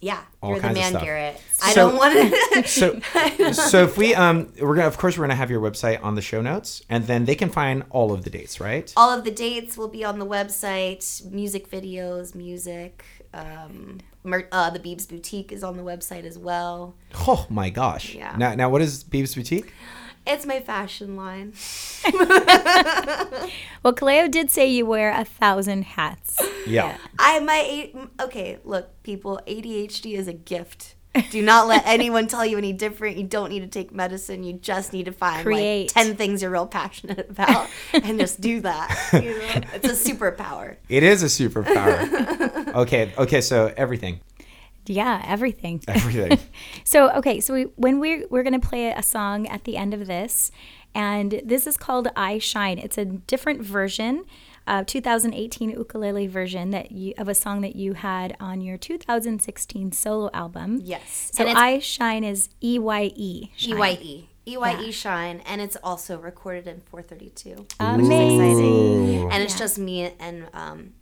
yeah, 0.00 0.20
All 0.42 0.50
you're 0.50 0.58
the 0.60 0.62
kinds 0.62 0.76
of 0.78 0.82
man, 0.82 0.90
stuff. 0.92 1.02
Garrett. 1.02 1.40
I 1.62 1.72
So- 1.72 1.90
don't 1.90 1.98
want 1.98 2.14
to. 2.14 2.68
so 2.68 3.00
so 3.52 3.82
if 3.84 3.96
we 3.98 4.14
um 4.14 4.52
we're 4.60 4.74
gonna 4.76 4.86
of 4.86 4.96
course 4.98 5.18
we're 5.18 5.24
gonna 5.24 5.34
have 5.34 5.50
your 5.50 5.60
website 5.60 6.02
on 6.02 6.14
the 6.14 6.22
show 6.22 6.40
notes 6.40 6.82
and 6.88 7.06
then 7.06 7.24
they 7.24 7.34
can 7.34 7.48
find 7.50 7.82
all 7.90 8.12
of 8.12 8.22
the 8.24 8.30
dates 8.30 8.60
right 8.60 8.92
All 8.96 9.10
of 9.16 9.24
the 9.24 9.30
dates 9.32 9.76
will 9.76 9.88
be 9.88 10.04
on 10.04 10.18
the 10.18 10.26
website. 10.26 11.24
Music 11.30 11.70
videos, 11.70 12.34
music. 12.34 13.04
Um, 13.34 13.98
mer- 14.24 14.48
uh, 14.52 14.70
the 14.70 14.78
Beebs 14.78 15.06
Boutique 15.08 15.52
is 15.52 15.62
on 15.62 15.76
the 15.76 15.82
website 15.82 16.24
as 16.24 16.38
well. 16.38 16.94
oh 17.26 17.46
my 17.50 17.68
gosh 17.70 18.14
Yeah. 18.14 18.34
now 18.38 18.54
now 18.54 18.68
what 18.70 18.80
is 18.82 19.02
Beebs 19.04 19.34
boutique 19.34 19.72
It's 20.26 20.44
my 20.46 20.60
fashion 20.60 21.16
line. 21.16 21.52
Well, 23.82 23.94
Kaleo 23.94 24.30
did 24.30 24.50
say 24.50 24.66
you 24.68 24.84
wear 24.86 25.12
a 25.12 25.24
thousand 25.24 25.82
hats. 25.84 26.36
Yeah, 26.68 26.96
I 27.18 27.40
my 27.40 27.92
okay. 28.20 28.58
Look, 28.64 29.02
people, 29.02 29.40
ADHD 29.46 30.14
is 30.16 30.28
a 30.28 30.32
gift. 30.32 30.94
Do 31.30 31.42
not 31.42 31.66
let 31.66 31.84
anyone 31.86 32.28
tell 32.28 32.44
you 32.46 32.58
any 32.58 32.72
different. 32.72 33.16
You 33.16 33.24
don't 33.24 33.48
need 33.50 33.60
to 33.60 33.66
take 33.66 33.92
medicine. 33.92 34.44
You 34.44 34.52
just 34.52 34.92
need 34.92 35.06
to 35.06 35.12
find 35.12 35.42
Create. 35.44 35.94
like 35.96 36.06
ten 36.06 36.16
things 36.16 36.42
you're 36.42 36.50
real 36.50 36.66
passionate 36.66 37.28
about 37.30 37.68
and 37.92 38.20
just 38.20 38.40
do 38.40 38.60
that. 38.60 39.08
You 39.12 39.20
know? 39.38 39.62
It's 39.74 39.88
a 40.06 40.12
superpower. 40.12 40.76
it 40.88 41.02
is 41.02 41.22
a 41.22 41.26
superpower 41.26 42.74
okay 42.74 43.12
okay 43.18 43.40
so 43.40 43.72
everything 43.76 44.20
Yeah, 44.86 45.22
everything. 45.26 45.82
everything 45.88 46.38
So 46.84 47.10
okay, 47.16 47.40
so 47.40 47.54
we, 47.54 47.62
when 47.76 47.98
we're 48.00 48.26
we're 48.30 48.42
gonna 48.42 48.60
play 48.60 48.90
a 48.92 49.02
song 49.02 49.46
at 49.48 49.64
the 49.64 49.76
end 49.76 49.92
of 49.94 50.06
this, 50.06 50.50
and 50.94 51.40
this 51.44 51.66
is 51.66 51.76
called 51.76 52.08
"I 52.16 52.38
Shine." 52.38 52.78
It's 52.78 52.96
a 52.98 53.04
different 53.04 53.60
version, 53.62 54.24
uh, 54.68 54.84
2018 54.86 55.70
ukulele 55.70 56.26
version 56.26 56.70
that 56.70 56.92
you 56.92 57.14
of 57.16 57.26
a 57.26 57.34
song 57.34 57.62
that 57.62 57.74
you 57.74 57.94
had 57.94 58.36
on 58.38 58.60
your 58.60 58.76
2016 58.76 59.92
solo 59.92 60.30
album. 60.32 60.80
Yes. 60.84 61.30
So 61.32 61.46
"I 61.46 61.78
Shine" 61.78 62.22
is 62.22 62.50
E 62.62 62.78
Y 62.78 63.12
E. 63.16 63.50
EYE. 63.58 64.28
EYE 64.46 64.90
Shine, 64.90 65.42
and 65.46 65.60
it's 65.60 65.76
also 65.82 66.18
recorded 66.18 66.66
in 66.66 66.80
432. 66.80 67.66
Amazing. 67.80 69.30
And 69.30 69.42
it's 69.42 69.58
just 69.58 69.78
me 69.78 70.12
and 70.18 70.48
um, 70.54 70.92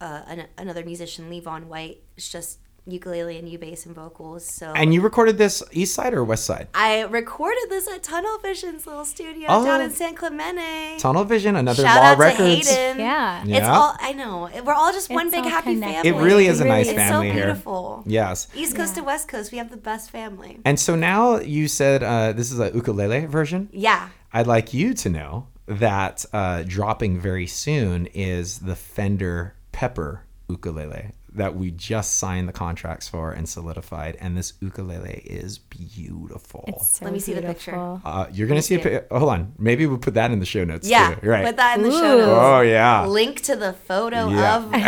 uh, 0.00 0.22
an, 0.26 0.46
another 0.56 0.84
musician, 0.84 1.30
Levon 1.30 1.64
White. 1.64 2.02
It's 2.16 2.30
just 2.30 2.58
ukulele 2.86 3.38
and 3.38 3.48
U-bass 3.48 3.86
and 3.86 3.94
vocals. 3.94 4.44
So 4.44 4.72
and 4.74 4.92
you 4.92 5.00
recorded 5.00 5.38
this 5.38 5.62
east 5.70 5.94
side 5.94 6.14
or 6.14 6.24
west 6.24 6.44
side 6.44 6.68
I 6.74 7.02
recorded 7.02 7.64
this 7.70 7.86
at 7.88 8.02
Tunnel 8.02 8.38
Vision's 8.38 8.86
little 8.86 9.04
studio 9.04 9.46
Oh. 9.48 9.64
down 9.64 9.80
in 9.82 9.90
San 9.90 10.14
Clemente. 10.14 10.98
tunnel 10.98 11.24
vision 11.24 11.54
another 11.56 11.82
Shout 11.84 11.96
law 11.96 12.02
out 12.10 12.18
records 12.18 12.66
to 12.68 12.74
Hayden. 12.74 12.98
Yeah. 13.00 13.40
It's 13.42 13.50
Yeah. 13.50 13.72
all 13.72 13.94
I 14.00 14.12
know. 14.12 14.48
We're 14.64 14.72
all 14.74 14.92
just 14.92 15.10
one 15.10 15.28
It's 15.28 15.36
big 15.36 15.44
happy 15.44 15.74
connected. 15.74 16.02
family. 16.08 16.20
It 16.22 16.24
really 16.24 16.46
is 16.46 16.60
a 16.60 16.64
nice 16.64 16.86
is. 16.86 16.92
It's 16.92 16.98
family 16.98 17.28
so 17.28 17.32
here 17.34 17.44
beautiful. 17.44 18.02
yes 18.06 18.48
East 18.54 18.74
Coast 18.76 18.96
Yeah. 18.96 19.02
to 19.02 19.06
West 19.06 19.28
Coast, 19.28 19.52
we 19.52 19.58
have 19.58 19.70
the 19.70 19.76
best 19.76 20.10
family. 20.10 20.58
and 20.64 20.78
so 20.80 20.96
now 20.96 21.38
you 21.38 21.68
said 21.68 22.02
uh, 22.02 22.32
this 22.32 22.50
is 22.50 22.58
a 22.58 22.72
ukulele 22.74 23.26
version 23.26 23.68
Yeah. 23.72 24.08
I'd 24.32 24.46
like 24.46 24.72
you 24.74 24.94
to 24.94 25.08
know 25.08 25.46
that 25.66 26.24
uh, 26.32 26.64
dropping 26.66 27.20
very 27.20 27.46
soon 27.46 28.06
is 28.06 28.58
the 28.58 28.74
Fender 28.74 29.54
Pepper 29.70 30.24
ukulele 30.48 31.12
that 31.34 31.56
we 31.56 31.70
just 31.70 32.16
signed 32.18 32.46
the 32.46 32.52
contracts 32.52 33.08
for 33.08 33.32
and 33.32 33.48
solidified. 33.48 34.16
And 34.20 34.36
this 34.36 34.52
ukulele 34.60 35.22
is 35.24 35.58
beautiful. 35.58 36.64
It's 36.68 36.98
so 36.98 37.04
Let 37.06 37.14
me 37.14 37.20
see 37.20 37.32
the 37.32 37.42
picture. 37.42 37.74
uh, 38.04 38.26
you're 38.32 38.46
gonna 38.48 38.60
see 38.62 38.74
a 38.74 38.82
see 38.82 38.98
pi- 39.00 39.04
hold 39.18 39.30
on. 39.30 39.52
Maybe 39.58 39.86
we'll 39.86 39.98
put 39.98 40.14
that 40.14 40.30
in 40.30 40.40
the 40.40 40.46
show 40.46 40.64
notes 40.64 40.86
Yeah. 40.88 41.14
too. 41.14 41.26
Right. 41.26 41.44
Put 41.46 41.56
that 41.56 41.78
in 41.78 41.84
the 41.84 41.90
show 41.90 42.18
notes. 42.18 42.28
oh 42.42 42.60
yeah. 42.60 43.06
Link 43.06 43.40
to 43.42 43.56
the 43.56 43.72
photo 43.72 44.28
Yeah. 44.28 44.56
of 44.56 44.70
the 44.72 44.78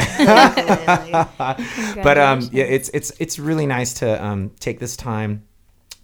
ukulele. 1.90 2.02
but 2.02 2.18
um 2.18 2.48
yeah 2.52 2.64
it's 2.64 2.88
it's 2.90 3.12
it's 3.18 3.38
really 3.38 3.66
nice 3.66 3.94
to 3.94 4.24
um 4.24 4.50
take 4.60 4.78
this 4.80 4.96
time 4.96 5.44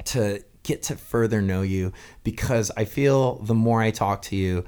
to 0.05 0.43
get 0.63 0.83
to 0.85 0.97
further 0.97 1.41
know 1.43 1.63
you 1.63 1.93
because 2.25 2.71
i 2.77 2.85
feel 2.85 3.37
the 3.43 3.55
more 3.55 3.81
i 3.83 3.91
talk 3.91 4.23
to 4.23 4.37
you 4.37 4.65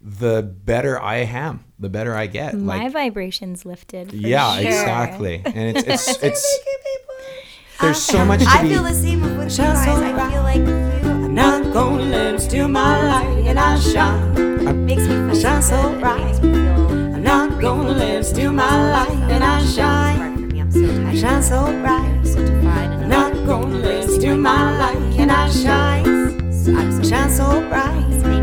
the 0.00 0.42
better 0.42 1.00
i 1.00 1.16
am 1.16 1.64
the 1.80 1.88
better 1.88 2.14
i 2.14 2.26
get 2.26 2.54
My 2.54 2.84
like 2.84 2.92
vibrations 2.92 3.64
lifted. 3.64 4.10
for 4.10 4.16
yeah 4.16 4.54
sure. 4.60 4.66
exactly 4.68 5.42
and 5.44 5.76
it's 5.76 5.86
it's 5.88 6.22
it's 6.22 6.58
there's 7.80 7.96
um, 8.10 8.16
so 8.18 8.24
much 8.26 8.40
to 8.40 8.46
I 8.46 8.62
be 8.62 8.68
feel 8.68 8.82
the 8.82 8.92
same 8.92 9.22
with 9.22 9.32
you 9.32 9.64
guys. 9.64 9.88
I 9.88 10.30
feel 10.30 10.42
like 10.42 10.58
you 10.58 11.10
I'm 11.10 11.34
not 11.34 11.72
gonna 11.72 12.02
let 12.02 12.34
it 12.34 12.40
steal 12.40 12.68
my 12.68 13.00
light 13.08 13.46
and 13.46 13.58
I 13.58 13.78
shine. 13.80 14.84
makes 14.84 15.02
me 15.02 15.08
feel 15.08 15.34
Shine 15.40 15.62
so 15.62 15.98
bright. 15.98 16.22
Makes 16.26 16.40
me 16.40 16.52
feel 16.52 17.14
I'm 17.14 17.22
not 17.22 17.60
gonna 17.60 17.92
let 17.92 18.16
it 18.20 18.24
steal 18.24 18.52
my 18.52 18.92
light 18.92 19.30
and 19.32 19.42
I 19.42 19.64
shine. 19.64 20.16
hard 20.18 20.34
for 20.34 20.46
me. 20.54 20.60
I'm 20.60 20.70
so 20.70 20.86
tired. 20.86 21.18
Shine 21.18 21.42
so 21.42 21.64
bright. 21.80 22.04
I'm 22.04 22.26
so 22.26 22.40
defied. 22.44 22.90
And 22.90 23.02
I'm 23.04 23.08
not 23.08 23.46
gonna 23.46 23.78
let 23.78 24.04
it 24.04 24.10
steal 24.10 24.36
my 24.36 24.78
light 24.78 24.96
and 25.18 25.32
I 25.32 25.48
shine. 25.50 26.06
I'm 26.76 27.02
Shine 27.02 27.30
so 27.30 27.66
bright. 27.70 28.39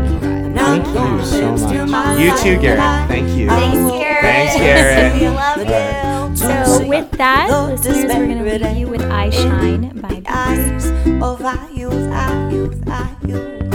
Thank 0.84 0.88
you 0.88 0.94
guys. 0.94 0.94
I'm 0.94 1.14
not 1.14 1.26
Thank 1.28 1.32
you 1.32 1.58
so 1.58 1.66
Steal 1.68 1.86
my 1.86 2.14
much. 2.14 2.20
You 2.20 2.30
too, 2.38 2.52
light. 2.52 2.60
Garrett. 2.62 3.08
Thank 3.08 3.28
you. 3.38 3.48
Thanks, 3.48 3.92
Garrett. 3.92 4.22
Thanks, 4.22 4.56
Garrett. 4.56 5.14
We 5.14 5.28
love 5.28 5.58
you. 5.58 6.36
So 6.36 6.86
with 6.86 7.10
that, 7.12 7.50
listeners, 7.50 8.04
we're 8.04 8.26
going 8.26 8.38
to 8.44 8.58
leave 8.68 8.76
you 8.78 8.86
with 8.88 9.02
"I 9.02 9.30
Shine" 9.30 9.90
by 10.00 10.08
Beebs. 10.08 10.26
eyes 10.28 10.86
of 11.22 11.44
our 11.44 11.70
youth, 11.70 12.12
our 12.12 12.50
youth, 12.50 12.88
our 12.88 13.16
youth. 13.26 13.72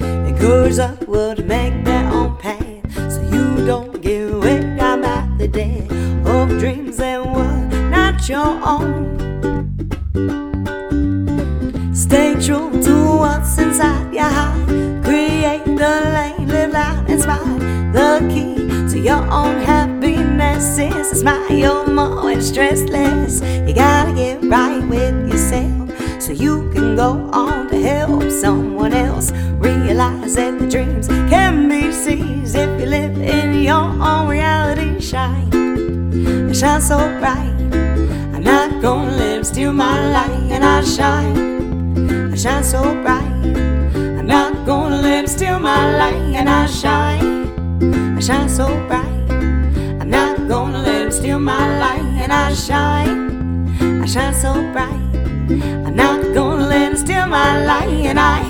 It 0.00 0.40
goes 0.40 0.78
upward 0.78 1.44
make 1.46 1.84
their 1.84 2.08
own 2.10 2.36
path, 2.36 2.92
so 3.12 3.20
you 3.32 3.66
don't 3.66 4.00
get 4.00 4.32
weighed 4.34 4.76
down 4.76 5.02
by 5.02 5.28
the 5.38 5.48
dead 5.48 5.90
of 6.26 6.48
dreams 6.60 6.96
that 6.98 7.24
were 7.26 7.68
not 7.90 8.28
your 8.28 8.60
own. 8.64 9.18
Stay 11.94 12.34
true 12.34 12.70
to 12.82 13.16
what's 13.18 13.57
your 19.08 19.32
own 19.32 19.58
happiness 19.62 20.76
is 20.76 21.08
to 21.08 21.16
smile 21.16 21.86
more 21.86 22.30
and 22.30 22.44
stress 22.44 22.82
less. 22.90 23.40
You 23.66 23.72
gotta 23.72 24.12
get 24.12 24.44
right 24.44 24.86
with 24.86 25.32
yourself 25.32 26.20
so 26.20 26.32
you 26.32 26.70
can 26.74 26.94
go 26.94 27.30
on 27.32 27.70
to 27.70 27.80
help 27.80 28.30
someone 28.30 28.92
else. 28.92 29.32
Realize 29.56 30.34
that 30.34 30.58
the 30.58 30.68
dreams 30.68 31.08
can 31.08 31.70
be 31.70 31.90
seized 31.90 32.54
if 32.54 32.68
you 32.78 32.84
live 32.84 33.16
in 33.16 33.62
your 33.62 33.86
own 34.10 34.28
reality. 34.28 35.00
Shine, 35.00 36.50
I 36.50 36.52
shine 36.52 36.82
so 36.82 36.98
bright. 37.18 37.56
I'm 38.34 38.42
not 38.42 38.82
gonna 38.82 39.16
live, 39.16 39.46
steal 39.46 39.72
my 39.72 39.96
light, 40.16 40.52
and 40.52 40.62
I 40.62 40.84
shine. 40.84 42.32
I 42.34 42.36
shine 42.36 42.62
so 42.62 42.82
bright. 43.02 43.56
I'm 44.18 44.26
not 44.26 44.66
gonna 44.66 45.00
it 45.08 45.30
steal 45.30 45.58
my 45.58 45.96
light, 45.96 46.34
and 46.36 46.50
I 46.50 46.66
shine. 46.66 47.37
I 47.80 48.20
shine 48.20 48.48
so 48.48 48.66
bright. 48.86 49.06
I'm 50.00 50.10
not 50.10 50.48
gonna 50.48 50.82
let 50.82 51.06
it 51.06 51.12
steal 51.12 51.38
my 51.38 51.78
light, 51.78 52.02
and 52.22 52.32
I 52.32 52.52
shine. 52.52 54.02
I 54.02 54.06
shine 54.06 54.34
so 54.34 54.52
bright. 54.72 54.92
I'm 55.86 55.94
not 55.94 56.22
gonna 56.34 56.66
let 56.66 56.92
it 56.92 56.98
steal 56.98 57.26
my 57.26 57.64
light, 57.64 57.88
and 57.88 58.18
I. 58.18 58.40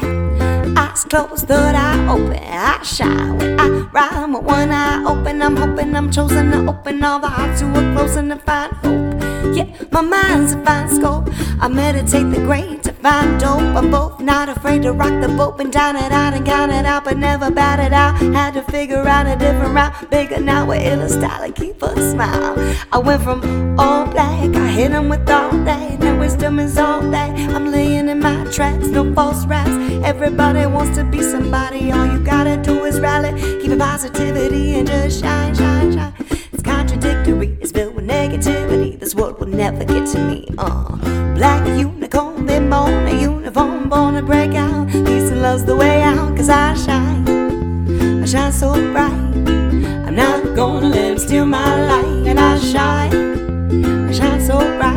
Eyes 0.76 1.04
closed, 1.04 1.46
third 1.46 1.74
eye 1.74 2.08
open. 2.08 2.42
I 2.42 2.82
shine 2.82 3.36
when 3.38 3.60
I 3.60 3.68
rhyme 3.92 4.32
with 4.32 4.44
one 4.44 4.70
eye 4.70 5.04
open. 5.06 5.42
I'm 5.42 5.56
hoping 5.56 5.94
I'm 5.94 6.10
chosen 6.10 6.50
to 6.52 6.66
open 6.68 7.02
all 7.04 7.20
the 7.20 7.28
hearts 7.28 7.60
who 7.60 7.68
are 7.68 7.94
closing 7.94 8.28
to 8.30 8.36
find 8.36 8.72
hope. 8.74 9.07
Yeah, 9.54 9.66
my 9.90 10.00
mind's 10.00 10.52
a 10.52 10.64
fine 10.64 10.88
scope. 10.88 11.28
I 11.60 11.68
meditate 11.68 12.30
the 12.30 12.40
great 12.40 12.82
to 12.84 12.92
find 12.92 13.40
dope. 13.40 13.60
I'm 13.60 13.90
both 13.90 14.20
not 14.20 14.48
afraid 14.48 14.82
to 14.82 14.92
rock 14.92 15.20
the 15.22 15.28
boat 15.28 15.60
and 15.60 15.72
down 15.72 15.96
it 15.96 16.12
out 16.12 16.34
and 16.34 16.44
count 16.46 16.70
it 16.72 16.84
out, 16.84 17.04
but 17.04 17.16
never 17.16 17.50
bat 17.50 17.80
it 17.80 17.92
out. 17.92 18.16
Had 18.34 18.54
to 18.54 18.62
figure 18.62 19.06
out 19.06 19.26
a 19.26 19.36
different 19.36 19.74
route. 19.74 20.10
Bigger 20.10 20.40
now 20.40 20.66
with 20.66 20.82
iller 20.82 21.08
style 21.08 21.42
and 21.42 21.54
keep 21.54 21.82
a 21.82 21.90
smile. 22.10 22.54
I 22.92 22.98
went 22.98 23.22
from 23.22 23.78
all 23.78 24.06
black, 24.06 24.54
I 24.54 24.68
hit 24.68 24.92
'em 24.92 25.08
with 25.08 25.28
all 25.30 25.50
that. 25.64 25.98
Now 26.00 26.18
wisdom 26.18 26.58
is 26.58 26.78
all 26.78 27.00
that. 27.10 27.30
I'm 27.54 27.70
laying 27.70 28.08
in 28.08 28.20
my 28.20 28.44
tracks, 28.52 28.86
no 28.88 29.12
false 29.14 29.44
raps. 29.46 29.76
Everybody 30.04 30.66
wants 30.66 30.96
to 30.98 31.04
be 31.04 31.22
somebody. 31.22 31.90
All 31.92 32.06
you 32.06 32.20
gotta 32.20 32.56
do 32.56 32.84
is 32.84 33.00
rally, 33.00 33.32
keep 33.60 33.72
a 33.72 33.76
positivity 33.76 34.78
and 34.78 34.86
just 34.86 35.20
shine, 35.22 35.54
shine, 35.54 35.92
shine. 35.92 36.37
Contradictory, 36.88 37.58
it's 37.60 37.70
filled 37.70 37.94
with 37.96 38.06
negativity. 38.06 38.98
This 38.98 39.14
world 39.14 39.38
will 39.38 39.48
never 39.48 39.84
get 39.84 40.06
to 40.12 40.18
me. 40.24 40.46
Uh, 40.56 40.96
black 41.34 41.66
unicorn, 41.66 42.46
been 42.46 42.70
born 42.70 43.06
a 43.06 43.20
uniform, 43.20 43.90
born 43.90 44.14
to 44.14 44.22
break 44.22 44.54
out. 44.54 44.88
Peace 44.88 45.30
and 45.30 45.42
love's 45.42 45.64
the 45.64 45.76
way 45.76 46.00
out, 46.00 46.34
cause 46.34 46.48
I 46.48 46.72
shine. 46.74 48.22
I 48.22 48.24
shine 48.24 48.52
so 48.52 48.72
bright. 48.92 49.12
I'm 50.06 50.16
not 50.16 50.56
gonna 50.56 50.88
let 50.88 51.10
'em 51.10 51.18
steal 51.18 51.44
my 51.44 51.68
light, 51.90 52.26
and 52.26 52.40
I 52.40 52.58
shine. 52.58 54.08
I 54.08 54.12
shine 54.12 54.40
so 54.40 54.56
bright. 54.78 54.96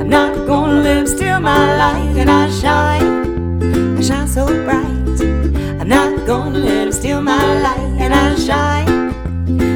I'm 0.00 0.10
not 0.10 0.46
gonna 0.46 0.82
let 0.82 0.98
'em 0.98 1.06
steal 1.06 1.40
my 1.40 1.74
light, 1.82 2.16
and 2.18 2.30
I 2.30 2.50
shine. 2.50 3.96
I 3.98 4.02
shine 4.02 4.28
so 4.28 4.44
bright. 4.66 5.20
I'm 5.80 5.88
not 5.88 6.26
gonna 6.26 6.58
let 6.58 6.86
'em 6.86 6.92
steal 6.92 7.22
my 7.22 7.42
light, 7.62 7.94
and 7.98 8.12
I 8.12 8.34
shine. 8.34 9.01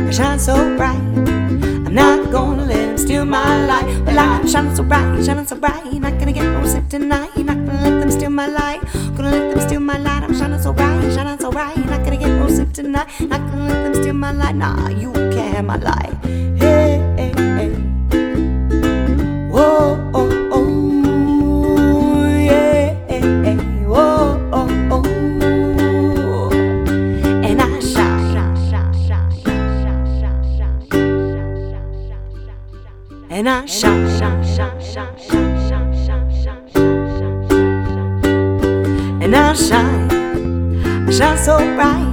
I 0.06 0.10
shine 0.12 0.38
so 0.38 0.54
bright. 0.76 0.94
I'm 0.94 1.92
not 1.92 2.30
gonna 2.30 2.64
let 2.64 2.78
'em 2.78 2.96
steal 2.96 3.24
my 3.24 3.66
light. 3.66 3.86
Well, 4.06 4.18
I'm 4.18 4.46
shining 4.46 4.74
so 4.76 4.84
bright, 4.84 5.24
shining 5.24 5.46
so 5.46 5.56
bright. 5.56 6.00
Not 6.00 6.18
gonna 6.20 6.32
get 6.32 6.44
no 6.44 6.64
sleep 6.64 6.88
tonight. 6.88 7.36
Not 7.36 7.58
gonna 7.66 7.82
let 7.82 8.00
them 8.00 8.10
steal 8.12 8.30
my 8.30 8.46
light. 8.46 8.80
Gonna 9.16 9.30
let 9.30 9.50
them 9.50 9.60
steal 9.66 9.80
my 9.80 9.98
light. 9.98 10.22
I'm 10.22 10.32
shining 10.32 10.60
so 10.62 10.72
bright, 10.72 11.12
shining 11.12 11.40
so 11.40 11.50
bright. 11.50 11.76
Not 11.90 12.04
gonna 12.04 12.16
get 12.18 12.30
no 12.38 12.48
sleep 12.48 12.72
tonight. 12.72 13.08
Not 13.20 13.40
gonna 13.50 13.66
let 13.66 13.82
them 13.84 13.94
steal 13.94 14.14
my 14.14 14.30
light. 14.30 14.54
Nah, 14.54 14.88
you 14.90 15.12
can't 15.12 15.54
have 15.56 15.64
my 15.64 15.76
light. 15.76 16.14
Hey, 16.62 17.02
hey, 17.18 17.32
hey. 17.56 17.70
Whoa, 19.50 20.05
And 33.56 33.64
I 39.34 39.54
shine, 39.54 40.10
I 41.08 41.10
shine, 41.10 41.38
so 41.38 41.56
bright. 41.74 42.04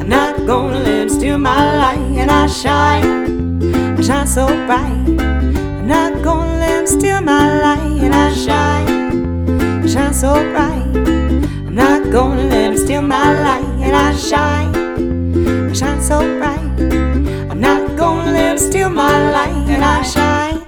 I'm 0.00 0.08
not 0.08 0.46
gonna 0.46 0.80
let 0.80 1.02
'em 1.02 1.08
steal 1.10 1.36
my 1.36 1.76
light. 1.76 2.16
And 2.16 2.30
I 2.30 2.46
shine, 2.46 3.62
I 3.98 4.00
shine 4.00 4.26
so 4.26 4.46
bright. 4.66 5.20
I'm 5.20 5.86
not 5.86 6.22
gonna 6.22 6.58
let 6.58 6.78
'em 6.78 6.86
steal 6.86 7.20
my 7.20 7.60
light. 7.64 8.02
And 8.02 8.14
I 8.14 8.32
shine, 8.32 9.84
I 9.84 9.86
shine 9.86 10.14
so 10.14 10.32
bright. 10.52 10.96
I'm 11.66 11.74
not 11.74 12.10
gonna 12.10 12.44
let 12.44 12.70
'em 12.70 12.76
steal 12.78 13.02
my 13.02 13.26
light. 13.46 13.68
And 13.82 13.94
I 13.94 14.14
shine, 14.14 14.72
I 15.70 15.72
shine 15.74 16.00
so 16.00 16.20
bright 16.38 16.63
gonna 17.96 18.32
live 18.32 18.58
still 18.58 18.90
my 18.90 19.30
light 19.32 19.68
and 19.68 19.84
I 19.84 20.02
shine. 20.02 20.63